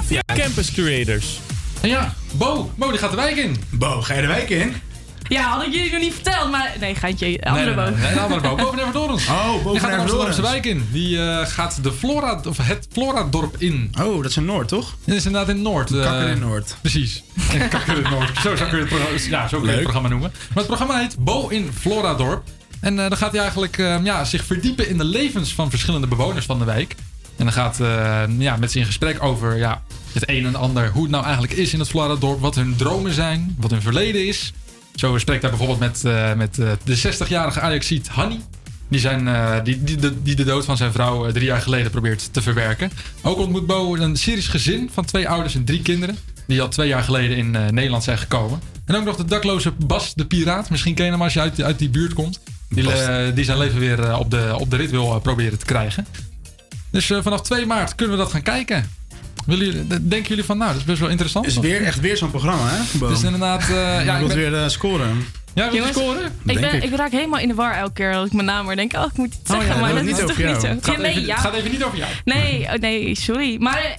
Ja, 0.09 0.21
Campus 0.35 0.71
Creators. 0.71 1.39
En 1.81 1.89
ja, 1.89 2.13
Bo. 2.31 2.71
Bo, 2.75 2.89
die 2.89 2.99
gaat 2.99 3.09
de 3.09 3.15
wijk 3.15 3.35
in. 3.35 3.55
Bo, 3.69 4.01
ga 4.01 4.13
je 4.13 4.21
de 4.21 4.27
wijk 4.27 4.49
in? 4.49 4.73
Ja, 5.29 5.41
had 5.49 5.63
ik 5.65 5.73
jullie 5.73 5.91
nog 5.91 6.01
niet 6.01 6.13
verteld, 6.13 6.51
maar... 6.51 6.75
Nee, 6.79 6.95
geintje, 6.95 7.41
andere 7.41 7.65
nee, 7.65 7.75
nee, 7.75 7.85
boom. 7.85 7.93
nee, 7.93 8.03
nee, 8.05 8.13
de 8.13 8.19
andere 8.19 8.41
Bo. 8.41 8.55
Boven 8.55 8.79
Everdorens. 8.79 9.27
Oh, 9.27 9.71
Die 9.71 9.79
gaat 9.79 9.89
de. 9.91 9.97
Amsterdamse 9.97 10.41
wijk 10.41 10.65
in. 10.65 10.87
Die 10.91 11.17
eh, 11.29 11.45
gaat 11.47 11.83
de 11.83 11.91
Flora, 11.93 12.41
of 12.47 12.57
het 12.57 12.87
Flora-dorp 12.91 13.55
in. 13.57 13.91
Oh, 14.01 14.15
dat 14.21 14.25
is 14.31 14.37
in 14.37 14.45
Noord, 14.45 14.67
toch? 14.67 14.95
Dat 15.05 15.15
is 15.15 15.25
inderdaad 15.25 15.55
in 15.55 15.61
Noord. 15.61 15.91
eh, 15.91 16.01
Kakker 16.03 16.27
in 16.29 16.39
Noord. 16.39 16.75
Precies. 16.81 17.23
Kakker 17.69 17.97
in 17.97 18.09
Noord. 18.09 18.37
Zo 18.37 18.55
zou 18.55 18.69
kun 18.69 18.77
je 18.77 18.83
het 18.85 18.93
programma, 18.93 19.19
ja, 19.29 19.47
zo 19.47 19.57
kun 19.57 19.65
je 19.67 19.73
het 19.73 19.81
programma 19.83 20.07
noemen. 20.09 20.31
Maar 20.47 20.57
het 20.57 20.65
programma 20.67 20.99
heet 20.99 21.15
Bo 21.19 21.47
in 21.47 21.71
Floradorp. 21.79 22.47
En 22.81 22.99
eh, 22.99 23.09
dan 23.09 23.17
gaat 23.17 23.31
hij 23.31 23.39
eigenlijk 23.41 23.77
eh, 23.77 23.95
ja, 24.03 24.23
zich 24.25 24.45
verdiepen 24.45 24.89
in 24.89 24.97
de 24.97 25.05
levens 25.05 25.53
van 25.53 25.69
verschillende 25.69 26.07
bewoners 26.07 26.45
van 26.45 26.59
de 26.59 26.65
wijk. 26.65 26.95
En 27.41 27.47
dan 27.47 27.55
gaat 27.55 27.79
eh, 27.79 28.23
ja, 28.37 28.57
met 28.57 28.71
ze 28.71 28.79
in 28.79 28.85
gesprek 28.85 29.23
over 29.23 29.57
ja, 29.57 29.83
het 30.13 30.29
een 30.29 30.45
en 30.45 30.55
ander. 30.55 30.89
Hoe 30.89 31.01
het 31.01 31.11
nou 31.11 31.23
eigenlijk 31.23 31.53
is 31.53 31.73
in 31.73 31.79
het 31.79 31.87
Floradorp. 31.87 32.39
Wat 32.39 32.55
hun 32.55 32.75
dromen 32.75 33.13
zijn. 33.13 33.55
Wat 33.59 33.71
hun 33.71 33.81
verleden 33.81 34.27
is. 34.27 34.53
Zo 34.95 35.17
spreekt 35.17 35.41
hij 35.41 35.49
bijvoorbeeld 35.49 35.79
met, 35.79 36.05
eh, 36.05 36.33
met 36.33 36.59
eh, 36.59 36.71
de 36.83 36.97
60-jarige 36.97 37.59
Ajaxiet 37.59 38.07
Hanny. 38.07 38.39
Die, 38.87 38.99
zijn, 38.99 39.63
die, 39.63 39.83
die, 39.83 39.95
de, 39.95 40.21
die 40.21 40.35
de 40.35 40.43
dood 40.43 40.65
van 40.65 40.77
zijn 40.77 40.91
vrouw 40.91 41.31
drie 41.31 41.45
jaar 41.45 41.61
geleden 41.61 41.91
probeert 41.91 42.33
te 42.33 42.41
verwerken. 42.41 42.91
Ook 43.21 43.37
ontmoet 43.37 43.65
Bo 43.65 43.95
een 43.95 44.15
Syrisch 44.15 44.49
gezin 44.49 44.89
van 44.93 45.05
twee 45.05 45.29
ouders 45.29 45.55
en 45.55 45.65
drie 45.65 45.81
kinderen. 45.81 46.17
Die 46.47 46.61
al 46.61 46.69
twee 46.69 46.87
jaar 46.87 47.03
geleden 47.03 47.37
in 47.37 47.51
Nederland 47.51 48.03
zijn 48.03 48.17
gekomen. 48.17 48.59
En 48.85 48.95
ook 48.95 49.05
nog 49.05 49.15
de 49.15 49.25
dakloze 49.25 49.71
Bas 49.71 50.13
de 50.13 50.25
Piraat. 50.25 50.69
Misschien 50.69 50.93
ken 50.93 51.05
je 51.05 51.11
hem 51.11 51.21
als 51.21 51.33
je 51.33 51.39
uit, 51.39 51.61
uit 51.61 51.79
die 51.79 51.89
buurt 51.89 52.13
komt. 52.13 52.39
Die, 52.69 52.87
die 53.33 53.43
zijn 53.43 53.57
leven 53.57 53.79
weer 53.79 54.17
op, 54.17 54.31
de, 54.31 54.55
op 54.57 54.69
de 54.69 54.75
rit 54.75 54.91
wil 54.91 55.19
proberen 55.19 55.59
te 55.59 55.65
krijgen. 55.65 56.05
Dus 56.91 57.09
eh, 57.09 57.17
vanaf 57.21 57.41
2 57.41 57.65
maart 57.65 57.95
kunnen 57.95 58.17
we 58.17 58.23
dat 58.23 58.31
gaan 58.31 58.41
kijken. 58.41 58.91
Willen 59.45 59.65
jullie, 59.65 59.87
denken 60.07 60.27
jullie 60.29 60.43
van, 60.43 60.57
nou, 60.57 60.71
dat 60.71 60.79
is 60.79 60.85
best 60.85 60.99
wel 60.99 61.09
interessant. 61.09 61.45
Is 61.45 61.57
Of- 61.57 61.63
weer, 61.63 61.83
echt 61.83 61.99
weer 61.99 62.17
zo'n 62.17 62.29
programma, 62.31 62.67
hè? 62.69 62.97
Bo? 62.99 63.07
Dus 63.07 63.23
inderdaad, 63.23 63.61
eh, 63.61 63.69
ja, 63.75 63.99
ja, 64.01 64.17
ik 64.17 64.27
ben- 64.27 64.37
weer 64.37 64.55
eh, 64.55 64.67
scoren. 64.67 65.25
Ja, 65.53 65.63
wil 65.63 65.71
je 65.73 65.77
Jongens, 65.77 65.97
scoren? 65.97 66.23
Ik, 66.45 66.59
ben, 66.61 66.73
ik. 66.75 66.83
ik. 66.83 66.95
raak 66.95 67.11
helemaal 67.11 67.39
in 67.39 67.47
de 67.47 67.53
war 67.53 67.73
elke 67.77 67.93
keer 67.93 68.13
als 68.15 68.25
ik 68.27 68.33
mijn 68.33 68.45
naam 68.45 68.65
hoor. 68.65 68.75
denk 68.75 68.93
ik, 68.93 68.99
oh, 68.99 69.05
ik 69.05 69.17
moet 69.17 69.27
iets 69.27 69.37
Oh 69.37 69.43
ja, 69.47 69.53
zeggen, 69.53 69.69
dat 69.69 69.79
maar 69.93 70.03
dat 70.03 70.13
is 70.19 70.19
toch 70.25 70.37
niet 70.37 70.61
zo. 70.61 70.67
Het 70.67 70.85
gaat 70.85 70.95
Ja, 70.95 71.01
nee, 71.01 71.11
even- 71.11 71.25
ja. 71.25 71.33
het 71.33 71.43
gaat 71.43 71.53
even 71.53 71.71
niet 71.71 71.83
over 71.83 71.97
jou. 71.97 72.11
Nee, 72.25 72.63
oh, 72.65 72.73
nee, 72.73 73.15
sorry. 73.15 73.57
Maar 73.61 73.97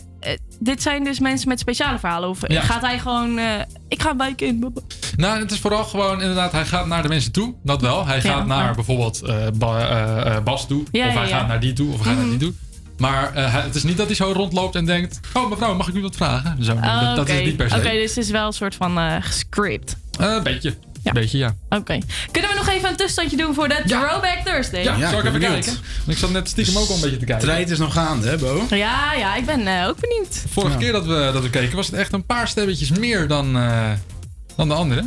dit 0.60 0.82
zijn 0.82 1.04
dus 1.04 1.20
mensen 1.20 1.48
met 1.48 1.60
speciale 1.60 1.98
verhalen. 1.98 2.28
Of 2.28 2.38
Ja. 2.48 2.60
gaat 2.62 2.82
hij 2.82 2.98
gewoon, 2.98 3.38
eh, 3.38 3.44
ik 3.88 4.02
ga 4.02 4.10
een 4.10 4.16
wijk 4.18 4.40
in. 4.40 4.72
Nou, 5.16 5.38
het 5.40 5.50
is 5.50 5.58
vooral 5.58 5.84
gewoon 5.84 6.20
inderdaad, 6.20 6.52
hij 6.52 6.64
gaat 6.66 6.86
naar 6.86 7.02
de 7.02 7.08
mensen 7.08 7.32
toe. 7.32 7.54
Dat 7.62 7.80
wel. 7.80 8.06
Hij 8.06 8.16
Ja, 8.16 8.22
gaat 8.22 8.46
naar 8.46 8.74
bijvoorbeeld 8.74 9.22
eh, 9.22 9.36
Ba- 9.54 9.88
eh, 9.88 10.34
eh, 10.36 10.42
Bas 10.42 10.66
toe. 10.66 10.82
Ja, 10.92 11.06
of 11.08 11.14
hij 11.14 11.22
ja, 11.22 11.28
ja. 11.28 11.38
gaat 11.38 11.48
naar 11.48 11.60
die 11.60 11.72
toe. 11.72 11.92
Of 11.92 11.96
hij 11.96 12.04
gaat 12.04 12.14
Mhm. 12.14 12.28
naar 12.28 12.38
die 12.38 12.48
toe. 12.48 12.56
Maar 13.02 13.34
eh, 13.34 13.54
het 13.64 13.74
is 13.74 13.82
niet 13.82 13.96
dat 13.96 14.06
hij 14.06 14.14
zo 14.16 14.32
rondloopt 14.32 14.74
en 14.74 14.84
denkt... 14.84 15.20
Oh 15.32 15.50
mevrouw, 15.50 15.74
mag 15.74 15.88
ik 15.88 15.94
u 15.94 16.02
wat 16.02 16.16
vragen? 16.16 16.64
Zo, 16.64 16.72
Oh, 16.72 17.00
dat, 17.00 17.16
dat 17.16 17.28
is 17.28 17.34
het 17.34 17.44
niet 17.44 17.56
per 17.56 17.70
se. 17.70 17.76
Oké, 17.76 17.90
dus 17.90 18.14
het 18.14 18.24
is 18.24 18.30
wel 18.30 18.46
een 18.46 18.52
soort 18.52 18.74
van 18.74 18.98
eh 18.98 19.16
gescript. 19.20 19.96
Eh, 20.18 20.26
een 20.36 20.42
beetje. 20.42 20.74
Een 21.02 21.12
beetje, 21.12 21.38
ja. 21.38 21.54
Oké. 21.68 21.98
Kunnen 22.30 22.50
we 22.50 22.56
nog 22.56 22.68
even 22.68 22.88
een 22.88 22.96
tussenstandje 22.96 23.36
doen 23.36 23.54
voor 23.54 23.68
de 23.68 23.82
Throwback 23.86 24.38
Thursday? 24.44 24.82
Ja, 24.82 24.96
Ja, 24.96 25.10
zal 25.10 25.18
ik 25.18 25.24
even 25.26 25.40
benieuwd. 25.40 25.64
kijken? 25.64 25.72
Want 25.72 26.08
ik 26.08 26.16
zat 26.16 26.30
net 26.30 26.48
stiekem 26.48 26.76
ook 26.76 26.88
al 26.88 26.94
een 26.94 27.00
beetje 27.00 27.16
te 27.16 27.24
kijken. 27.24 27.42
Strijd 27.48 27.70
is 27.70 27.78
nog 27.78 27.92
gaande, 27.92 28.28
hè, 28.28 28.36
Bo? 28.38 28.66
Ja, 28.70 29.12
ja, 29.14 29.36
ik 29.36 29.46
ben 29.46 29.66
eh, 29.66 29.88
ook 29.88 29.96
benieuwd. 30.00 30.44
Vorige 30.52 30.76
keer 30.78 30.92
dat 30.92 31.06
we, 31.06 31.30
dat 31.32 31.42
we 31.42 31.50
keken 31.50 31.76
was 31.76 31.86
het 31.86 31.94
echt 31.94 32.12
een 32.12 32.26
paar 32.26 32.48
stemmetjes 32.48 32.90
meer 32.90 33.28
dan, 33.28 33.56
eh, 33.56 33.90
dan 34.56 34.68
de 34.68 34.74
andere. 34.74 35.04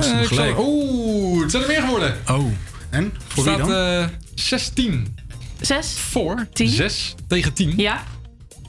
zal- 0.00 0.24
gelijk. 0.24 0.58
Oeh, 0.58 1.42
het 1.42 1.50
zijn 1.50 1.62
er 1.62 1.68
meer 1.68 1.80
geworden. 1.80 2.14
Oh, 2.26 2.52
en? 2.90 3.12
Voor 3.28 3.44
wie 3.44 3.52
staat 3.54 3.68
dan? 3.68 3.76
eh 3.76 4.04
16 4.34 5.17
Zes. 5.60 5.98
Voor. 5.98 6.48
Tien. 6.52 6.68
Zes 6.68 7.14
tegen 7.28 7.52
tien. 7.52 7.72
Ja. 7.76 8.02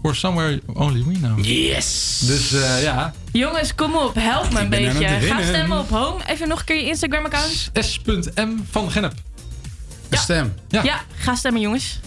For 0.02 0.16
Somewhere 0.16 0.62
Only 0.74 1.04
We 1.04 1.12
Know. 1.14 1.46
Yes! 1.46 2.20
Dus 2.26 2.54
eh, 2.54 2.84
ja. 2.84 3.14
Jongens, 3.32 3.76
kom 3.76 3.96
op. 3.96 4.16
Help 4.16 4.54
me 4.54 4.60
een 4.60 4.70
beetje. 4.70 5.08
Ga 5.08 5.44
stemmen 5.44 5.80
op 5.80 5.90
Home. 5.90 6.20
Even 6.28 6.48
nog 6.48 6.60
een 6.60 6.66
keer 6.66 6.76
je 6.76 6.86
Instagram-account. 6.86 7.72
S.M. 7.74 8.50
van 8.72 8.92
Genep. 8.92 9.14
Stem. 10.10 10.54
Ja. 10.68 10.84
ja, 10.84 11.02
ga 11.16 11.36
stemmen 11.36 11.62
jongens. 11.62 12.00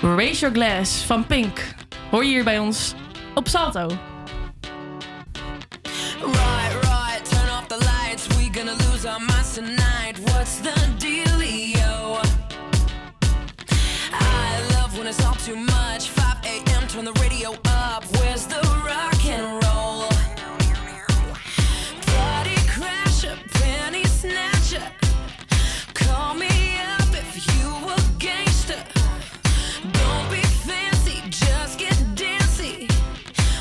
Raise 0.00 0.40
Your 0.40 0.54
Glass 0.54 1.02
van 1.02 1.26
Pink. 1.26 1.74
Hoor 2.10 2.24
je 2.24 2.30
hier 2.30 2.44
bij 2.44 2.58
ons 2.58 2.94
op 3.34 3.48
Salto. 3.48 3.98
turn 16.94 17.04
the 17.04 17.12
radio 17.14 17.50
up. 17.64 18.04
Where's 18.18 18.46
the 18.46 18.60
rock 18.86 19.24
and 19.26 19.46
roll? 19.64 20.08
Party 22.12 22.58
crasher, 22.70 23.36
penny 23.54 24.04
snatcher. 24.04 24.86
Call 25.92 26.34
me 26.34 26.78
up 26.96 27.10
if 27.22 27.32
you 27.50 27.68
a 27.96 27.98
gangster. 28.20 28.80
Don't 29.92 30.30
be 30.30 30.42
fancy, 30.68 31.20
just 31.30 31.80
get 31.80 31.96
dancy. 32.14 32.86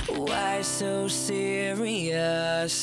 Why 0.09 0.61
so 0.61 1.07
serious? 1.07 2.82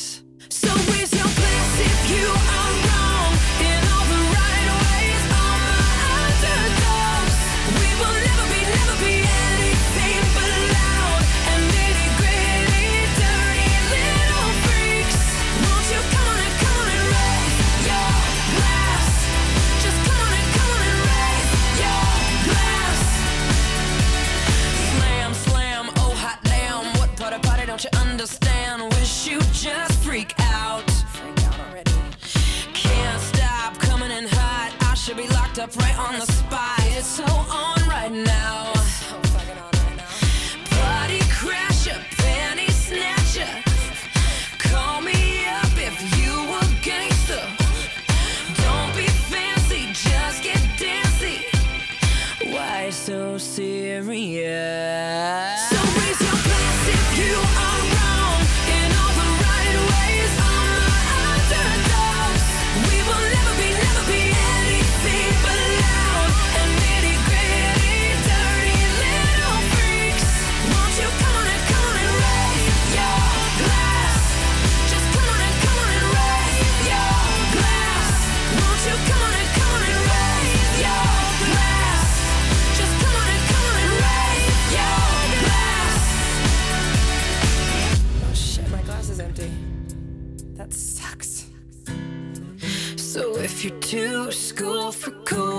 If 93.60 93.64
you 93.64 93.78
to 93.78 94.32
school 94.32 94.90
for 94.90 95.10
cool. 95.26 95.49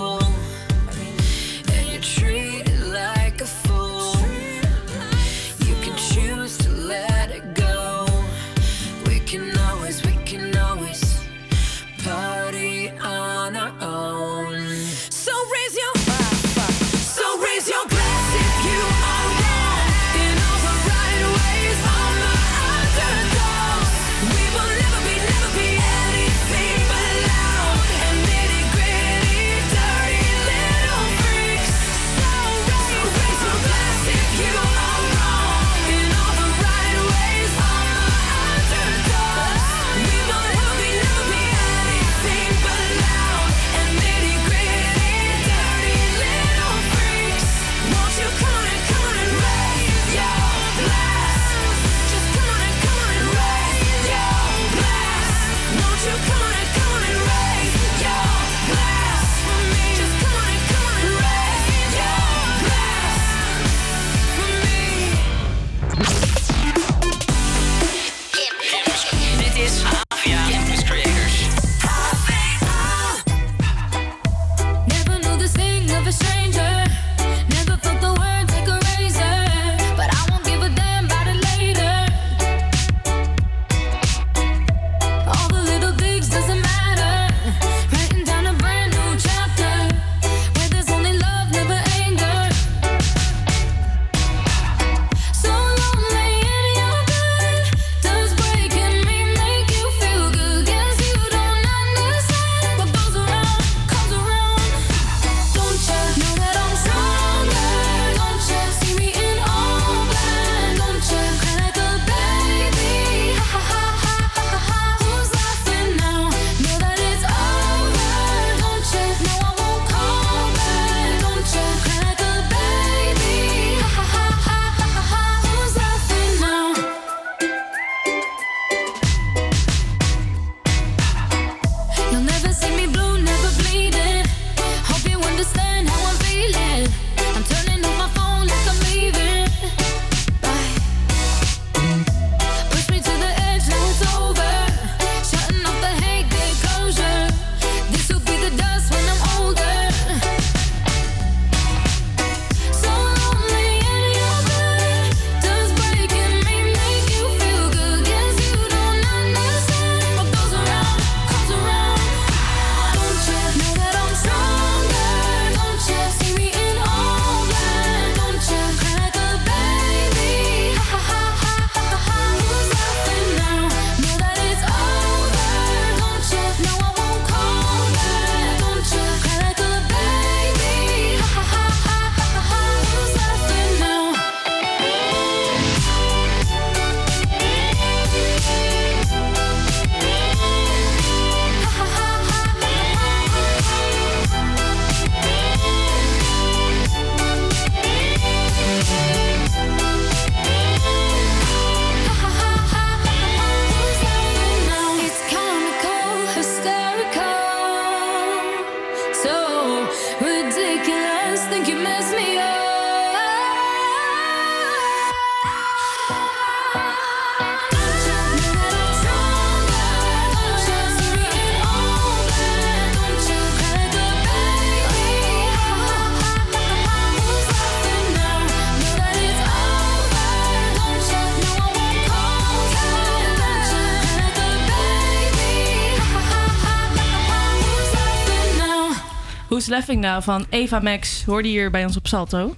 Who's 239.62 239.74
Laughing 239.74 240.02
Now 240.02 240.22
van 240.22 240.46
Eva 240.50 240.80
Max 240.80 241.26
hoorde 241.26 241.48
hier 241.48 241.72
bij 241.72 241.86
ons 241.86 241.98
op 241.98 242.08
Salto. 242.08 242.56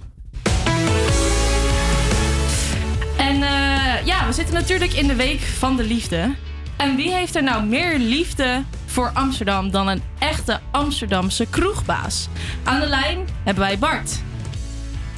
En 3.18 3.42
eh, 3.42 4.06
ja, 4.06 4.26
we 4.26 4.32
zitten 4.32 4.54
natuurlijk 4.54 4.92
in 4.92 5.06
de 5.06 5.14
week 5.14 5.40
van 5.40 5.76
de 5.76 5.84
liefde. 5.84 6.34
En 6.76 6.96
wie 6.96 7.12
heeft 7.12 7.34
er 7.34 7.42
nou 7.42 7.64
meer 7.64 7.98
liefde 7.98 8.62
voor 8.86 9.10
Amsterdam 9.14 9.70
dan 9.70 9.88
een 9.88 10.02
echte 10.18 10.60
Amsterdamse 10.70 11.46
kroegbaas? 11.46 12.28
Aan 12.62 12.80
de 12.80 12.86
lijn 12.86 13.28
hebben 13.42 13.64
wij 13.64 13.78
Bart. 13.78 14.22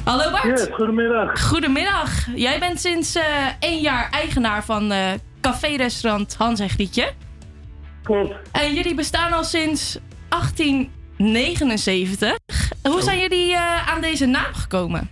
Hallo 0.03 0.31
Bart. 0.31 0.59
Yes, 0.59 0.67
goedemiddag. 0.71 1.41
Goedemiddag. 1.41 2.27
Jij 2.35 2.59
bent 2.59 2.79
sinds 2.79 3.15
eh 3.15 3.23
één 3.59 3.81
jaar 3.81 4.09
eigenaar 4.09 4.65
van 4.65 4.91
eh 4.91 5.11
café-restaurant 5.41 6.35
Hans 6.35 6.59
en 6.59 6.69
Grietje. 6.69 7.11
Klopt. 8.03 8.35
En 8.51 8.73
jullie 8.73 8.95
bestaan 8.95 9.33
al 9.33 9.43
sinds 9.43 9.97
1879. 11.17 12.71
Hoe 12.83 13.01
zijn 13.01 13.19
jullie 13.19 13.53
eh, 13.53 13.89
aan 13.89 14.01
deze 14.01 14.25
naam 14.25 14.53
gekomen? 14.53 15.09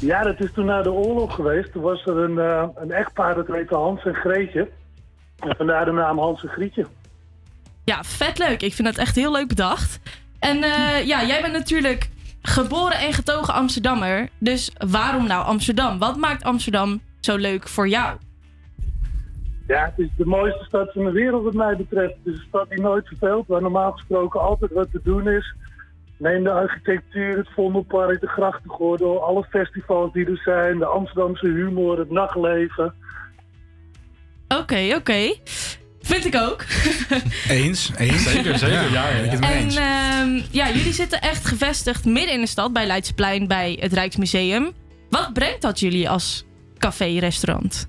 Ja, 0.00 0.22
dat 0.22 0.40
is 0.40 0.52
toen 0.54 0.64
na 0.64 0.82
de 0.82 0.92
oorlog 0.92 1.34
geweest. 1.34 1.72
Toen 1.72 1.82
was 1.82 2.06
er 2.06 2.16
een, 2.16 2.38
eh, 2.38 2.68
een 2.74 2.90
echtpaar, 2.90 3.34
dat 3.34 3.46
heette 3.46 3.74
Hans 3.74 4.04
en 4.04 4.14
Greetje. 4.14 4.70
En 5.38 5.56
vandaar 5.56 5.84
de 5.84 5.92
naam 5.92 6.18
Hans 6.18 6.42
en 6.42 6.48
Grietje. 6.48 6.86
Ja, 7.84 8.04
vet 8.04 8.38
leuk. 8.38 8.62
Ik 8.62 8.74
vind 8.74 8.88
dat 8.88 8.96
echt 8.96 9.16
heel 9.16 9.32
leuk 9.32 9.48
bedacht. 9.48 10.00
En 10.38 10.62
eh, 10.62 11.06
ja, 11.06 11.24
jij 11.24 11.40
bent 11.40 11.52
natuurlijk 11.52 12.08
geboren 12.42 12.98
en 12.98 13.12
getogen 13.12 13.54
Amsterdammer. 13.54 14.28
Dus 14.38 14.70
waarom 14.88 15.26
nou 15.26 15.44
Amsterdam? 15.44 15.98
Wat 15.98 16.16
maakt 16.16 16.44
Amsterdam 16.44 17.00
zo 17.20 17.36
leuk 17.36 17.68
voor 17.68 17.88
jou? 17.88 18.16
Ja, 19.66 19.84
het 19.84 19.98
is 19.98 20.08
de 20.16 20.26
mooiste 20.26 20.64
stad 20.64 20.92
van 20.92 21.04
de 21.04 21.10
wereld 21.10 21.44
wat 21.44 21.54
mij 21.54 21.76
betreft. 21.76 22.14
Het 22.14 22.34
is 22.34 22.38
een 22.38 22.46
stad 22.48 22.70
die 22.70 22.80
nooit 22.80 23.06
verveelt, 23.06 23.46
waar 23.46 23.62
normaal 23.62 23.92
gesproken 23.92 24.40
altijd 24.40 24.72
wat 24.72 24.90
te 24.90 25.00
doen 25.02 25.28
is. 25.28 25.54
Neem 26.16 26.42
de 26.42 26.50
architectuur, 26.50 27.36
het 27.36 27.48
Vondelpark, 27.54 28.20
de 28.20 28.26
grachtengordel, 28.26 29.22
alle 29.22 29.44
festivals 29.44 30.12
die 30.12 30.26
er 30.26 30.40
zijn, 30.44 30.78
de 30.78 30.86
Amsterdamse 30.86 31.46
humor, 31.46 31.98
het 31.98 32.10
nachtleven. 32.10 32.94
Oké, 34.48 34.94
oké. 34.96 35.34
Vind 36.00 36.24
ik 36.24 36.34
ook. 36.36 36.64
Eens, 37.48 37.90
eens. 37.96 38.22
Zeker, 38.22 38.58
zeker. 38.58 38.92
Ja, 38.92 39.08
ja, 39.08 39.08
ik 39.08 39.40
mee 39.40 39.50
En 39.50 39.68
ehm, 39.68 40.42
ja, 40.50 40.66
jullie 40.66 40.92
zitten 40.92 41.20
echt 41.20 41.44
gevestigd 41.46 42.04
midden 42.04 42.34
in 42.34 42.40
de 42.40 42.46
stad 42.46 42.72
bij 42.72 42.86
Leidseplein 42.86 43.46
bij 43.46 43.76
het 43.80 43.92
Rijksmuseum. 43.92 44.72
Wat 45.10 45.32
brengt 45.32 45.62
dat 45.62 45.80
jullie 45.80 46.10
als 46.10 46.44
café-restaurant? 46.78 47.88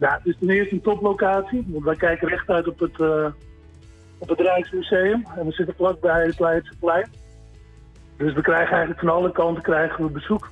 Ja, 0.00 0.12
het 0.12 0.26
is 0.26 0.36
ten 0.38 0.50
eerste 0.50 0.74
een 0.74 0.80
toplocatie, 0.80 1.64
want 1.68 1.84
wij 1.84 1.96
kijken 1.96 2.28
recht 2.28 2.48
uit 2.48 2.68
op 2.68 2.78
het, 2.78 3.00
eh, 3.00 3.26
op 4.18 4.28
het 4.28 4.40
Rijksmuseum. 4.40 5.26
En 5.36 5.46
we 5.46 5.52
zitten 5.52 5.74
vlakbij 5.74 6.26
het 6.26 6.40
Leidseplein. 6.40 7.08
Dus 8.16 8.32
we 8.32 8.40
krijgen 8.40 8.70
eigenlijk 8.70 9.00
van 9.00 9.08
alle 9.08 9.32
kanten 9.32 9.62
krijgen 9.62 10.04
we 10.04 10.10
bezoek. 10.10 10.50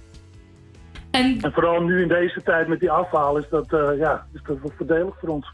En, 1.11 1.41
vooral 1.53 1.83
nu 1.83 2.03
in 2.03 2.09
deze 2.09 2.43
tijd 2.43 2.69
met 2.69 2.81
die 2.81 2.91
afhaal 2.91 3.37
is 3.37 3.49
dat, 3.51 3.73
eh, 3.73 3.99
ja, 3.99 4.27
is 4.33 4.41
dat 4.47 4.59
wel 4.59 4.73
voordelig 4.77 5.15
voor 5.21 5.29
ons. 5.29 5.53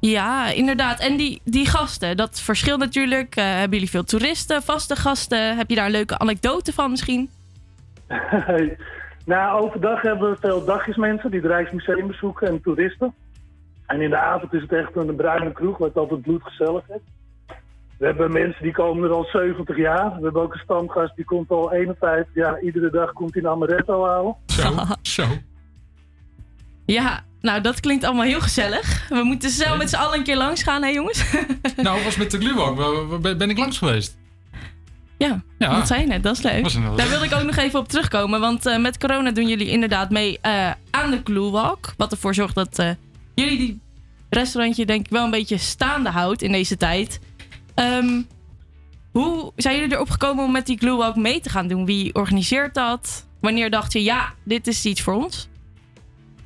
Ja, 0.00 0.50
inderdaad. 0.50 1.00
En 1.00 1.16
die, 1.16 1.40
die 1.44 1.66
gasten, 1.66 2.16
dat 2.16 2.40
verschilt 2.40 2.80
natuurlijk. 2.80 3.36
Eh, 3.36 3.44
hebben 3.44 3.70
jullie 3.70 3.90
veel 3.90 4.04
toeristen, 4.04 4.62
vaste 4.62 4.96
gasten? 4.96 5.56
Heb 5.56 5.68
je 5.70 5.76
daar 5.76 5.84
een 5.84 5.90
leuke 5.90 6.18
anekdote 6.18 6.72
van 6.72 6.90
misschien? 6.90 7.30
nou, 9.26 9.62
overdag 9.62 10.02
hebben 10.02 10.30
we 10.30 10.36
veel 10.40 10.64
dagjesmensen 10.64 11.30
die 11.30 11.40
het 11.40 11.48
Rijksmuseum 11.48 12.06
bezoeken 12.06 12.48
en 12.48 12.60
toeristen. 12.60 13.14
En 13.86 14.00
in 14.00 14.10
de 14.10 14.18
avond 14.18 14.52
is 14.52 14.62
het 14.62 14.72
echt 14.72 14.96
een 14.96 15.16
bruine 15.16 15.52
kroeg, 15.52 15.78
wat 15.78 15.96
altijd 15.96 16.22
bloedgezellig 16.22 16.88
is. 16.88 17.00
We 17.98 18.06
hebben 18.06 18.32
mensen 18.32 18.62
die 18.62 18.72
komen 18.72 19.04
er 19.04 19.14
al 19.16 19.24
70 19.32 19.76
jaar. 19.76 20.16
We 20.16 20.22
hebben 20.22 20.42
ook 20.42 20.54
een 20.54 20.60
stamgast 20.64 21.16
die 21.16 21.24
komt 21.24 21.50
al 21.50 21.72
51 21.72 22.34
jaar. 22.34 22.60
Iedere 22.60 22.90
dag 22.90 23.12
komt 23.12 23.34
hij 23.34 23.42
een 23.42 23.48
amaretto 23.48 24.06
halen. 24.06 24.34
Zo, 24.46 24.74
zo. 25.02 25.24
Ja, 26.86 27.24
nou 27.40 27.60
dat 27.60 27.80
klinkt 27.80 28.04
allemaal 28.04 28.24
heel 28.24 28.40
gezellig. 28.40 29.08
We 29.08 29.22
moeten 29.24 29.50
zo 29.50 29.76
met 29.76 29.90
z'n 29.90 29.96
allen 29.96 30.18
een 30.18 30.24
keer 30.24 30.36
langs 30.36 30.62
gaan, 30.62 30.82
hè 30.82 30.88
jongens? 30.88 31.24
Nou, 31.76 32.04
was 32.04 32.16
met 32.16 32.30
de 32.30 32.38
gluwak. 32.38 32.76
Waar- 32.76 33.06
waar 33.20 33.36
Ben 33.36 33.50
ik 33.50 33.58
langs 33.58 33.78
geweest? 33.78 34.16
Ja, 35.18 35.42
Ja. 35.58 35.76
dat 35.78 35.86
zei 35.86 36.00
je 36.00 36.06
net, 36.06 36.22
dat 36.22 36.36
is 36.36 36.42
leuk. 36.42 36.62
Was 36.62 36.74
een- 36.74 36.96
Daar 36.96 37.08
wilde 37.08 37.24
ik 37.24 37.34
ook 37.34 37.42
nog 37.42 37.56
even 37.56 37.78
op 37.80 37.88
terugkomen. 37.88 38.40
Want 38.40 38.66
eh, 38.66 38.78
met 38.78 38.98
corona 38.98 39.30
doen 39.30 39.48
jullie 39.48 39.68
inderdaad 39.70 40.10
mee 40.10 40.38
eh, 40.40 40.70
aan 40.90 41.10
de 41.10 41.22
Cluewalk. 41.22 41.92
Wat 41.96 42.12
ervoor 42.12 42.34
zorgt 42.34 42.54
dat 42.54 42.78
eh, 42.78 42.90
jullie 43.36 43.58
die 43.58 43.80
restaurantje 44.30 44.86
denk 44.86 45.04
ik 45.06 45.10
wel 45.12 45.24
een 45.24 45.30
beetje 45.30 45.58
staande 45.58 46.10
houdt 46.10 46.42
in 46.42 46.52
deze 46.52 46.76
tijd. 46.76 47.20
Ehm, 47.74 48.22
hoe 49.12 49.52
zijn 49.56 49.76
jullie 49.76 49.94
erop 49.94 50.10
gekomen 50.10 50.44
om 50.44 50.52
met 50.52 50.66
die 50.66 50.78
Cluewalk 50.78 51.16
mee 51.16 51.40
te 51.40 51.48
gaan 51.50 51.68
doen? 51.68 51.84
Wie 51.86 52.14
organiseert 52.14 52.74
dat? 52.74 53.28
Wanneer 53.40 53.70
dacht 53.70 53.92
je, 53.92 54.02
ja, 54.02 54.32
dit 54.42 54.66
is 54.66 54.84
iets 54.84 55.02
voor 55.02 55.14
ons? 55.14 55.48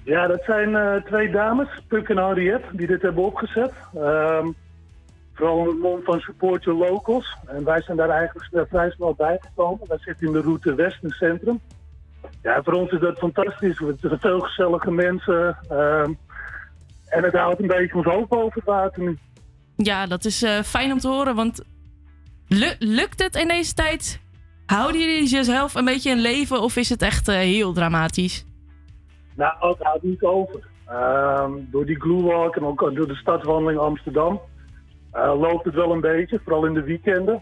Ja, 0.02 0.26
dat 0.26 0.42
zijn 0.44 0.76
eh, 0.76 0.94
twee 1.02 1.30
dames, 1.30 1.68
Puk 1.88 2.08
en 2.08 2.16
Henriette, 2.16 2.76
die 2.76 2.86
dit 2.86 3.02
hebben 3.02 3.24
opgezet. 3.24 3.72
Ehm, 3.94 4.46
vooral 5.34 5.58
in 5.60 5.66
het 5.68 5.78
mond 5.78 6.04
van 6.04 6.20
Support 6.20 6.64
Your 6.64 6.78
Locals. 6.88 7.36
En 7.46 7.64
wij 7.64 7.82
zijn 7.82 7.96
daar 7.96 8.08
eigenlijk 8.08 8.68
vrij 8.68 8.90
snel 8.90 9.14
bijgekomen. 9.14 9.88
Wij 9.88 9.98
zitten 10.00 10.26
in 10.26 10.32
de 10.32 10.40
route 10.40 10.74
Westen 10.74 11.10
Centrum. 11.10 11.60
Ja, 12.42 12.62
voor 12.62 12.72
ons 12.72 12.90
is 12.90 13.00
dat 13.00 13.18
fantastisch. 13.18 13.78
We 13.78 13.94
zijn 14.00 14.20
veel 14.20 14.40
gezellige 14.40 14.90
mensen. 14.90 15.58
ehm, 15.68 16.12
en 17.10 17.22
het 17.24 17.32
houdt 17.34 17.60
een 17.60 17.66
beetje 17.66 17.94
ons 17.94 18.06
hoofd 18.06 18.28
boven 18.28 18.52
het 18.54 18.64
water 18.64 19.02
nu. 19.02 19.18
Ja, 19.76 20.06
dat 20.06 20.24
is 20.24 20.42
eh, 20.42 20.58
fijn 20.62 20.92
om 20.92 20.98
te 20.98 21.08
horen. 21.08 21.34
Want 21.34 21.62
lu- 22.48 22.74
lukt 22.78 23.22
het 23.22 23.34
in 23.36 23.48
deze 23.48 23.74
tijd? 23.74 24.20
Houden 24.66 25.00
jullie 25.00 25.28
jezelf 25.28 25.74
een 25.74 25.84
beetje 25.84 26.10
in 26.10 26.18
leven 26.20 26.60
of 26.62 26.76
is 26.76 26.88
het 26.88 27.02
echt 27.02 27.28
eh, 27.28 27.34
heel 27.36 27.72
dramatisch? 27.72 28.44
Nou, 29.36 29.52
het 29.68 29.82
houdt 29.82 30.02
niet 30.02 30.22
over. 30.22 30.68
Ehm, 30.86 31.50
door 31.70 31.86
die 31.86 32.00
Gluewalk 32.00 32.56
en 32.56 32.64
ook 32.64 32.94
door 32.94 33.08
de 33.08 33.14
stadswandeling 33.14 33.78
Amsterdam 33.78 34.40
eh, 35.12 35.40
loopt 35.40 35.64
het 35.64 35.74
wel 35.74 35.92
een 35.92 36.00
beetje, 36.00 36.40
vooral 36.44 36.66
in 36.66 36.74
de 36.74 36.82
weekenden. 36.82 37.40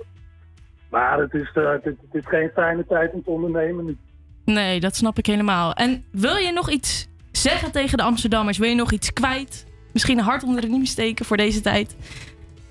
Maar 0.90 1.18
het 1.18 1.34
is, 1.34 1.50
het, 1.52 1.84
het 1.84 1.96
is 2.12 2.26
geen 2.26 2.50
fijne 2.54 2.86
tijd 2.86 3.12
om 3.12 3.22
te 3.22 3.30
ondernemen 3.30 3.84
nu. 3.84 3.96
Nee, 4.44 4.80
dat 4.80 4.96
snap 4.96 5.18
ik 5.18 5.26
helemaal. 5.26 5.72
En 5.72 6.04
wil 6.12 6.36
je 6.36 6.52
nog 6.52 6.70
iets 6.70 7.08
zeggen 7.32 7.72
tegen 7.72 7.98
de 7.98 8.04
Amsterdammers? 8.04 8.58
Wil 8.58 8.68
je 8.68 8.74
nog 8.74 8.92
iets 8.92 9.12
kwijt? 9.12 9.66
Misschien 9.92 10.20
hart 10.20 10.42
onder 10.42 10.60
de 10.60 10.66
riem 10.66 10.84
steken 10.84 11.24
voor 11.24 11.36
deze 11.36 11.60
tijd? 11.60 11.96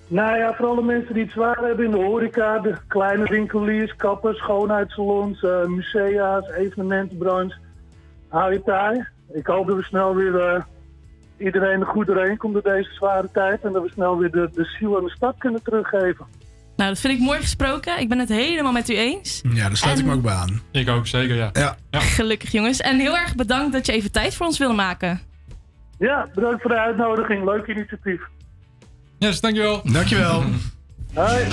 Nou 0.07 0.38
ja, 0.38 0.53
vooral 0.53 0.75
de 0.75 0.81
mensen 0.81 1.13
die 1.13 1.23
het 1.23 1.31
zwaar 1.31 1.57
hebben 1.57 1.85
in 1.85 1.91
de 1.91 1.97
horeca, 1.97 2.59
de 2.59 2.75
kleine 2.88 3.23
winkeliers, 3.23 3.95
kappers, 3.95 4.38
schoonheidssalons, 4.38 5.43
eh, 5.43 5.65
musea's, 5.65 6.49
evenementenbranche. 6.49 7.57
Hou 8.27 8.53
je 8.53 8.63
taai. 8.63 9.05
Ik 9.34 9.47
hoop 9.47 9.67
dat 9.67 9.75
we 9.75 9.84
snel 9.84 10.15
weer 10.15 10.39
eh, 10.39 10.61
iedereen 11.38 11.79
er 11.79 11.85
goed 11.85 12.07
doorheen 12.07 12.38
komt 12.38 12.53
door 12.53 12.63
deze 12.63 12.93
zware 12.93 13.29
tijd. 13.31 13.61
En 13.61 13.71
dat 13.71 13.84
we 13.84 13.89
snel 13.89 14.17
weer 14.17 14.31
de, 14.31 14.49
de 14.53 14.63
ziel 14.63 14.97
aan 14.97 15.03
de 15.03 15.09
stad 15.09 15.35
kunnen 15.38 15.63
teruggeven. 15.63 16.25
Nou, 16.77 16.89
dat 16.89 16.99
vind 16.99 17.13
ik 17.13 17.19
mooi 17.19 17.39
gesproken. 17.39 17.99
Ik 17.99 18.09
ben 18.09 18.19
het 18.19 18.29
helemaal 18.29 18.71
met 18.71 18.89
u 18.89 18.95
eens. 18.95 19.41
Ja, 19.53 19.67
daar 19.67 19.77
sluit 19.77 19.99
ik 19.99 20.05
me 20.05 20.13
ook 20.13 20.21
bij 20.21 20.33
aan. 20.33 20.61
Ik 20.71 20.89
ook, 20.89 21.07
zeker, 21.07 21.35
ja. 21.35 21.49
Ja. 21.53 21.75
Gelukkig 21.91 22.51
jongens. 22.51 22.79
En 22.81 22.99
heel 22.99 23.17
erg 23.17 23.35
bedankt 23.35 23.73
dat 23.73 23.85
je 23.85 23.91
even 23.91 24.11
tijd 24.11 24.35
voor 24.35 24.45
ons 24.45 24.57
wilde 24.57 24.73
maken. 24.73 25.21
Ja, 25.99 26.27
bedankt 26.33 26.61
voor 26.61 26.71
de 26.71 26.79
uitnodiging. 26.79 27.45
Leuk 27.45 27.67
initiatief. 27.67 28.21
Yes, 29.17 29.41
dankjewel. 29.41 29.81
Dankjewel. 29.83 30.43
Hoi. 31.13 31.45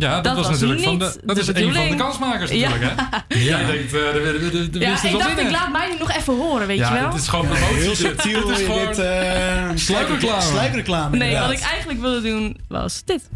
Ja, 0.00 0.14
dat, 0.14 0.24
Dat 0.24 0.36
was, 0.36 0.46
was 0.46 0.60
natuurlijk 0.60 0.82
van 0.82 0.98
de, 0.98 1.20
dat 1.24 1.36
de 1.36 1.40
is 1.42 1.48
een 1.48 1.74
van 1.74 1.88
de 1.88 1.94
kansmakers 1.94 2.50
Ja. 2.50 2.68
natuurlijk, 2.68 3.00
hè? 3.28 3.38
Jij 3.38 3.64
denkt, 3.66 3.94
eh, 3.94 4.12
de, 4.12 4.38
de, 4.40 4.50
de, 4.50 4.70
de 4.70 4.78
Ja, 4.78 5.02
ik 5.04 5.18
dacht, 5.18 5.38
ik 5.38 5.50
laat 5.50 5.72
mij 5.72 5.88
nu 5.92 5.98
nog 5.98 6.12
even 6.12 6.36
horen, 6.36 6.66
weet 6.66 6.78
ja, 6.78 6.94
je 6.94 7.00
wel? 7.00 7.08
het 7.12 7.20
is 7.20 7.28
gewoon 7.28 7.46
promotie. 7.46 7.76
Heel 7.76 7.94
subtiel 7.94 8.40
Het 8.48 8.58
is 8.58 8.64
gewoon 8.66 8.86
dit, 8.86 8.98
eh, 8.98 9.70
sluikreclame. 9.74 10.42
sluikreclame, 10.42 11.16
Nee, 11.16 11.38
wat 11.38 11.50
ik 11.50 11.60
eigenlijk 11.60 12.00
wilde 12.00 12.20
doen 12.20 12.56
was 12.68 13.02
dit. 13.04 13.28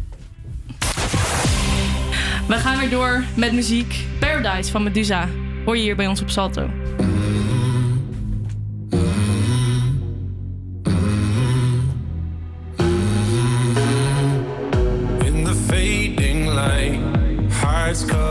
We 2.47 2.55
gaan 2.55 2.79
weer 2.79 2.89
door 2.89 3.23
met 3.35 3.51
muziek. 3.53 4.05
Paradise 4.19 4.71
van 4.71 4.83
Medusa. 4.83 5.27
Hoor 5.65 5.75
je 5.77 5.81
hier 5.83 5.95
bij 5.95 6.07
ons 6.07 6.21
op 6.21 6.29
Salto. 6.29 6.69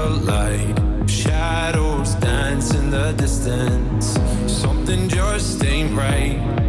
Collide. 0.04 0.80
Shadows 1.08 2.14
dance 2.16 2.74
in 2.74 2.90
the 2.90 3.12
distance. 3.12 4.18
Something 4.46 5.08
just 5.08 5.64
ain't 5.64 5.96
right. 5.96 6.63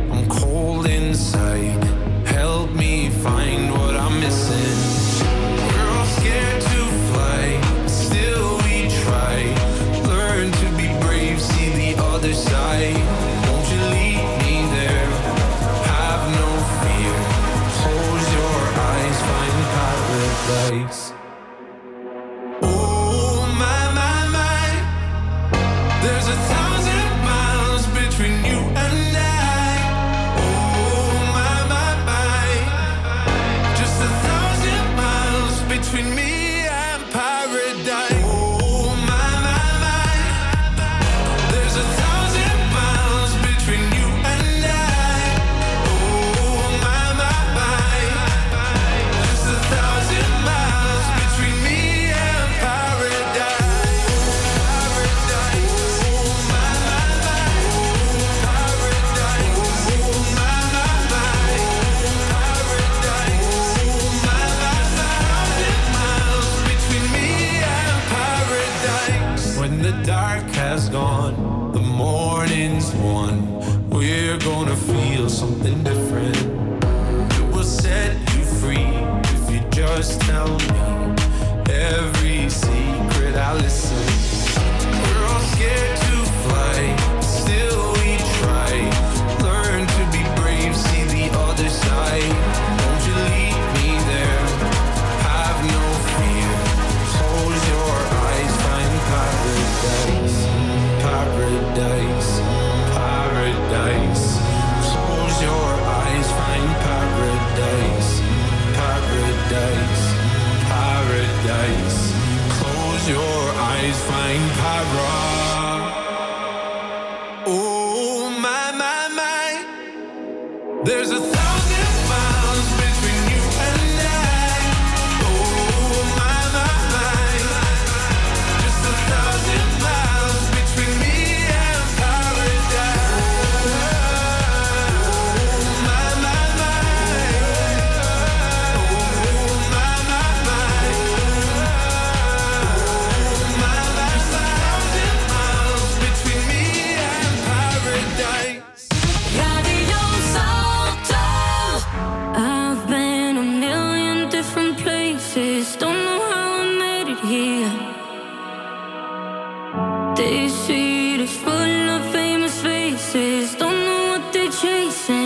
chasing. 164.61 165.24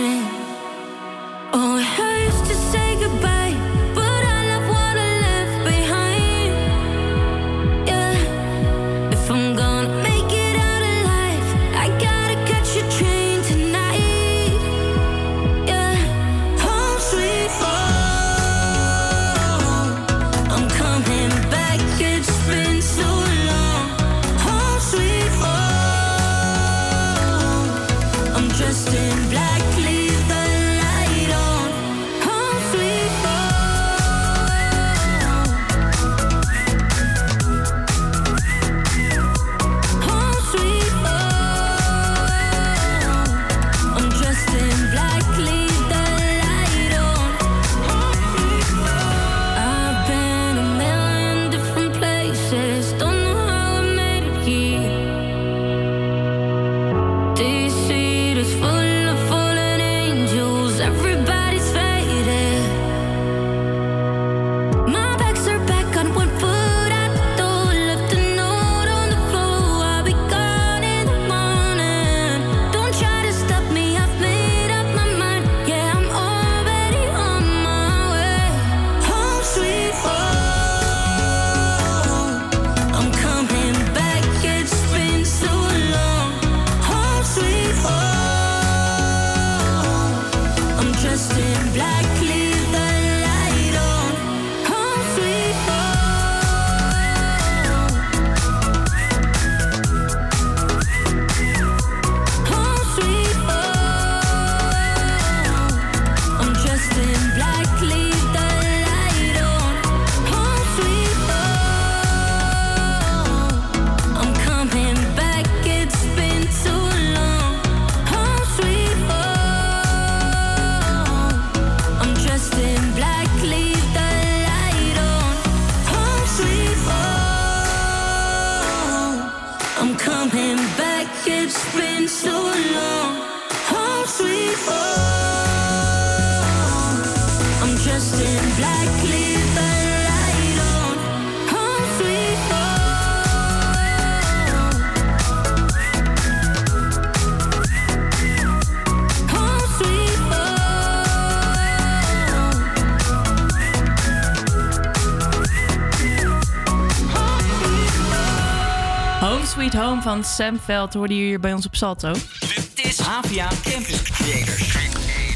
van 160.02 160.24
Sam 160.24 160.58
Veld 160.64 160.94
hoorde 160.94 161.14
hier 161.14 161.40
bij 161.40 161.52
ons 161.52 161.66
op 161.66 161.76
Salto. 161.76 162.12
Dit 162.12 162.70
is 162.82 162.98
Havia 162.98 163.48
Campus 163.62 164.02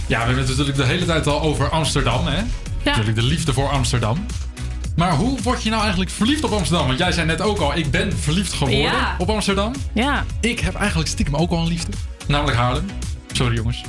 Ja, 0.06 0.18
we 0.18 0.24
hebben 0.24 0.38
het 0.38 0.48
natuurlijk 0.48 0.76
de 0.76 0.84
hele 0.84 1.04
tijd 1.04 1.26
al 1.26 1.40
over 1.40 1.68
Amsterdam, 1.68 2.26
hè? 2.26 2.36
Ja. 2.36 2.44
Natuurlijk 2.84 3.16
de 3.16 3.22
liefde 3.22 3.52
voor 3.52 3.68
Amsterdam. 3.68 4.26
Maar 4.96 5.12
hoe 5.12 5.42
word 5.42 5.62
je 5.62 5.70
nou 5.70 5.80
eigenlijk 5.80 6.10
verliefd 6.10 6.44
op 6.44 6.50
Amsterdam? 6.50 6.86
Want 6.86 6.98
jij 6.98 7.12
zei 7.12 7.26
net 7.26 7.40
ook 7.40 7.58
al, 7.58 7.76
ik 7.76 7.90
ben 7.90 8.18
verliefd 8.18 8.52
geworden 8.52 8.92
op 9.18 9.30
Amsterdam. 9.30 9.72
Ja. 9.92 10.24
Ik 10.40 10.60
heb 10.60 10.74
eigenlijk 10.74 11.08
stiekem 11.08 11.36
ook 11.36 11.50
al 11.50 11.58
een 11.58 11.68
liefde. 11.68 11.92
Namelijk 12.26 12.56
Haarlem. 12.56 12.86
Sorry 13.32 13.56
jongens. 13.56 13.82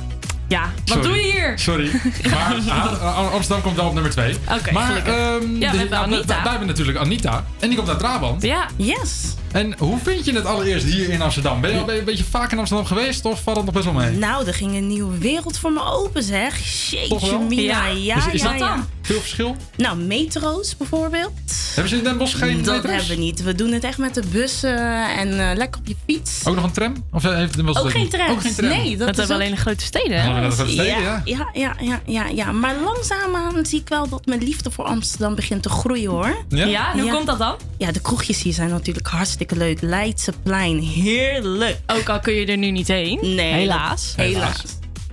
Ja, 0.48 0.70
wat 0.84 1.02
doe 1.02 1.16
je 1.16 1.32
hier? 1.32 1.58
Sorry. 1.58 1.90
Maar 2.30 2.56
eh, 2.56 3.32
Amsterdam 3.32 3.62
komt 3.62 3.76
wel 3.76 3.86
op 3.86 3.94
nummer 3.94 4.10
2. 4.12 4.36
Oké, 4.50 4.72
maar 4.72 5.08
um, 5.08 5.64
Anita. 5.90 6.26
Wij 6.26 6.50
hebben 6.50 6.66
natuurlijk 6.66 6.98
Anita. 6.98 7.44
En 7.58 7.68
die 7.68 7.76
komt 7.76 7.88
uit 7.88 7.98
Trabant. 7.98 8.42
Ja, 8.42 8.66
yes. 8.76 9.25
En 9.56 9.74
hoe 9.78 9.98
vind 10.02 10.24
je 10.24 10.32
het 10.32 10.44
allereerst 10.44 10.86
hier 10.86 11.08
in 11.08 11.22
Amsterdam? 11.22 11.60
Ben 11.60 11.70
je 11.72 11.80
al 11.80 11.90
een 11.90 12.04
beetje 12.04 12.24
vaak 12.24 12.52
in 12.52 12.58
Amsterdam 12.58 12.86
geweest 12.86 13.24
of 13.24 13.42
valt 13.42 13.56
het 13.56 13.64
nog 13.64 13.74
best 13.74 13.84
wel 13.86 13.94
mee? 13.94 14.16
Nou, 14.16 14.46
er 14.46 14.54
ging 14.54 14.74
een 14.74 14.86
nieuwe 14.86 15.18
wereld 15.18 15.58
voor 15.58 15.72
me 15.72 15.84
open, 15.84 16.22
zeg. 16.22 16.58
Jeetje, 16.90 17.30
wel? 17.30 17.40
Mina. 17.40 17.86
Ja. 17.86 17.86
Ja, 17.86 18.32
Is- 18.32 18.42
ja, 18.42 18.50
dat 18.50 18.58
ja. 18.58 18.68
dan? 18.76 18.86
Veel 19.02 19.20
verschil? 19.20 19.56
Nou, 19.76 19.96
metro's 19.98 20.76
bijvoorbeeld. 20.76 21.32
Hebben 21.76 21.88
ze 21.92 21.96
in 21.98 22.04
Den 22.04 22.18
Bosch 22.18 22.38
geen 22.38 22.62
Dat 22.62 22.74
metro's? 22.74 22.90
hebben 22.96 23.16
we 23.16 23.22
niet. 23.22 23.42
We 23.42 23.54
doen 23.54 23.72
het 23.72 23.84
echt 23.84 23.98
met 23.98 24.14
de 24.14 24.22
bussen 24.30 24.76
en 25.16 25.50
eh, 25.50 25.56
lekker 25.56 25.80
op 25.80 25.86
je 25.86 25.94
fiets. 26.06 26.44
Ook 26.46 26.54
nog 26.54 26.64
een 26.64 26.72
tram? 26.72 27.04
Of 27.12 27.22
heeft, 27.22 27.56
was 27.60 27.76
het 27.76 27.84
Ook 27.84 27.90
geen 27.90 28.08
trams. 28.08 28.30
Ook 28.30 28.40
geen 28.40 28.54
tram? 28.54 28.68
Nee, 28.68 28.96
dat, 28.96 28.98
Dat 28.98 29.08
is 29.08 29.16
hebben 29.16 29.24
ook- 29.36 29.42
alleen 29.42 29.50
de 29.54 29.60
grote 29.60 29.84
steden. 29.84 30.20
hè? 30.22 30.40
Ja, 30.40 30.50
steden, 30.50 30.84
ja. 30.86 31.22
Ja, 31.24 31.48
ja, 31.54 31.74
ja, 31.80 32.00
ja, 32.06 32.26
ja. 32.26 32.52
Maar 32.52 32.74
langzaamaan 32.84 33.66
zie 33.66 33.80
ik 33.80 33.88
wel 33.88 34.08
dat 34.08 34.26
mijn 34.26 34.42
liefde 34.42 34.70
voor 34.70 34.84
Amsterdam 34.84 35.34
begint 35.34 35.62
te 35.62 35.68
groeien 35.68 36.10
hoor. 36.10 36.44
Ja? 36.48 36.64
Ja, 36.64 36.92
en 36.92 37.00
hoe 37.00 37.10
komt 37.10 37.26
dat 37.26 37.38
dan? 37.38 37.54
Ja, 37.78 37.92
de 37.92 38.00
kroegjes 38.00 38.42
hier 38.42 38.52
zijn 38.52 38.68
natuurlijk 38.70 39.06
hartstikke 39.06 39.56
leuk. 39.56 39.80
Leidseplein, 39.80 40.78
heerlijk. 40.80 41.76
Ook 41.86 42.08
al 42.08 42.20
kun 42.20 42.32
je 42.34 42.46
er 42.46 42.56
nu 42.58 42.70
niet 42.70 42.88
heen. 42.88 43.18
Nee. 43.22 43.52
Helaas. 43.52 44.12
Helaas. 44.16 44.62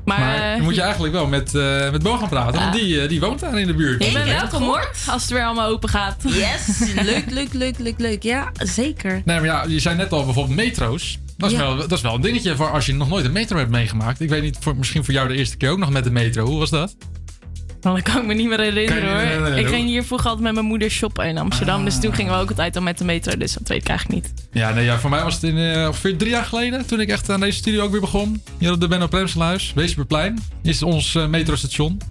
Maar, 0.05 0.19
Maar 0.19 0.35
eh, 0.49 0.51
dan 0.55 0.61
moet 0.63 0.75
je 0.75 0.81
eigenlijk 0.81 1.13
wel 1.13 1.27
met, 1.27 1.55
eh 1.55 1.91
met 1.91 2.03
Bo 2.03 2.17
gaan 2.17 2.29
praten, 2.29 2.59
want 2.59 2.73
die, 2.73 3.01
eh, 3.01 3.09
die 3.09 3.19
woont 3.19 3.39
daar 3.39 3.59
in 3.59 3.67
de 3.67 3.73
buurt. 3.73 4.05
je 4.05 4.11
bent 4.11 4.25
welkom 4.25 4.63
hoor, 4.63 4.89
als 5.07 5.21
het 5.21 5.31
weer 5.31 5.45
allemaal 5.45 5.69
open 5.69 5.89
gaat. 5.89 6.15
Yes, 6.27 6.79
leuk, 7.03 7.23
leuk, 7.31 7.53
leuk, 7.53 7.79
leuk, 7.79 7.99
leuk. 7.99 8.23
Ja, 8.23 8.51
zeker. 8.53 9.21
Nee, 9.25 9.35
maar 9.39 9.45
ja, 9.45 9.63
je 9.67 9.79
zei 9.79 9.95
net 9.95 10.11
al 10.11 10.25
bijvoorbeeld 10.25 10.55
metro's. 10.55 11.19
Dat 11.37 11.51
is, 11.51 11.57
Ja. 11.57 11.63
wel, 11.63 11.75
dat 11.77 11.91
is 11.91 12.01
wel 12.01 12.15
een 12.15 12.21
dingetje 12.21 12.55
voor 12.55 12.71
als 12.71 12.85
je 12.85 12.93
nog 12.93 13.09
nooit 13.09 13.25
een 13.25 13.31
metro 13.31 13.57
hebt 13.57 13.69
meegemaakt. 13.71 14.19
Ik 14.19 14.29
weet 14.29 14.41
niet, 14.41 14.57
voor, 14.59 14.75
misschien 14.75 15.03
voor 15.05 15.13
jou 15.13 15.27
de 15.27 15.33
eerste 15.35 15.57
keer 15.57 15.69
ook 15.69 15.77
nog 15.77 15.89
met 15.89 16.03
de 16.03 16.11
metro. 16.11 16.45
Hoe 16.45 16.59
was 16.59 16.69
dat? 16.69 16.95
Nou, 17.83 17.95
dat 18.01 18.13
kan 18.13 18.21
ik 18.21 18.27
me 18.27 18.33
niet 18.33 18.47
meer 18.47 18.59
herinneren 18.59 19.03
meer 19.03 19.11
hoor. 19.11 19.19
herinneren? 19.21 19.57
Ik 19.57 19.67
ging 19.67 19.85
hier 19.87 20.03
vroeger 20.03 20.27
altijd 20.27 20.45
met 20.45 20.53
mijn 20.53 20.65
moeder 20.65 20.89
shoppen 20.89 21.27
in 21.27 21.37
Amsterdam. 21.37 21.85
Dus 21.85 21.95
Ah. 21.95 22.01
toen 22.01 22.13
gingen 22.13 22.33
we 22.33 22.39
ook 22.39 22.49
altijd 22.49 22.73
dan 22.73 22.83
met 22.83 22.97
de 22.97 23.03
metro. 23.05 23.37
Dus 23.37 23.53
dat 23.53 23.67
weet 23.67 23.81
ik 23.81 23.87
eigenlijk 23.87 24.21
niet. 24.23 24.33
Ja, 24.51 24.73
nee, 24.73 24.85
ja, 24.85 24.99
voor 24.99 25.09
mij 25.09 25.23
was 25.23 25.33
het 25.33 25.43
in, 25.43 25.57
eh, 25.57 25.87
ongeveer 25.87 26.17
drie 26.17 26.29
jaar 26.31 26.45
geleden. 26.45 26.85
Toen 26.85 26.99
ik 26.99 27.09
echt 27.09 27.29
aan 27.29 27.39
deze 27.39 27.57
studio 27.57 27.83
ook 27.83 27.91
weer 27.91 27.99
begon. 28.01 28.41
Hier 28.57 28.71
op 28.71 28.79
de 28.79 28.87
Benno 28.87 29.07
Premselhuis. 29.07 29.71
Weesperplein 29.75 30.39
is 30.63 30.83
ons 30.83 31.15
eh, 31.15 31.27
metrostation. 31.27 32.01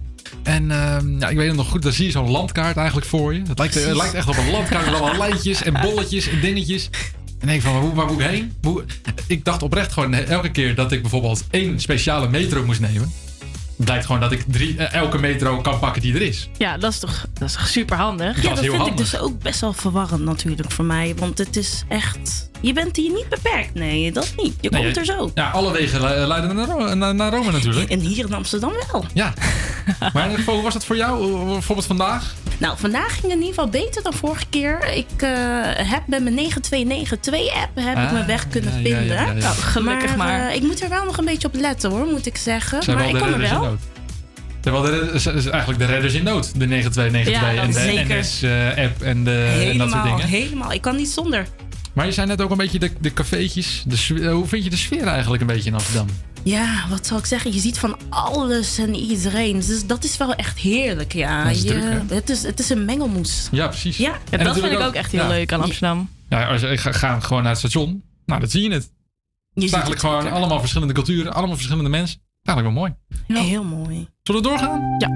En 0.43 0.71
ehm, 0.71 1.19
ja, 1.19 1.29
ik 1.29 1.37
weet 1.37 1.47
het 1.47 1.55
nog 1.55 1.69
goed, 1.69 1.81
daar 1.81 1.91
zie 1.93 2.05
je 2.05 2.11
zo'n 2.11 2.29
landkaart 2.31 2.77
eigenlijk 2.77 3.07
voor 3.07 3.33
je. 3.33 3.41
Het 3.47 3.57
lijkt, 3.59 3.73
het 3.73 3.95
lijkt 3.95 4.13
echt 4.13 4.27
op 4.27 4.37
een 4.37 4.51
landkaart 4.51 4.85
met 4.85 4.93
allemaal 5.01 5.17
lijntjes 5.17 5.63
en 5.63 5.73
bolletjes 5.81 6.27
en 6.29 6.39
dingetjes. 6.39 6.89
En 7.39 7.47
denk 7.47 7.59
ik 7.59 7.65
van, 7.65 7.73
waar, 7.73 7.81
moet- 7.83 7.93
waar 7.95 8.05
moet 8.05 8.19
ik 8.19 8.25
heen? 8.27 8.53
Hoe- 8.61 8.83
ik 9.27 9.45
dacht 9.45 9.63
oprecht 9.63 9.91
gewoon 9.91 10.13
elke 10.13 10.49
keer 10.51 10.75
dat 10.75 10.91
ik 10.91 11.01
bijvoorbeeld 11.01 11.43
één 11.49 11.79
speciale 11.79 12.29
metro 12.29 12.65
moest 12.65 12.79
nemen. 12.79 13.11
Blijkt 13.75 14.05
gewoon 14.05 14.21
dat 14.21 14.31
ik 14.31 14.43
drie, 14.47 14.77
eh, 14.77 14.93
elke 14.93 15.17
metro 15.17 15.61
kan 15.61 15.79
pakken 15.79 16.01
die 16.01 16.13
er 16.13 16.21
is. 16.21 16.49
Ja, 16.57 16.77
dat 16.77 16.91
is 16.91 16.99
toch, 16.99 17.25
dat 17.33 17.47
is 17.47 17.53
toch 17.53 17.67
super 17.67 17.97
handig? 17.97 18.35
Dat 18.35 18.43
Ja, 18.43 18.49
dat 18.55 18.65
vind 18.65 18.87
ik 18.87 18.97
dus 18.97 19.17
ook 19.17 19.39
best 19.41 19.61
wel 19.61 19.73
verwarrend 19.73 20.23
natuurlijk 20.23 20.71
voor 20.71 20.85
mij. 20.85 21.15
Want 21.15 21.37
het 21.37 21.55
is 21.55 21.83
echt... 21.87 22.51
Je 22.63 22.73
bent 22.73 22.95
hier 22.95 23.11
niet 23.11 23.29
beperkt. 23.29 23.73
Nee, 23.73 24.11
dat 24.11 24.33
niet. 24.37 24.53
Je 24.61 24.69
Nee, 24.69 24.83
komt 24.83 24.97
er 24.97 25.05
zo. 25.05 25.31
Ja, 25.35 25.49
alle 25.49 25.71
wegen 25.71 26.01
le- 26.01 26.27
leiden 26.27 26.55
naar, 26.55 26.65
Ro- 26.65 26.93
naar, 26.93 27.15
naar 27.15 27.31
Rome 27.33 27.51
natuurlijk. 27.51 27.89
En 27.89 27.99
hier 27.99 28.25
in 28.25 28.33
Amsterdam 28.33 28.71
wel. 28.91 29.05
Ja. 29.13 29.33
Maar 29.99 30.11
in 30.15 30.21
ieder 30.21 30.37
geval, 30.37 30.53
hoe 30.53 30.63
was 30.63 30.73
dat 30.73 30.85
voor 30.85 30.95
jou? 30.95 31.33
eh, 31.41 31.45
Bijvoorbeeld 31.51 31.87
vandaag? 31.87 32.33
Nou, 32.57 32.77
vandaag 32.77 33.05
ging 33.13 33.21
het 33.21 33.31
in 33.31 33.37
ieder 33.39 33.53
geval 33.53 33.69
beter 33.69 34.03
dan 34.03 34.13
vorige 34.13 34.45
keer. 34.49 34.93
Ik 34.95 35.05
eh, 35.17 35.29
heb 35.75 36.01
met 36.07 36.23
mijn 36.23 36.35
9292-app 36.35 37.69
heb 37.75 37.97
ik 37.97 38.03
Ah, 38.05 38.11
mijn 38.11 38.25
weg 38.25 38.47
kunnen 38.47 38.69
ja, 38.71 38.89
vinden. 38.89 39.05
ja, 39.15 39.21
ja, 39.21 39.27
ja. 39.27 39.33
Nou, 39.33 39.55
gelukkig 39.55 40.15
maar. 40.15 40.49
eh, 40.49 40.55
ik 40.55 40.61
moet 40.61 40.81
er 40.83 40.89
wel 40.89 41.03
nog 41.05 41.17
een 41.17 41.25
beetje 41.25 41.47
op 41.47 41.55
letten 41.55 41.89
hoor, 41.91 42.05
moet 42.05 42.25
ik 42.25 42.37
zeggen. 42.37 42.83
Zijn 42.83 42.97
maar 42.97 43.07
ik 43.07 43.13
kom 43.17 43.33
er 43.33 43.39
wel. 43.39 43.77
de 44.61 44.71
redders- 44.91 45.25
is 45.25 45.45
eigenlijk 45.45 45.79
de 45.79 45.85
redders 45.85 46.13
in 46.13 46.23
nood. 46.23 46.59
De 46.59 46.65
9292 46.67 47.41
Ja, 47.41 47.61
en 47.61 47.71
dat 47.71 48.07
de. 48.07 48.15
NS-app 48.15 49.01
en, 49.01 49.23
de, 49.23 49.67
en 49.71 49.77
dat 49.77 49.89
soort 49.91 50.03
dingen. 50.03 50.27
helemaal. 50.27 50.71
Ik 50.73 50.81
kan 50.81 50.95
niet 50.95 51.09
zonder. 51.09 51.45
Maar 51.93 52.05
je 52.05 52.11
zei 52.11 52.27
net 52.27 52.41
ook 52.41 52.51
een 52.51 52.57
beetje 52.57 52.79
de, 52.79 52.91
de 52.99 53.13
cafeetjes. 53.13 53.83
De, 53.87 53.95
sfeer- 53.97 54.31
hoe 54.31 54.45
vind 54.47 54.63
je 54.63 54.69
de 54.69 54.77
sfeer 54.77 55.07
eigenlijk 55.07 55.41
een 55.41 55.47
beetje 55.47 55.69
in 55.69 55.75
Amsterdam? 55.75 56.07
Ja, 56.43 56.85
wat 56.89 57.05
zal 57.05 57.17
ik 57.17 57.25
zeggen? 57.25 57.53
Je 57.53 57.59
ziet 57.59 57.79
van 57.79 57.97
alles 58.09 58.77
en 58.77 58.95
iedereen. 58.95 59.55
Dus 59.59 59.85
dat 59.87 60.03
is 60.03 60.17
wel 60.17 60.33
echt 60.35 60.57
heerlijk, 60.59 61.13
ja. 61.13 61.49
Is 61.49 61.61
Je- 61.61 61.67
druk, 61.67 62.01
het, 62.09 62.29
is, 62.29 62.43
het 62.43 62.59
is 62.59 62.69
een 62.69 62.85
mengelmoes. 62.85 63.47
Ja, 63.51 63.67
precies. 63.67 63.97
Ja, 63.97 64.17
En 64.29 64.43
dat 64.43 64.59
vind 64.59 64.71
ik 64.71 64.79
ook 64.79 64.93
echt 64.93 65.11
heel 65.11 65.21
ja. 65.21 65.27
leuk 65.27 65.53
aan 65.53 65.61
Amsterdam. 65.61 66.09
Ja, 66.29 66.47
als 66.47 66.61
je 66.61 66.77
ga, 66.77 66.91
ga 66.91 67.19
gewoon 67.19 67.41
naar 67.41 67.51
het 67.51 67.59
station, 67.59 68.03
nou, 68.25 68.39
dan 68.39 68.49
zie 68.49 68.61
je 68.63 68.71
het. 68.73 68.83
Het 68.83 68.91
ziet 69.53 69.63
is 69.63 69.71
eigenlijk 69.71 70.01
het 70.01 70.11
gewoon 70.11 70.31
allemaal 70.31 70.59
verschillende 70.59 70.93
culturen, 70.93 71.33
allemaal 71.33 71.55
verschillende 71.55 71.89
mensen. 71.89 72.19
Eigenlijk 72.43 72.75
wel 72.75 72.85
mooi. 72.87 72.93
Heel 73.47 73.63
mooi. 73.63 74.07
Zullen 74.23 74.41
we 74.41 74.47
doorgaan? 74.47 74.95
Ja. 74.97 75.07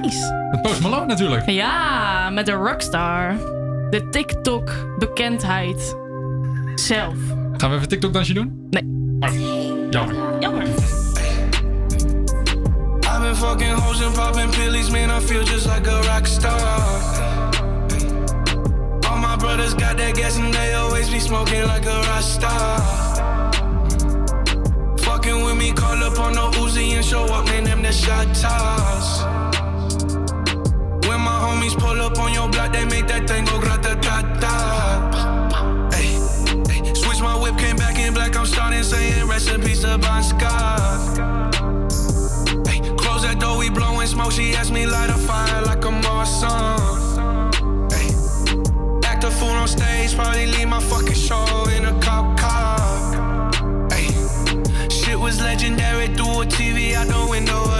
Nice. 0.00 0.48
Met 0.50 0.62
Post 0.62 0.80
Malone 0.80 1.06
natuurlijk. 1.06 1.50
Ja, 1.50 2.30
met 2.30 2.46
de 2.46 2.52
rockstar. 2.52 3.36
De 3.90 4.08
TikTok-bekendheid 4.10 5.96
zelf. 6.80 7.14
Gaan 7.56 7.70
we 7.70 7.76
even 7.76 7.88
TikTok-dansje 7.88 8.34
doen? 8.34 8.66
Nee. 8.70 8.84
Jammer. 9.90 10.14
Jammer. 10.40 10.66
I've 13.00 13.20
been 13.22 13.36
fucking 13.36 13.72
hoes 13.72 14.00
and 14.00 14.14
popping 14.14 14.50
pillies, 14.50 14.90
man. 14.90 15.10
I 15.10 15.20
feel 15.20 15.42
just 15.44 15.66
like 15.66 15.86
a 15.90 16.00
rock 16.02 16.26
star. 16.26 16.60
All 19.08 19.18
my 19.18 19.36
brothers 19.36 19.74
got 19.74 19.96
that 19.96 20.14
gas 20.14 20.36
and 20.36 20.52
they 20.52 20.74
always 20.74 21.08
be 21.08 21.20
smoking 21.20 21.66
like 21.66 21.86
a 21.86 22.00
rock 22.08 22.22
star. 22.22 22.80
Fucking 24.98 25.44
with 25.44 25.56
me, 25.56 25.72
call 25.72 26.02
up 26.02 26.18
on 26.18 26.34
no 26.34 26.50
Uzi 26.50 26.94
and 26.96 27.04
show 27.04 27.24
up, 27.24 27.46
man. 27.46 27.64
Them 27.64 27.82
the 27.82 27.92
shot 27.92 28.26
toss. 28.34 29.24
When 31.08 31.20
my 31.20 31.38
homies 31.40 31.74
pull 31.78 32.00
up 32.00 32.18
on 32.18 32.32
your 32.32 32.48
block, 32.48 32.72
they 32.72 32.84
make 32.84 33.06
that 33.06 33.26
thing 33.28 33.44
go 33.46 33.58
grata 33.60 33.96
ta 34.00 34.22
ta. 34.40 34.95
Rest 39.36 39.50
in 39.52 39.60
peace 39.60 39.82
to 39.82 39.98
Bon 39.98 40.22
Scott. 40.22 41.18
Hey, 42.66 42.80
close 42.96 43.22
that 43.22 43.36
door, 43.38 43.58
we 43.58 43.68
blowing 43.68 44.06
smoke. 44.06 44.32
She 44.32 44.54
asked 44.54 44.72
me 44.72 44.86
light 44.86 45.10
a 45.10 45.18
fire 45.28 45.62
like 45.62 45.84
a 45.84 45.92
Marsan. 46.04 46.78
Hey, 47.92 48.08
act 49.06 49.24
a 49.24 49.30
fool 49.30 49.56
on 49.62 49.68
stage, 49.68 50.14
probably 50.14 50.46
leave 50.46 50.68
my 50.68 50.80
fucking 50.80 51.20
show 51.28 51.44
in 51.76 51.84
a 51.84 51.94
cop 52.00 52.38
car. 52.38 53.90
Hey, 53.92 54.08
shit 54.88 55.18
was 55.18 55.38
legendary 55.42 56.06
through 56.16 56.40
a 56.42 56.46
TV 56.46 56.94
out 56.94 57.08
the 57.08 57.26
window 57.28 57.75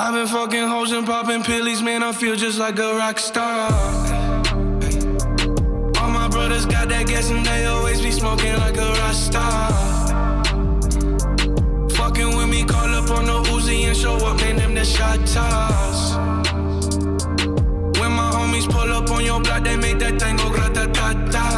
I've 0.00 0.14
been 0.14 0.28
fucking 0.28 0.68
hoes 0.68 0.92
and 0.92 1.04
popping 1.04 1.42
pillies, 1.42 1.82
man. 1.82 2.04
I 2.04 2.12
feel 2.12 2.36
just 2.36 2.56
like 2.56 2.78
a 2.78 2.94
rock 2.94 3.18
star. 3.18 3.68
All 5.98 6.10
my 6.10 6.28
brothers 6.28 6.66
got 6.66 6.88
that 6.90 7.08
gas 7.08 7.30
and 7.30 7.44
they 7.44 7.66
always 7.66 8.00
be 8.00 8.12
smoking 8.12 8.56
like 8.58 8.76
a 8.76 8.92
rock 8.92 9.12
star. 9.12 9.72
Fucking 11.96 12.36
with 12.36 12.48
me, 12.48 12.64
call 12.64 12.94
up 12.94 13.10
on 13.10 13.26
the 13.26 13.42
Uzi 13.50 13.88
and 13.88 13.96
show 13.96 14.14
up, 14.18 14.36
man. 14.36 14.58
Them 14.58 14.74
the 14.76 14.84
shot 14.84 15.18
toss. 15.26 16.14
When 17.98 18.12
my 18.12 18.30
homies 18.30 18.70
pull 18.70 18.92
up 18.92 19.10
on 19.10 19.24
your 19.24 19.40
block, 19.40 19.64
they 19.64 19.76
make 19.76 19.98
that 19.98 20.20
thing 20.22 20.36
go 20.36 20.48
grata 20.48 20.86
ta 20.92 21.12
ta. 21.32 21.48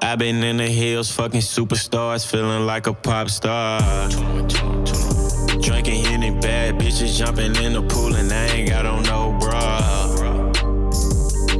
I've 0.00 0.18
been 0.18 0.42
in 0.42 0.56
the 0.56 0.68
hills, 0.68 1.12
fucking 1.12 1.42
superstars, 1.42 2.26
feeling 2.26 2.64
like 2.64 2.86
a 2.86 2.94
pop 2.94 3.28
star. 3.28 4.08
Drinking 5.60 6.04
Henny, 6.04 6.30
bad 6.30 6.78
bitches 6.78 7.16
jumping 7.18 7.56
in 7.56 7.72
the 7.72 7.82
pool, 7.82 8.14
and 8.14 8.32
I 8.32 8.46
ain't 8.46 8.68
got 8.70 8.86
on 8.86 9.02
no 9.02 9.36
bra. 9.40 9.80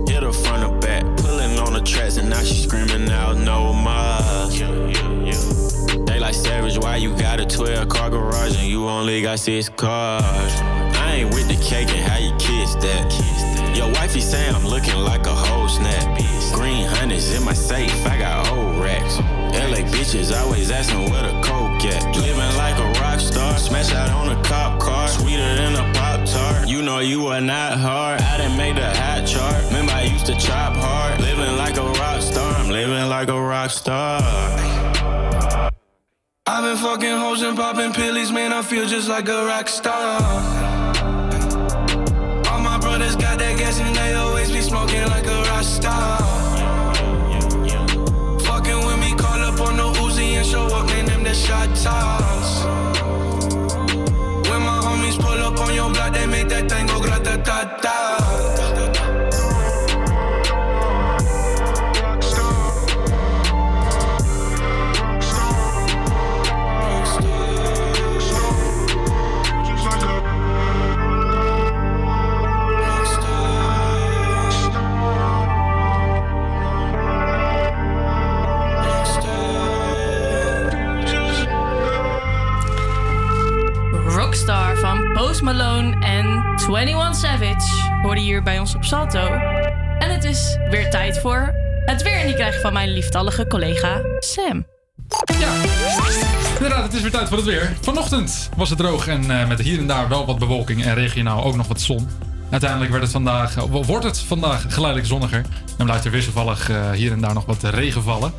Hit 0.07 0.23
her 0.23 0.33
front 0.33 0.65
or 0.65 0.79
back, 0.79 1.05
pulling 1.19 1.59
on 1.59 1.73
the 1.73 1.83
tracks, 1.85 2.17
and 2.17 2.31
now 2.31 2.43
she 2.43 2.55
screaming 2.55 3.11
out 3.11 3.37
no 3.39 3.73
more. 3.73 4.49
They 6.07 6.19
like 6.21 6.35
savage, 6.35 6.79
why 6.79 6.97
you 6.97 7.17
got 7.17 7.41
a 7.41 7.47
12 7.47 7.89
car 7.89 8.11
garage 8.11 8.57
and 8.57 8.67
you 8.69 8.89
only 8.89 9.21
got 9.23 9.39
six 9.39 9.69
cars? 9.69 10.23
I 10.23 11.17
ain't 11.17 11.35
with 11.35 11.49
the 11.49 11.57
cake 11.57 11.89
and 11.91 12.01
how 12.11 12.19
you 12.19 12.33
kiss 12.39 12.75
that. 12.77 13.77
Your 13.77 13.93
wifey 13.93 14.21
say 14.21 14.49
I'm 14.49 14.67
looking 14.67 14.99
like 14.99 15.27
a 15.27 15.35
whole 15.35 15.69
snap. 15.69 16.19
Green 16.53 16.87
hundreds 16.87 17.33
in 17.35 17.45
my 17.45 17.53
safe, 17.53 18.07
I 18.07 18.19
got 18.19 18.49
old 18.51 18.83
racks. 18.83 19.19
LA 19.55 19.83
bitches 19.91 20.37
always 20.37 20.71
asking 20.71 21.11
where 21.11 21.23
the 21.23 21.41
coke 21.43 21.85
at. 21.85 22.17
Living 22.17 22.57
like 22.57 22.79
a 22.79 22.98
smash 23.59 23.93
out 23.93 24.11
on 24.11 24.29
a 24.37 24.43
cop 24.45 24.81
car, 24.81 25.09
sweeter 25.09 25.55
than 25.57 25.75
a 25.75 25.93
pop 25.95 26.25
tart. 26.27 26.69
You 26.69 26.83
know 26.83 27.01
you 27.01 27.27
are 27.27 27.41
not 27.41 27.79
hard. 27.79 28.21
I 28.21 28.39
done 28.39 28.57
made 28.57 28.77
the 28.77 28.89
hot 28.89 29.27
chart. 29.27 29.65
Remember 29.67 29.93
I 29.93 30.05
used 30.05 30.27
to 30.27 30.37
chop 30.37 30.77
hard. 30.77 31.21
Living 31.21 31.57
like 31.57 31.77
a 31.77 31.89
rock 32.01 32.23
star, 32.23 32.55
I'm 32.55 32.71
living 32.71 33.09
like 33.09 33.29
a 33.29 33.41
rock 33.41 33.71
star. 33.71 34.21
I've 36.47 36.65
been 36.65 36.77
fucking 36.79 37.17
hoes 37.23 37.43
and 37.43 37.57
popping 37.57 37.93
pillies, 37.93 38.33
man. 38.33 38.53
I 38.53 38.63
feel 38.63 38.87
just 38.87 39.09
like 39.09 39.29
a 39.29 39.45
rock 39.47 39.69
star. 39.69 40.21
All 42.51 42.61
my 42.61 42.79
brothers 42.81 43.17
got 43.17 43.39
that 43.39 43.59
gas 43.59 43.79
and 43.81 43.95
they 43.95 44.15
always 44.15 44.51
be 44.51 44.61
smoking 44.61 45.05
like 45.09 45.27
a 45.27 45.43
rock 45.51 45.65
star. 45.65 46.19
Fucking 48.49 48.81
with 48.87 48.99
me, 48.99 49.15
call 49.15 49.41
up 49.49 49.61
on 49.61 49.77
the 49.77 49.89
Uzi 50.01 50.37
and 50.39 50.47
show 50.47 50.67
up, 50.67 50.87
man. 50.87 51.05
Them 51.07 51.23
the 51.23 51.35
shot 51.35 51.69
toss. 51.77 52.48
21 86.67 87.15
Savage 87.15 87.99
hoorde 88.03 88.21
hier 88.21 88.43
bij 88.43 88.59
ons 88.59 88.75
op 88.75 88.85
Salto. 88.85 89.33
En 89.99 90.11
het 90.11 90.25
is 90.25 90.59
weer 90.71 90.91
tijd 90.91 91.19
voor 91.19 91.55
het 91.85 92.03
weer. 92.03 92.19
En 92.19 92.27
die 92.27 92.35
krijg 92.35 92.61
van 92.61 92.73
mijn 92.73 92.93
lieftallige 92.93 93.47
collega 93.47 94.01
Sam. 94.19 94.67
Inderdaad, 96.55 96.83
het 96.83 96.93
is 96.93 97.01
weer 97.01 97.11
tijd 97.11 97.29
voor 97.29 97.37
het 97.37 97.47
weer. 97.47 97.73
Vanochtend 97.81 98.51
was 98.57 98.69
het 98.69 98.79
droog 98.79 99.07
en 99.07 99.41
eh, 99.41 99.49
met 99.49 99.61
hier 99.61 99.79
en 99.79 99.87
daar 99.87 100.09
wel 100.09 100.27
wat 100.27 100.39
bewolking 100.39 100.85
en 100.85 100.95
regionaal 100.95 101.45
ook 101.45 101.57
nog 101.57 101.69
wat 101.69 101.81
zon. 101.81 102.09
Uiteindelijk 102.51 102.91
werd 102.91 103.03
het 103.03 103.13
vandaag, 103.13 103.55
wordt 103.55 104.05
het 104.05 104.19
vandaag 104.19 104.65
geleidelijk 104.69 105.07
zonniger 105.07 105.45
en 105.79 105.85
blijft 105.85 106.05
er 106.05 106.11
wisselvallig 106.11 106.71
eh, 106.71 106.91
hier 106.91 107.13
en 107.13 107.21
daar 107.21 107.35
nog 107.35 107.45
wat 107.45 107.63
regen 107.63 108.03
vallen. 108.03 108.33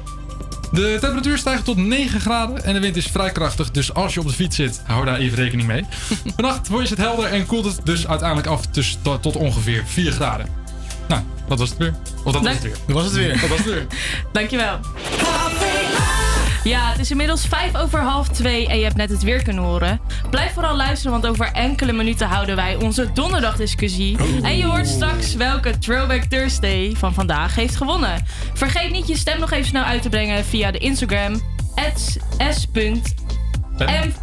De 0.71 0.97
temperatuur 0.99 1.37
stijgt 1.37 1.65
tot 1.65 1.77
9 1.77 2.21
graden 2.21 2.63
en 2.63 2.73
de 2.73 2.79
wind 2.79 2.95
is 2.95 3.05
vrij 3.05 3.31
krachtig, 3.31 3.71
dus 3.71 3.93
als 3.93 4.13
je 4.13 4.19
op 4.19 4.27
de 4.27 4.33
fiets 4.33 4.55
zit, 4.55 4.81
hou 4.85 5.05
daar 5.05 5.17
even 5.17 5.37
rekening 5.37 5.67
mee. 5.67 5.85
Vannacht 6.35 6.69
is 6.71 6.89
het 6.89 6.99
helder 6.99 7.25
en 7.25 7.45
koelt 7.45 7.65
het 7.65 7.79
dus 7.83 8.07
uiteindelijk 8.07 8.47
af 8.47 8.67
dus 8.67 8.97
tot, 9.01 9.21
tot 9.21 9.35
ongeveer 9.35 9.83
4 9.85 10.11
graden. 10.11 10.47
Nou, 11.07 11.21
dat 11.47 11.59
was 11.59 11.69
het 11.69 11.77
weer. 11.77 11.93
Of 12.23 12.33
dat 12.33 12.43
was 12.43 12.53
het 12.53 12.61
weer. 12.61 12.77
Dat 12.85 12.95
was 12.95 13.03
het 13.03 13.13
weer. 13.13 13.39
Dat 13.39 13.49
was 13.49 13.57
het 13.57 13.67
weer. 13.67 13.87
Dankjewel. 14.31 14.79
Ja, 16.63 16.89
het 16.91 16.99
is 16.99 17.11
inmiddels 17.11 17.45
vijf 17.47 17.75
over 17.75 17.99
half 17.99 18.27
twee 18.27 18.67
en 18.67 18.77
je 18.77 18.83
hebt 18.83 18.95
net 18.95 19.09
het 19.09 19.23
weer 19.23 19.43
kunnen 19.43 19.63
horen. 19.63 19.99
Blijf 20.29 20.53
vooral 20.53 20.75
luisteren, 20.75 21.11
want 21.11 21.27
over 21.27 21.51
enkele 21.51 21.93
minuten 21.93 22.27
houden 22.27 22.55
wij 22.55 22.75
onze 22.75 23.11
donderdagdiscussie. 23.13 24.17
En 24.41 24.57
je 24.57 24.65
hoort 24.65 24.87
straks 24.87 25.35
welke 25.35 25.77
Throwback 25.77 26.23
Thursday 26.23 26.93
van 26.95 27.13
vandaag 27.13 27.55
heeft 27.55 27.75
gewonnen. 27.75 28.25
Vergeet 28.53 28.91
niet 28.91 29.07
je 29.07 29.17
stem 29.17 29.39
nog 29.39 29.51
even 29.51 29.65
snel 29.65 29.83
uit 29.83 30.01
te 30.01 30.09
brengen 30.09 30.45
via 30.45 30.71
de 30.71 30.77
Instagram 30.77 31.41
s.m 31.95 32.99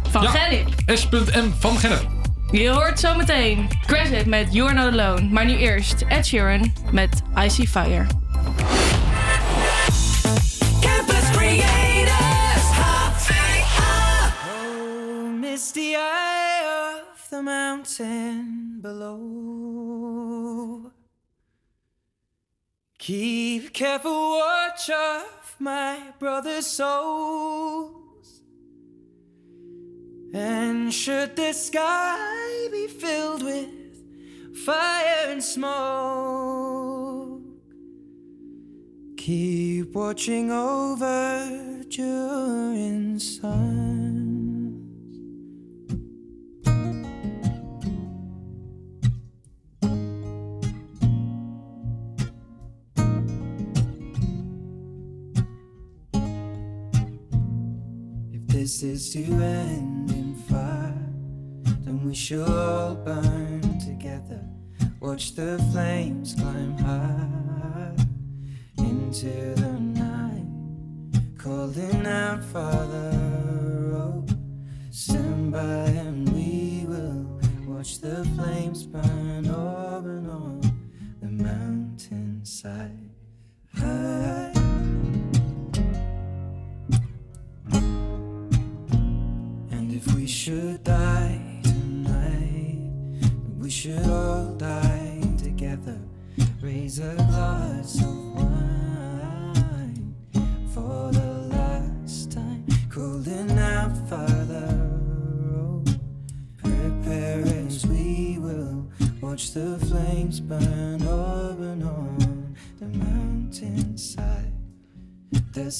van 0.09 0.21
Ja, 0.21 0.29
Gennep. 0.29 0.67
S.M 0.85 1.49
van 1.59 1.77
Gennep. 1.77 2.07
Je 2.51 2.69
hoort 2.69 2.99
zometeen 2.99 3.67
Credit 3.85 4.25
met 4.25 4.53
You're 4.53 4.73
Not 4.73 4.99
Alone. 4.99 5.21
Maar 5.21 5.45
nu 5.45 5.57
eerst 5.57 6.03
Ed 6.07 6.27
Sheeran 6.27 6.73
met 6.91 7.21
I 7.43 7.49
See 7.49 7.67
Fire. 7.67 8.05
Campus 10.81 11.31
Creators, 11.31 11.86
Oh, 15.57 15.59
misty 15.59 15.95
eye 15.95 17.01
of 17.01 17.29
the 17.31 17.41
mountain 17.41 18.77
below. 18.79 20.11
Keep 22.99 23.73
careful 23.73 24.37
watch 24.37 24.87
of 24.91 25.55
my 25.57 26.13
brother's 26.19 26.67
souls. 26.67 28.43
And 30.31 30.93
should 30.93 31.35
the 31.35 31.53
sky 31.53 32.67
be 32.71 32.85
filled 32.85 33.41
with 33.41 33.97
fire 34.63 35.25
and 35.29 35.43
smoke, 35.43 37.41
keep 39.17 39.95
watching 39.95 40.51
over 40.51 41.81
during 41.89 43.17
sun. 43.17 44.16
This 58.67 58.83
is 58.83 59.09
to 59.13 59.23
end 59.23 60.11
in 60.11 60.35
fire, 60.35 60.93
then 61.85 62.03
we 62.03 62.13
shall 62.13 62.51
all 62.51 62.95
burn 62.95 63.61
together. 63.79 64.41
Watch 64.99 65.35
the 65.35 65.57
flames 65.71 66.35
climb 66.35 66.77
high 66.77 67.95
into 68.77 69.55
the 69.55 69.71
night, 69.79 70.49
calling 71.37 72.05
out, 72.05 72.43
Father, 72.43 73.13
oh, 73.95 74.25
stand 74.91 75.53
by 75.53 75.85
and 76.03 76.27
we 76.33 76.83
will 76.89 77.39
watch 77.73 77.99
the 77.99 78.25
flames 78.35 78.85
burn 78.85 79.47
over 79.47 80.17
and 80.17 80.29
on 80.29 80.61
the 81.21 81.27
mountainside. 81.27 82.96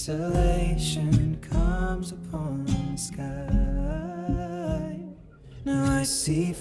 Desolation 0.07 1.37
comes 1.41 2.13
upon 2.13 2.63
the 2.63 2.95
sky. 2.95 3.25
Now 5.65 5.99
I 5.99 6.03
see 6.03 6.53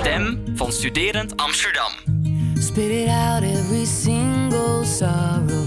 stem 0.00 0.38
van 0.54 0.72
Studerend 0.72 1.32
Amsterdam. 1.36 1.92
Spit 2.58 2.90
it 2.90 3.08
out 3.08 3.42
every 3.42 3.86
single 3.86 4.84
sorrow. 4.84 5.66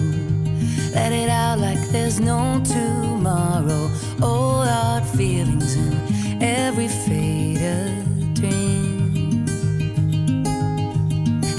Let 0.94 1.12
it 1.12 1.30
out 1.30 1.60
like 1.60 1.92
there's 1.92 2.20
no 2.20 2.62
tomorrow. 2.64 3.90
All 4.22 4.64
our 4.68 5.04
feelings 5.04 5.76
in 5.76 6.42
every 6.42 6.88
faded 6.88 8.34
dream. 8.34 9.46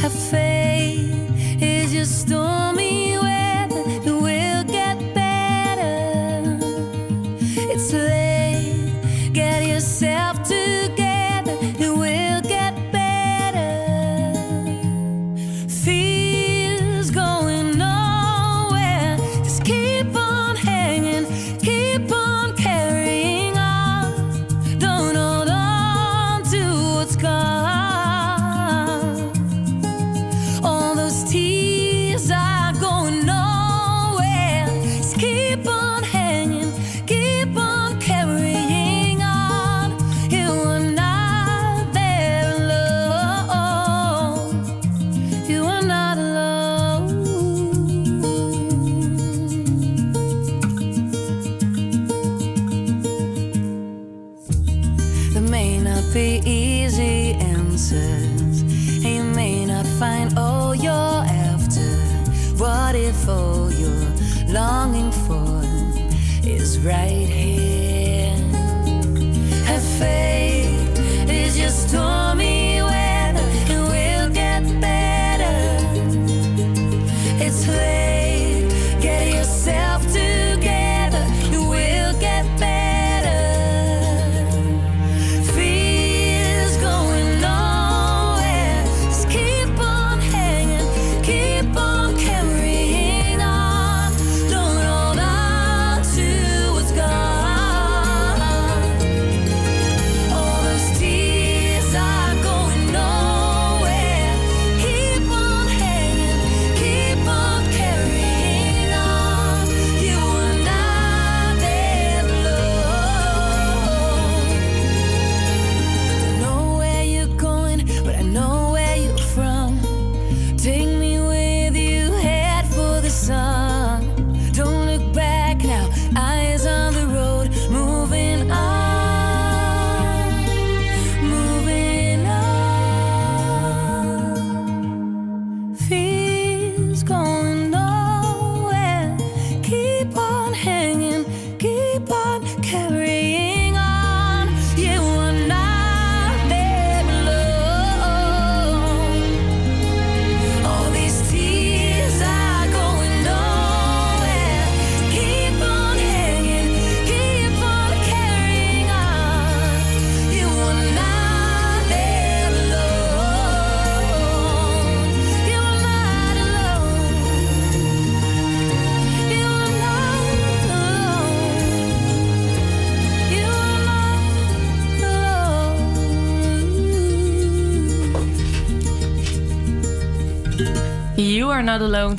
Have 0.01 0.19
faith 0.31 1.63
is 1.63 1.93
your 1.93 2.07
stormy. 2.07 3.04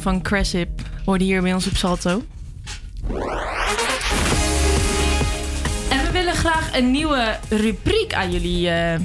Van 0.05 0.21
Cressip 0.21 0.69
hoorde 1.05 1.23
hier 1.23 1.41
bij 1.41 1.53
ons 1.53 1.67
op 1.67 1.75
Salto. 1.75 2.23
En 5.89 6.03
we 6.05 6.09
willen 6.11 6.33
graag 6.33 6.69
een 6.77 6.91
nieuwe 6.91 7.37
rubriek 7.49 8.13
aan 8.13 8.31
jullie... 8.31 8.69
eh, 8.69 8.99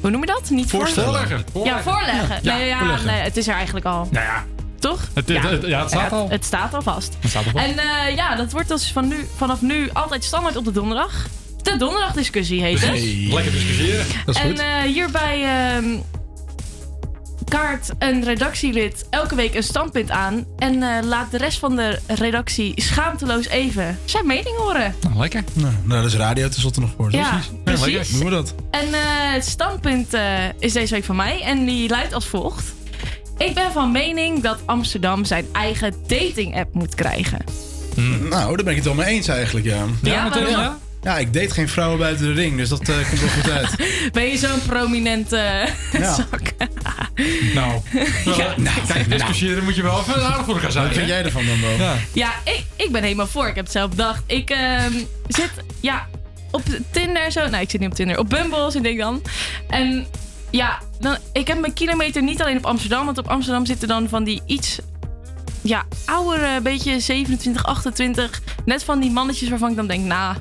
hoe 0.00 0.10
noem 0.10 0.20
je 0.20 0.26
dat? 0.26 0.50
Niet 0.50 0.70
Voorstellen. 0.70 1.08
Voorleggen. 1.08 1.44
Ja, 1.64 1.82
voorleggen. 1.82 2.38
Ja, 2.42 2.56
nee, 2.56 2.66
ja, 2.68 2.78
voorleggen. 2.78 3.06
nee, 3.06 3.20
het 3.20 3.36
is 3.36 3.48
er 3.48 3.54
eigenlijk 3.54 3.86
al. 3.86 4.08
Nou 4.10 4.24
ja. 4.24 4.44
Toch? 4.78 5.08
Het- 5.14 5.28
ja, 5.28 5.80
het 5.80 5.90
staat 5.90 6.12
al. 6.12 6.28
Het, 6.28 6.44
staat 6.44 6.74
al 6.74 6.82
vast. 6.82 7.16
Het 7.20 7.30
staat 7.30 7.44
al 7.44 7.50
vast. 7.50 7.64
En 7.64 7.78
eh, 7.78 8.14
ja, 8.16 8.34
dat 8.36 8.52
wordt 8.52 8.68
dus 8.68 8.92
van 8.92 9.08
nu, 9.08 9.26
vanaf 9.36 9.62
nu 9.62 9.90
altijd 9.92 10.24
standaard 10.24 10.56
op 10.56 10.64
de 10.64 10.72
donderdag. 10.72 11.26
De 11.62 11.76
donderdagdiscussie 11.76 12.62
heet 12.62 12.80
het. 12.80 13.00
Lekker 13.32 13.52
discussiëren. 13.52 14.06
Dat 14.26 14.34
is 14.34 14.40
en 14.40 14.48
goed. 14.50 14.58
eh, 14.58 14.80
hierbij 14.82 15.42
ehm, 15.44 15.84
kaart 17.54 17.90
een 17.98 18.24
redactielid 18.24 19.06
elke 19.10 19.34
week 19.34 19.54
een 19.54 19.62
standpunt 19.62 20.10
aan. 20.10 20.46
En 20.58 20.82
eh, 20.82 21.04
laat 21.04 21.30
de 21.30 21.36
rest 21.38 21.58
van 21.58 21.76
de 21.76 21.98
redactie 22.06 22.72
schaamteloos 22.82 23.46
even 23.46 23.98
zijn 24.04 24.26
mening 24.26 24.56
horen. 24.56 24.94
Nou, 25.00 25.16
lekker. 25.16 25.44
Nou, 25.52 25.72
nou, 25.82 26.02
dat 26.02 26.12
is 26.12 26.16
radio 26.16 26.48
tenslotte 26.48 26.80
nog 26.80 26.90
voor. 26.96 27.12
Ja, 27.12 27.30
Precies. 27.30 27.50
precies. 27.64 27.86
lekker. 27.86 28.12
Doen 28.12 28.24
we 28.24 28.30
dat. 28.30 28.54
En 28.70 28.86
eh, 28.86 29.32
het 29.32 29.44
standpunt 29.44 30.14
eh, 30.14 30.22
is 30.58 30.72
deze 30.72 30.94
week 30.94 31.04
van 31.04 31.16
mij. 31.16 31.40
En 31.40 31.64
die 31.64 31.88
luidt 31.88 32.12
als 32.12 32.26
volgt. 32.26 32.74
Ik 33.36 33.54
ben 33.54 33.72
van 33.72 33.92
mening 33.92 34.42
dat 34.42 34.58
Amsterdam 34.64 35.24
zijn 35.24 35.46
eigen 35.52 35.94
dating-app 36.06 36.74
moet 36.74 36.94
krijgen. 36.94 37.44
Nou, 38.28 38.56
daar 38.56 38.64
ben 38.64 38.68
ik 38.68 38.76
het 38.76 38.84
wel 38.84 38.94
mee 38.94 39.06
eens 39.06 39.28
eigenlijk, 39.28 39.66
ja. 39.66 39.84
Ja, 40.02 40.30
ja. 40.48 40.78
Ja, 41.04 41.18
ik 41.18 41.32
date 41.32 41.50
geen 41.50 41.68
vrouwen 41.68 41.98
buiten 41.98 42.26
de 42.26 42.32
ring, 42.32 42.56
dus 42.56 42.68
dat 42.68 42.88
eh, 42.88 43.08
komt 43.08 43.20
wel 43.20 43.28
goed 43.28 43.50
uit. 43.50 43.70
Ben 44.12 44.24
je 44.28 44.36
zo'n 44.38 44.62
prominente 44.66 45.68
Ja. 45.92 46.14
zak? 46.30 46.52
Nou, 47.54 47.80
Ja. 48.36 48.54
kijk, 48.88 49.10
discussiëren 49.10 49.64
moet 49.64 49.74
je 49.76 49.82
wel 49.82 49.98
even 50.00 50.24
aardig 50.24 50.44
voor 50.44 50.54
elkaar 50.54 50.72
zijn. 50.72 50.84
Wat 50.86 50.94
vind 50.94 51.08
jij 51.08 51.24
ervan 51.24 51.46
dan 51.46 51.60
wel? 51.60 51.70
Ja. 51.70 51.94
Ja, 52.12 52.32
ik, 52.44 52.64
ik 52.76 52.92
ben 52.92 53.02
helemaal 53.02 53.26
voor. 53.26 53.48
Ik 53.48 53.54
heb 53.54 53.64
het 53.64 53.72
zelf 53.72 53.90
bedacht. 53.90 54.22
Ik 54.26 54.50
ehm, 54.50 54.92
zit, 55.28 55.50
ja, 55.80 56.06
op 56.50 56.62
Tinder 56.90 57.32
zo. 57.32 57.48
Nou, 57.48 57.62
ik 57.62 57.70
zit 57.70 57.80
niet 57.80 57.88
op 57.90 57.94
Tinder. 57.94 58.18
Op 58.18 58.28
Bumble 58.28 58.70
zit 58.70 58.84
ik 58.84 58.98
dan. 58.98 59.22
En 59.68 60.06
ja, 60.50 60.78
dan, 61.00 61.16
ik 61.32 61.48
heb 61.48 61.60
mijn 61.60 61.72
kilometer 61.72 62.22
niet 62.22 62.42
alleen 62.42 62.56
op 62.56 62.66
Amsterdam. 62.66 63.04
Want 63.04 63.18
op 63.18 63.28
Amsterdam 63.28 63.66
zitten 63.66 63.88
dan 63.88 64.08
van 64.08 64.24
die 64.24 64.42
iets, 64.46 64.78
ja, 65.60 65.84
oudere, 66.04 66.60
beetje 66.60 67.00
27, 67.00 67.64
28. 67.64 68.40
Net 68.64 68.84
van 68.84 69.00
die 69.00 69.10
mannetjes 69.10 69.48
waarvan 69.48 69.70
ik 69.70 69.76
dan 69.76 69.86
denk, 69.86 70.04
nou, 70.04 70.36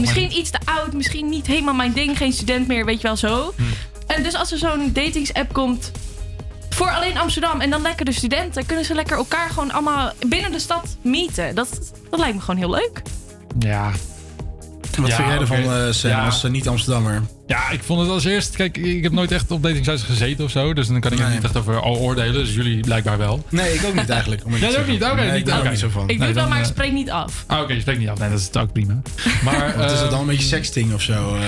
misschien 0.00 0.38
iets 0.38 0.50
te 0.50 0.58
oud. 0.64 0.92
Misschien 0.92 1.28
niet 1.28 1.46
helemaal 1.46 1.74
mijn 1.74 1.92
ding. 1.92 2.16
Geen 2.16 2.32
student 2.32 2.66
meer, 2.66 2.84
weet 2.84 3.00
je 3.00 3.06
wel 3.06 3.16
zo. 3.16 3.54
En 4.06 4.22
dus 4.22 4.34
als 4.34 4.52
er 4.52 4.58
zo'n 4.58 4.90
datingsapp 4.92 5.52
komt 5.52 5.90
voor 6.70 6.90
alleen 6.90 7.18
Amsterdam 7.18 7.60
en 7.60 7.70
dan 7.70 7.82
lekker 7.82 8.04
de 8.04 8.12
studenten, 8.12 8.66
kunnen 8.66 8.84
ze 8.84 8.94
lekker 8.94 9.16
elkaar 9.16 9.48
gewoon 9.50 9.70
allemaal 9.72 10.12
binnen 10.26 10.52
de 10.52 10.58
stad 10.58 10.96
meeten. 11.02 11.54
Dat, 11.54 11.68
dat 12.10 12.18
lijkt 12.20 12.34
me 12.34 12.40
gewoon 12.40 12.56
heel 12.60 12.70
leuk. 12.70 13.02
Ja. 13.58 13.90
Wat 14.98 15.08
Ja, 15.08 15.16
vind 15.16 15.28
jij 15.28 15.38
ervan, 15.38 15.64
oké. 15.64 15.86
eh, 15.86 15.92
Sam, 15.92 16.10
Ja. 16.10 16.24
als 16.24 16.44
eh, 16.44 16.50
niet-Amsterdammer? 16.50 17.22
Ja, 17.46 17.70
ik 17.70 17.82
vond 17.82 18.00
het 18.00 18.10
als 18.10 18.24
eerst... 18.24 18.56
Kijk, 18.56 18.76
ik 18.76 19.02
heb 19.02 19.12
nooit 19.12 19.32
echt 19.32 19.50
op 19.50 19.62
datingsites 19.62 20.02
gezeten 20.02 20.44
of 20.44 20.50
zo. 20.50 20.72
Dus 20.74 20.86
dan 20.86 21.00
kan 21.00 21.12
ik 21.12 21.18
er 21.18 21.30
niet 21.30 21.44
echt 21.44 21.56
over 21.56 21.80
al 21.80 21.96
oordelen. 21.96 22.32
Dus 22.32 22.54
jullie 22.54 22.80
blijkbaar 22.80 23.18
wel. 23.18 23.44
Nee, 23.48 23.74
ik 23.74 23.84
ook 23.84 23.94
niet 23.94 24.08
eigenlijk. 24.10 24.44
Om 24.44 24.56
Jij 24.56 24.78
ook 24.78 24.86
niet? 24.86 25.02
Oké, 25.04 25.14
nee, 25.14 25.30
niet, 25.32 25.48
ik 25.48 25.54
er 25.54 25.70
niet 25.70 25.78
zo 25.78 25.88
van. 25.88 26.02
Ik 26.02 26.08
doe 26.08 26.16
Nee, 26.18 26.26
het 26.26 26.34
wel, 26.36 26.42
dan, 26.44 26.48
maar 26.52 26.58
ik 26.58 26.64
eh, 26.64 26.70
spreek 26.70 26.92
niet 26.92 27.10
af. 27.10 27.44
Ah, 27.46 27.60
oké, 27.60 27.72
je 27.72 27.80
spreekt 27.80 27.98
niet 27.98 28.08
af. 28.08 28.18
Nee, 28.18 28.30
dat 28.30 28.38
is 28.40 28.60
ook 28.60 28.72
prima. 28.72 28.94
Maar, 29.44 29.74
Wat 29.76 29.90
is 29.90 29.96
eh, 29.96 30.00
het 30.02 30.10
dan 30.10 30.20
een 30.20 30.26
beetje 30.26 30.46
sexting 30.46 30.92
of 30.94 31.02
zo? 31.02 31.34
eh? 31.34 31.42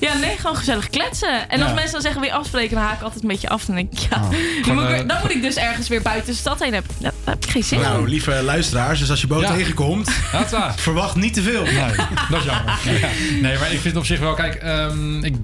Ja, 0.00 0.16
nee, 0.18 0.36
gewoon 0.36 0.56
gezellig 0.56 0.88
kletsen. 0.90 1.48
En 1.50 1.60
als 1.60 1.68
Ja. 1.68 1.74
mensen 1.74 1.92
dan 1.92 2.00
zeggen 2.02 2.20
weer 2.20 2.32
afspreken, 2.32 2.74
dan 2.74 2.84
haak 2.84 2.96
ik 2.96 3.02
altijd 3.02 3.22
een 3.22 3.28
beetje 3.28 3.48
af. 3.48 3.64
Dan 3.64 3.74
denk 3.76 3.92
ik, 3.92 3.98
ja, 3.98 4.08
dan, 4.20 4.34
Gewoon, 4.62 4.82
moet 4.82 4.92
ik, 4.92 5.00
eh, 5.00 5.08
dan 5.08 5.16
moet 5.22 5.30
ik 5.30 5.42
dus 5.42 5.56
ergens 5.56 5.88
weer 5.88 6.02
buiten 6.02 6.32
de 6.32 6.38
stad 6.38 6.62
heen 6.62 6.72
hebben. 6.72 6.90
Ja, 6.98 7.12
daar 7.24 7.34
heb 7.34 7.44
ik 7.44 7.50
geen 7.50 7.64
zin 7.64 7.80
Nou, 7.80 8.08
lieve 8.08 8.42
luisteraars, 8.42 8.98
dus 8.98 9.10
als 9.10 9.20
je 9.20 9.26
boot 9.26 9.42
Ja. 9.42 9.54
tegenkomt, 9.54 10.10
verwacht 10.76 11.14
niet 11.16 11.34
te 11.34 11.42
veel. 11.42 11.62
Nee, 11.62 11.92
dat 12.30 12.38
is 12.38 12.44
jammer. 12.44 12.78
Ja. 12.84 13.08
Nee, 13.40 13.58
maar 13.58 13.72
ik 13.72 13.80
vind 13.80 13.96
op 13.96 14.04
zich 14.06 14.18
wel, 14.18 14.34
kijk, 14.34 14.54
ehm, 14.54 15.24
ik, 15.24 15.34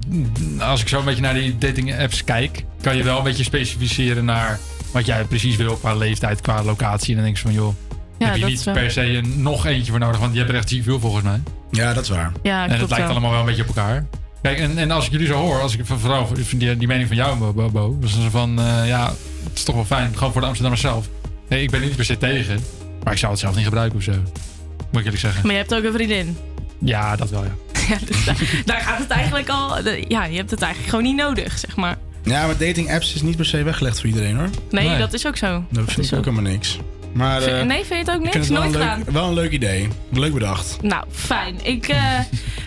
als 0.59 0.81
ik 0.81 0.87
zo 0.87 0.99
een 0.99 1.05
beetje 1.05 1.21
naar 1.21 1.33
die 1.33 1.57
dating 1.57 1.99
apps 1.99 2.23
kijk, 2.23 2.63
kan 2.81 2.97
je 2.97 3.03
wel 3.03 3.17
een 3.17 3.23
beetje 3.23 3.43
specificeren 3.43 4.25
naar 4.25 4.59
wat 4.91 5.05
jij 5.05 5.23
precies 5.23 5.55
wil 5.55 5.75
qua 5.75 5.95
leeftijd, 5.95 6.41
qua 6.41 6.63
locatie. 6.63 7.09
En 7.09 7.15
dan 7.15 7.23
denk 7.23 7.35
je 7.35 7.41
van, 7.43 7.53
joh, 7.53 7.73
Ja, 8.17 8.25
heb 8.27 8.35
je 8.35 8.45
niet 8.45 8.63
wel- 8.63 8.73
per 8.73 8.91
se 8.91 9.01
een, 9.01 9.41
nog 9.41 9.65
eentje 9.65 9.91
voor 9.91 9.99
nodig, 9.99 10.19
want 10.19 10.31
je 10.31 10.37
hebt 10.37 10.51
er 10.51 10.57
echt 10.57 10.75
veel 10.83 10.99
volgens 10.99 11.23
mij. 11.23 11.39
Ja, 11.71 11.93
dat 11.93 12.03
is 12.03 12.09
waar. 12.09 12.31
Ja, 12.43 12.63
en 12.63 12.69
het 12.69 12.79
lijkt 12.79 12.97
wel. 12.97 13.07
allemaal 13.07 13.31
wel 13.31 13.39
een 13.39 13.45
beetje 13.45 13.61
op 13.61 13.67
elkaar. 13.67 14.05
Kijk, 14.41 14.59
en, 14.59 14.77
en 14.77 14.91
als 14.91 15.05
ik 15.05 15.11
jullie 15.11 15.27
zo 15.27 15.33
hoor, 15.33 15.61
als 15.61 15.73
ik 15.77 15.85
vooral 15.85 16.27
die, 16.55 16.77
die 16.77 16.87
mening 16.87 17.07
van 17.07 17.17
jou, 17.17 17.51
Bo, 17.51 17.69
Bo, 17.69 17.97
was 18.01 18.13
zo 18.13 18.29
van, 18.29 18.59
eh, 18.59 18.87
ja, 18.87 19.05
het 19.43 19.57
is 19.57 19.63
toch 19.63 19.75
wel 19.75 19.85
fijn, 19.85 20.13
gewoon 20.13 20.31
voor 20.31 20.41
de 20.41 20.47
Amsterdammers 20.47 20.81
zelf. 20.83 21.09
Nee, 21.49 21.61
ik 21.63 21.71
ben 21.71 21.79
er 21.79 21.85
niet 21.85 21.95
per 21.95 22.05
se 22.05 22.17
tegen, 22.17 22.59
maar 23.03 23.13
ik 23.13 23.19
zou 23.19 23.31
het 23.31 23.41
zelf 23.41 23.55
niet 23.55 23.63
gebruiken 23.63 23.97
of 23.97 24.03
zo. 24.03 24.11
Moet 24.11 24.99
ik 24.99 25.03
eerlijk 25.03 25.19
zeggen. 25.19 25.41
Maar 25.43 25.51
je 25.51 25.57
hebt 25.57 25.73
ook 25.75 25.83
een 25.83 25.93
vriendin. 25.93 26.37
Ja, 26.79 27.15
dat 27.15 27.29
wel, 27.29 27.43
ja. 27.43 27.51
Ja, 27.89 27.97
dus 28.05 28.25
daar, 28.25 28.61
daar 28.65 28.79
gaat 28.81 28.97
het 28.99 29.09
eigenlijk 29.09 29.49
al... 29.49 29.77
Ja, 30.07 30.23
je 30.25 30.37
hebt 30.37 30.51
het 30.51 30.61
eigenlijk 30.61 30.89
gewoon 30.89 31.05
niet 31.05 31.15
nodig, 31.15 31.57
zeg 31.59 31.75
maar. 31.75 31.97
Ja, 32.23 32.45
maar 32.45 32.57
dating 32.57 32.91
apps 32.93 33.13
is 33.15 33.21
niet 33.21 33.35
per 33.35 33.45
se 33.45 33.63
weggelegd 33.63 33.99
voor 33.99 34.09
iedereen 34.09 34.35
hoor. 34.37 34.49
Nee, 34.69 34.97
dat 34.97 35.13
is 35.13 35.27
ook 35.27 35.37
zo. 35.37 35.63
Dat 35.69 35.91
vind 35.91 36.11
ik 36.11 36.17
ook 36.17 36.25
helemaal 36.25 36.51
niks. 36.51 36.77
Maar, 37.13 37.41
eh, 37.41 37.65
nee, 37.65 37.77
vind 37.85 37.87
je 37.87 37.95
het 37.95 38.09
ook 38.09 38.15
ik 38.15 38.21
niks? 38.21 38.31
vind 38.31 38.43
het 38.47 38.53
wel 38.53 38.61
Nooit 38.61 38.73
gedaan? 38.75 38.97
leuk, 38.97 39.09
wel 39.09 39.27
een 39.27 39.33
leuk 39.33 39.51
idee. 39.51 39.87
Leuk 40.11 40.33
bedacht. 40.33 40.77
Nou, 40.81 41.03
fijn. 41.11 41.55
Ik 41.65 41.87
eh, 41.87 42.19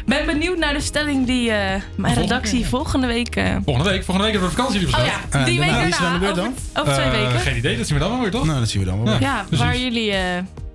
ben 0.07 0.27
benieuwd 0.27 0.59
naar 0.59 0.73
de 0.75 0.81
stelling 0.81 1.27
die 1.27 1.51
eh, 1.51 1.81
mijn 1.97 2.15
redactie 2.15 2.67
volgende 2.67 3.07
week... 3.07 3.37
eh, 3.37 3.57
Volgende 3.65 3.91
week, 3.91 4.05
volgende 4.05 4.23
week 4.31 4.33
hebben 4.39 4.51
we 4.51 4.57
vakantie, 4.57 4.81
lieve 4.81 5.01
Oh 5.01 5.05
ja, 5.31 5.45
die 5.45 5.59
week 5.59 5.69
daarna, 5.69 5.85
er 6.07 6.13
de 6.13 6.19
beurt 6.19 6.39
over, 6.39 6.43
dan? 6.73 6.83
over 6.83 6.95
twee 7.03 7.11
weken. 7.11 7.41
Geen 7.41 7.57
idee, 7.57 7.77
dat 7.77 7.87
zien 7.87 7.97
we 7.97 8.03
dan 8.03 8.13
wel 8.13 8.21
weer, 8.21 8.31
toch? 8.31 8.45
Nou, 8.47 8.59
dat 8.59 8.69
zien 8.69 8.81
we 8.85 8.89
dan 8.89 9.05
wel. 9.05 9.21
Ja, 9.21 9.45
precies. 9.49 9.65
waar 9.65 9.79
jullie 9.79 10.13
eh 10.13 10.21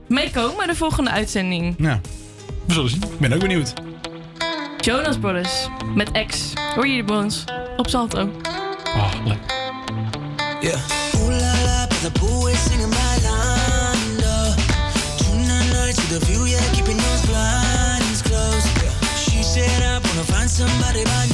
meekomen 0.07 0.67
de 0.67 0.75
volgende 0.75 1.09
uitzending. 1.11 1.75
Ja. 1.77 2.01
We 2.67 2.73
zullen 2.73 2.89
zien. 2.89 3.03
Ik 3.03 3.19
ben 3.19 3.33
ook 3.33 3.39
benieuwd. 3.39 3.73
Jonas 4.77 5.17
Brothers 5.17 5.67
met 5.95 6.25
X. 6.27 6.53
Hoor 6.75 6.87
je 6.87 7.03
bij 7.03 7.15
ons 7.15 7.43
op 7.77 7.89
Salto. 7.89 8.29
Oh, 8.95 9.11
leuk. 9.25 9.37
Yeah. 10.61 10.79
Ooh 11.15 11.29
la 11.29 11.61
la, 11.63 11.87
but 11.87 12.01
the 12.01 12.19
boo 12.19 12.47
is 12.47 12.63
singing 12.63 12.89
my 12.89 13.15
line. 13.21 14.21
Tonight 15.17 15.71
nights 15.73 16.07
with 16.07 16.21
a 16.21 16.25
view, 16.25 16.45
yeah, 16.45 16.71
keeping 16.71 16.97
those 16.97 17.25
blinds 17.25 18.21
closed. 18.21 18.81
Yeah. 18.81 19.17
She 19.17 19.43
said 19.43 19.81
I 19.81 19.99
wanna 20.07 20.23
find 20.23 20.49
somebody 20.49 21.03
by 21.03 21.25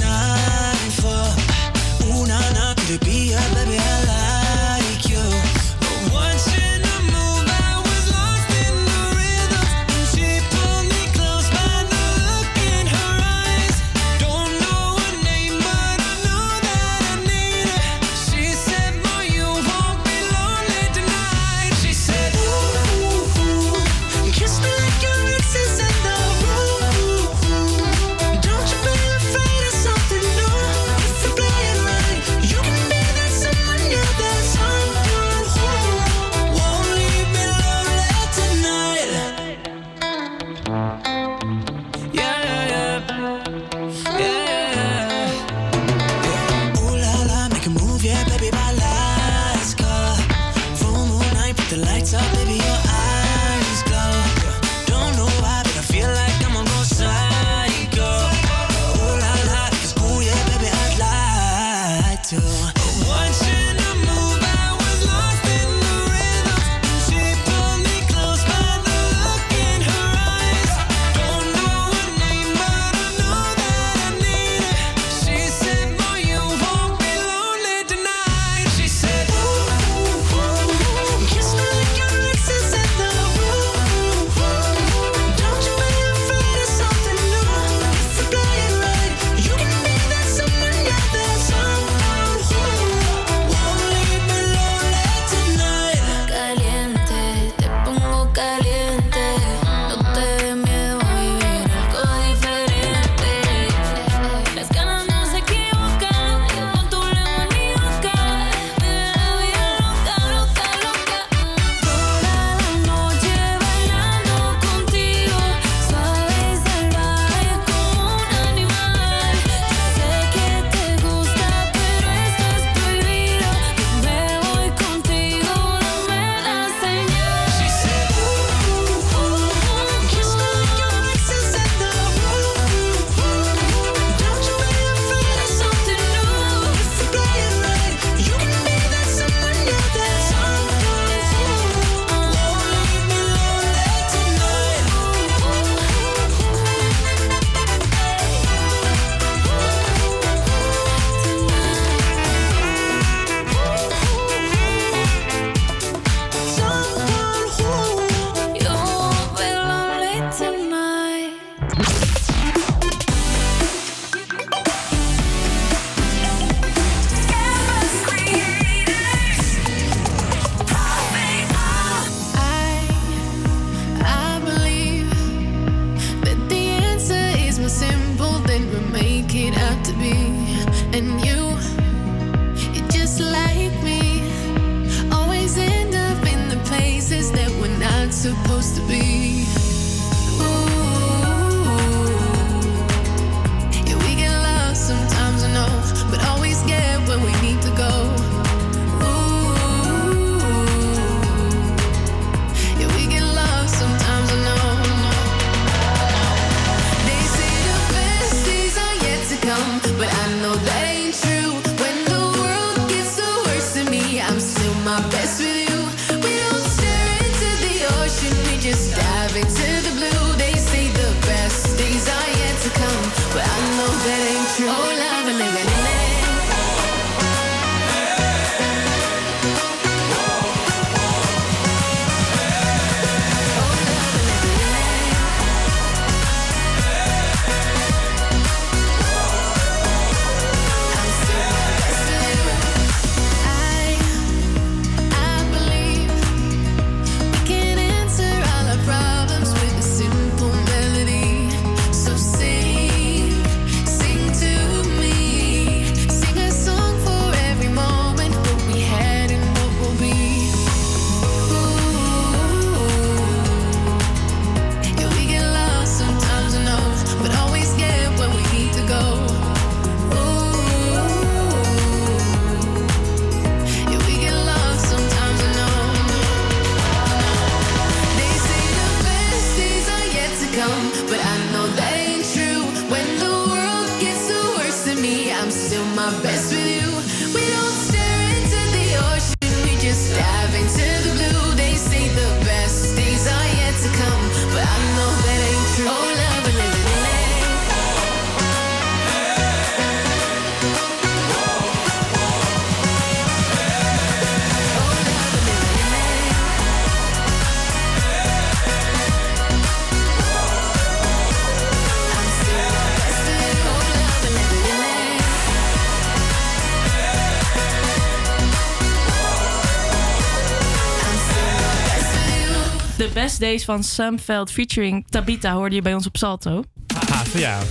Days 323.54 323.66
van 323.66 323.84
Sumveld 323.84 324.52
featuring 324.52 325.06
Tabita 325.10 325.54
hoorde 325.54 325.76
je 325.76 325.82
bij 325.82 325.94
ons 325.94 326.08
op 326.08 326.18
Salto. 326.18 326.64
Haha, 326.94 327.40
jou. 327.40 327.64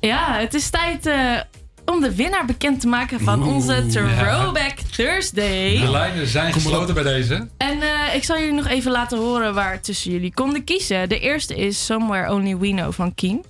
Ja, 0.00 0.38
het 0.38 0.54
is 0.54 0.70
tijd 0.70 1.06
eh, 1.06 1.40
om 1.84 2.00
de 2.00 2.14
winnaar 2.14 2.44
bekend 2.44 2.80
te 2.80 2.86
maken 2.86 3.20
van 3.20 3.42
onze 3.42 3.86
Throwback 3.86 4.78
Thursday. 4.90 5.78
De 5.78 5.90
lijnen 5.90 6.26
zijn 6.26 6.52
gesloten 6.52 6.94
bij 6.94 7.02
deze. 7.02 7.48
En 7.56 7.82
eh, 7.82 8.14
ik 8.14 8.24
zal 8.24 8.38
jullie 8.38 8.52
nog 8.52 8.66
even 8.66 8.92
laten 8.92 9.18
horen 9.18 9.54
waar 9.54 9.80
tussen 9.80 10.10
jullie 10.10 10.34
konden 10.34 10.64
kiezen. 10.64 11.08
De 11.08 11.18
eerste 11.18 11.56
is 11.56 11.84
Somewhere 11.84 12.32
Only 12.32 12.56
We 12.56 12.68
Know 12.68 12.92
van 12.92 13.14
Keen. 13.14 13.44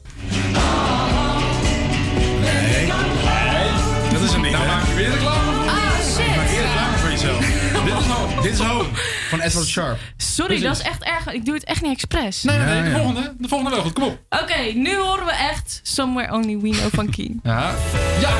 Edward 9.43 9.67
Sharp. 9.67 9.99
Sorry, 10.17 10.47
Precies. 10.47 10.65
dat 10.65 10.77
is 10.77 10.83
echt 10.93 11.03
erg. 11.03 11.33
Ik 11.35 11.45
doe 11.45 11.55
het 11.55 11.65
echt 11.65 11.83
niet 11.83 11.93
expres. 11.93 12.43
Nee, 12.43 12.57
nee, 12.59 12.67
nee, 12.67 12.77
Ja, 12.77 12.83
de 12.85 12.91
volgende. 12.97 13.35
De 13.39 13.49
volgende 13.49 13.75
wel 13.75 13.85
goed. 13.85 13.93
Kom 13.93 14.03
op. 14.05 14.19
Oké, 14.43 14.73
nu 14.75 14.97
horen 14.97 15.25
we 15.27 15.33
echt 15.33 15.81
Somewhere 15.83 16.33
Only 16.33 16.59
We 16.59 16.69
Know 16.69 16.95
van 16.95 17.11
Keen. 17.11 17.41
Ja. 17.43 17.75
Ja. 18.21 18.31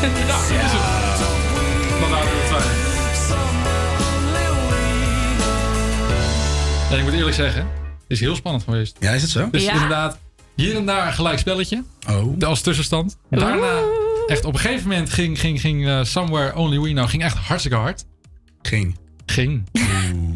dit 0.00 0.10
is 0.12 0.72
het. 0.72 2.00
Dan 2.00 2.10
waren 2.10 2.26
we 2.28 2.40
er 2.40 2.60
twee. 2.60 2.76
Ja, 6.90 6.96
ik 6.96 7.02
moet 7.02 7.12
eerlijk 7.12 7.34
zeggen, 7.36 7.62
het 7.62 8.04
is 8.06 8.20
heel 8.20 8.34
spannend 8.34 8.64
geweest. 8.64 8.96
Ja, 9.00 9.10
is 9.12 9.22
het 9.22 9.30
zo? 9.30 9.48
Dus 9.50 9.64
Ja. 9.64 9.72
inderdaad, 9.72 10.18
hier 10.56 10.76
en 10.76 10.86
daar 10.86 11.06
een 11.06 11.12
gelijk 11.12 11.38
spelletje. 11.38 11.84
Oh. 12.10 12.42
Als 12.42 12.60
tussenstand. 12.60 13.16
Daarna, 13.30 13.80
echt 14.26 14.44
op 14.44 14.54
een 14.54 14.60
gegeven 14.60 14.88
moment 14.88 15.10
ging, 15.10 15.40
ging, 15.40 15.60
ging 15.60 15.86
eh, 15.86 16.02
Somewhere 16.04 16.56
Only 16.56 16.80
We 16.80 16.88
Know 16.90 17.08
ging 17.08 17.22
echt 17.22 17.36
hartstikke 17.36 17.76
hard. 17.78 18.04
Ging. 18.62 18.98
Ging. 19.30 19.66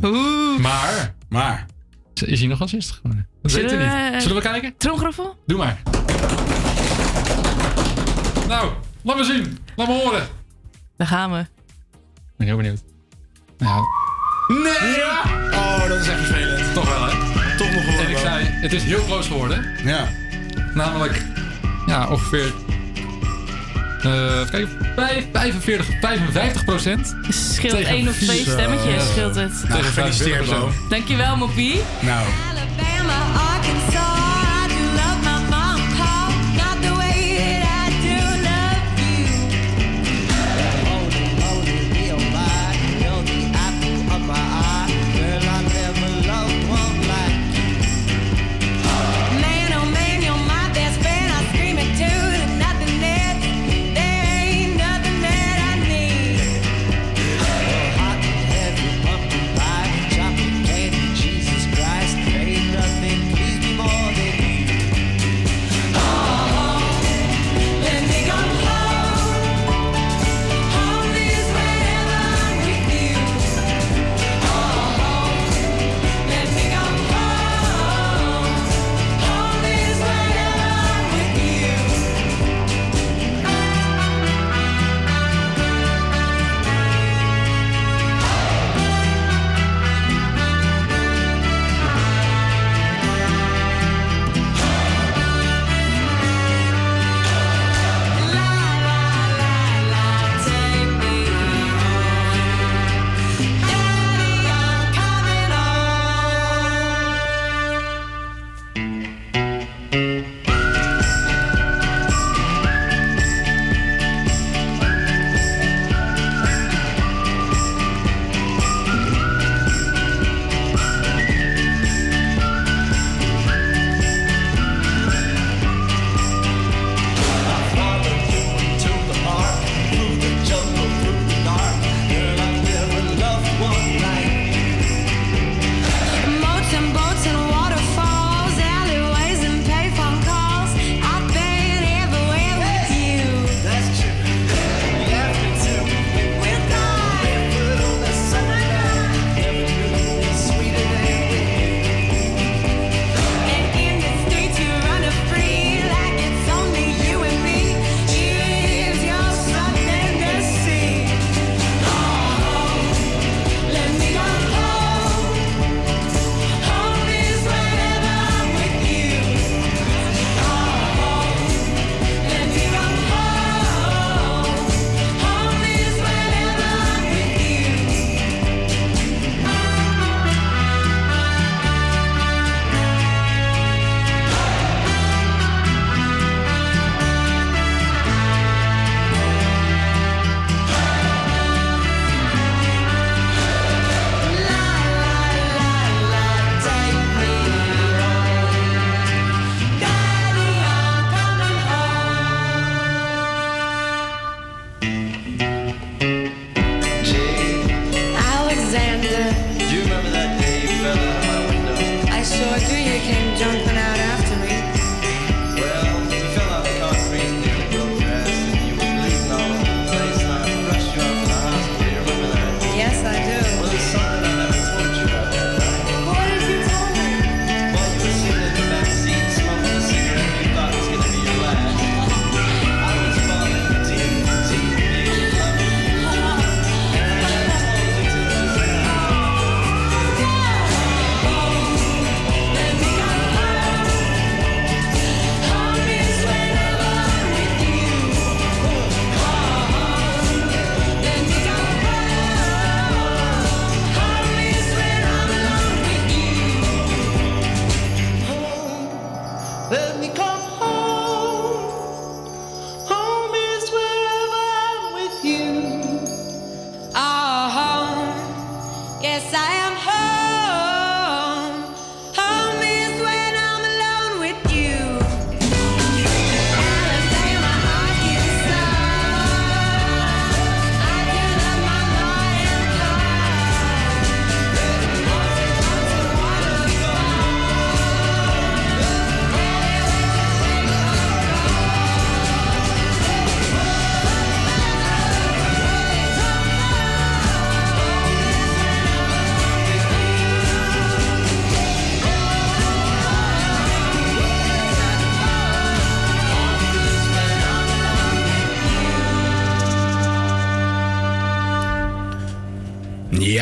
Oeh. 0.02 0.58
Maar, 0.58 1.14
Maar. 1.28 1.66
is 2.14 2.38
hij 2.40 2.48
nog 2.48 2.60
als 2.60 2.72
eerste 2.72 2.92
geworden? 2.92 3.28
Dat 3.42 3.50
Zullen 3.50 3.70
weten 3.70 3.86
we 3.86 3.92
we- 4.00 4.10
niet. 4.12 4.22
Zullen 4.22 4.36
we 4.36 4.42
kijken? 4.42 4.76
Tromgeroffel? 4.76 5.36
Doe 5.46 5.58
maar. 5.58 5.82
Nou, 8.48 8.72
laat 9.02 9.16
me 9.16 9.24
zien. 9.24 9.58
Laat 9.76 9.86
me 9.88 9.94
horen. 10.02 10.26
Daar 10.96 11.06
gaan 11.06 11.32
we. 11.32 11.38
Ik 11.38 11.46
ben 12.36 12.46
heel 12.46 12.56
benieuwd. 12.56 12.82
Nou, 13.58 13.82
Nee! 14.48 15.02
Oh, 15.52 15.88
dat 15.88 16.00
is 16.00 16.08
echt 16.08 16.18
vervelend. 16.24 16.74
toch 16.74 16.88
wel 16.98 17.04
hè. 17.06 17.10
Toch 17.56 17.70
nog 17.72 17.84
En 17.84 17.92
gewoon. 17.92 18.10
ik 18.10 18.16
zei, 18.16 18.44
het 18.44 18.72
is 18.72 18.82
heel 18.82 19.04
close 19.04 19.28
geworden. 19.30 19.64
Ja. 19.84 20.08
Namelijk, 20.74 21.22
ja, 21.86 22.08
ongeveer. 22.10 22.52
Eh 24.04 24.10
even 24.40 24.50
kijken, 24.50 24.68
vijf- 24.96 25.26
45, 25.32 25.86
55 26.00 26.64
procent. 26.64 27.16
Scheelt 27.28 27.74
Tegen 27.76 27.90
één 27.94 28.08
of 28.08 28.16
twee 28.16 28.40
stemmetjes, 28.40 29.08
scheelt 29.10 29.34
het. 29.34 29.52
Nou, 29.68 29.82
gefeliciteerd, 29.82 30.46
Bo. 30.50 30.70
Dankjewel, 30.88 31.36
Moppie. 31.36 31.80
Nou. 32.00 32.26
Alabama, 32.50 33.16
Arkansas, 33.54 34.21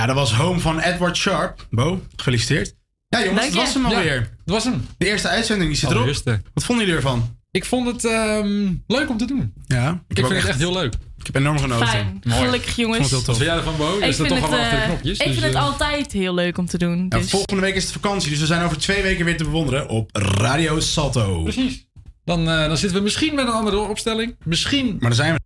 Ja, 0.01 0.07
dat 0.07 0.15
was 0.15 0.33
Home 0.35 0.61
van 0.61 0.79
Edward 0.79 1.17
Sharp. 1.17 1.67
Bo, 1.71 2.03
gefeliciteerd. 2.17 2.75
Ja 3.09 3.25
jongens, 3.25 3.45
dat 3.45 3.53
je. 3.53 3.59
was 3.59 3.75
hem 3.75 3.85
alweer. 3.85 4.15
Ja, 4.15 4.21
dat 4.21 4.55
was 4.55 4.65
hem. 4.65 4.87
De 4.99 5.07
eerste 5.07 5.29
uitzending 5.29 5.69
die 5.71 5.79
zit 5.79 5.89
erop. 5.89 5.97
Allereerste. 5.97 6.43
Wat 6.55 6.65
vonden 6.65 6.85
jullie 6.85 7.01
ervan? 7.01 7.37
Ik 7.51 7.65
vond 7.65 7.87
het 7.87 8.05
ehm, 8.05 8.73
leuk 8.87 9.09
om 9.09 9.17
te 9.17 9.25
doen. 9.25 9.53
Ja, 9.67 10.03
Ik, 10.09 10.17
vind 10.17 10.29
het 10.29 10.45
echt 10.45 10.59
heel 10.59 10.73
leuk. 10.73 10.95
Ik 11.19 11.27
heb 11.27 11.35
enorm 11.35 11.59
genoten. 11.59 11.87
Fijn. 11.87 12.23
Gelukkig, 12.27 12.77
jongens. 12.77 13.11
Ik 13.11 13.17
het. 13.17 13.27
Wat 13.27 13.37
vind 13.37 13.49
jij 13.49 13.59
ervan, 13.59 13.77
Bo? 13.77 13.97
Je 14.01 14.07
Ik 14.07 14.15
vind, 14.15 14.29
toch 14.29 14.41
het, 14.41 14.51
al 14.53 14.59
achter 14.59 14.79
de 14.79 14.85
knopjes. 14.85 15.19
ik 15.19 15.25
dus, 15.25 15.35
vind 15.35 15.47
het 15.47 15.55
eh, 15.55 15.63
altijd 15.63 16.13
heel 16.13 16.35
leuk 16.35 16.59
om 16.59 16.67
te 16.67 16.79
doen. 16.79 17.07
Ja, 17.09 17.19
Dus. 17.19 17.31
volgende 17.31 17.63
week 17.63 17.75
is 17.75 17.83
het 17.83 17.93
vakantie, 17.93 18.31
dus 18.31 18.41
we 18.41 18.47
zijn 18.47 18.63
over 18.63 18.79
twee 18.79 19.03
weken 19.03 19.25
weer 19.25 19.37
te 19.37 19.45
bewonderen 19.45 19.89
op 19.89 20.11
Radio 20.13 20.81
Salto. 20.81 21.43
Precies. 21.43 21.89
Dan, 22.25 22.49
eh, 22.49 22.67
dan 22.67 22.77
zitten 22.77 22.99
we 22.99 23.03
misschien 23.05 23.35
met 23.35 23.47
een 23.47 23.53
andere 23.53 23.79
opstelling. 23.79 24.37
Misschien 24.45 24.87
Maar 24.87 25.09
dan 25.09 25.15
zijn 25.15 25.33
we 25.33 25.39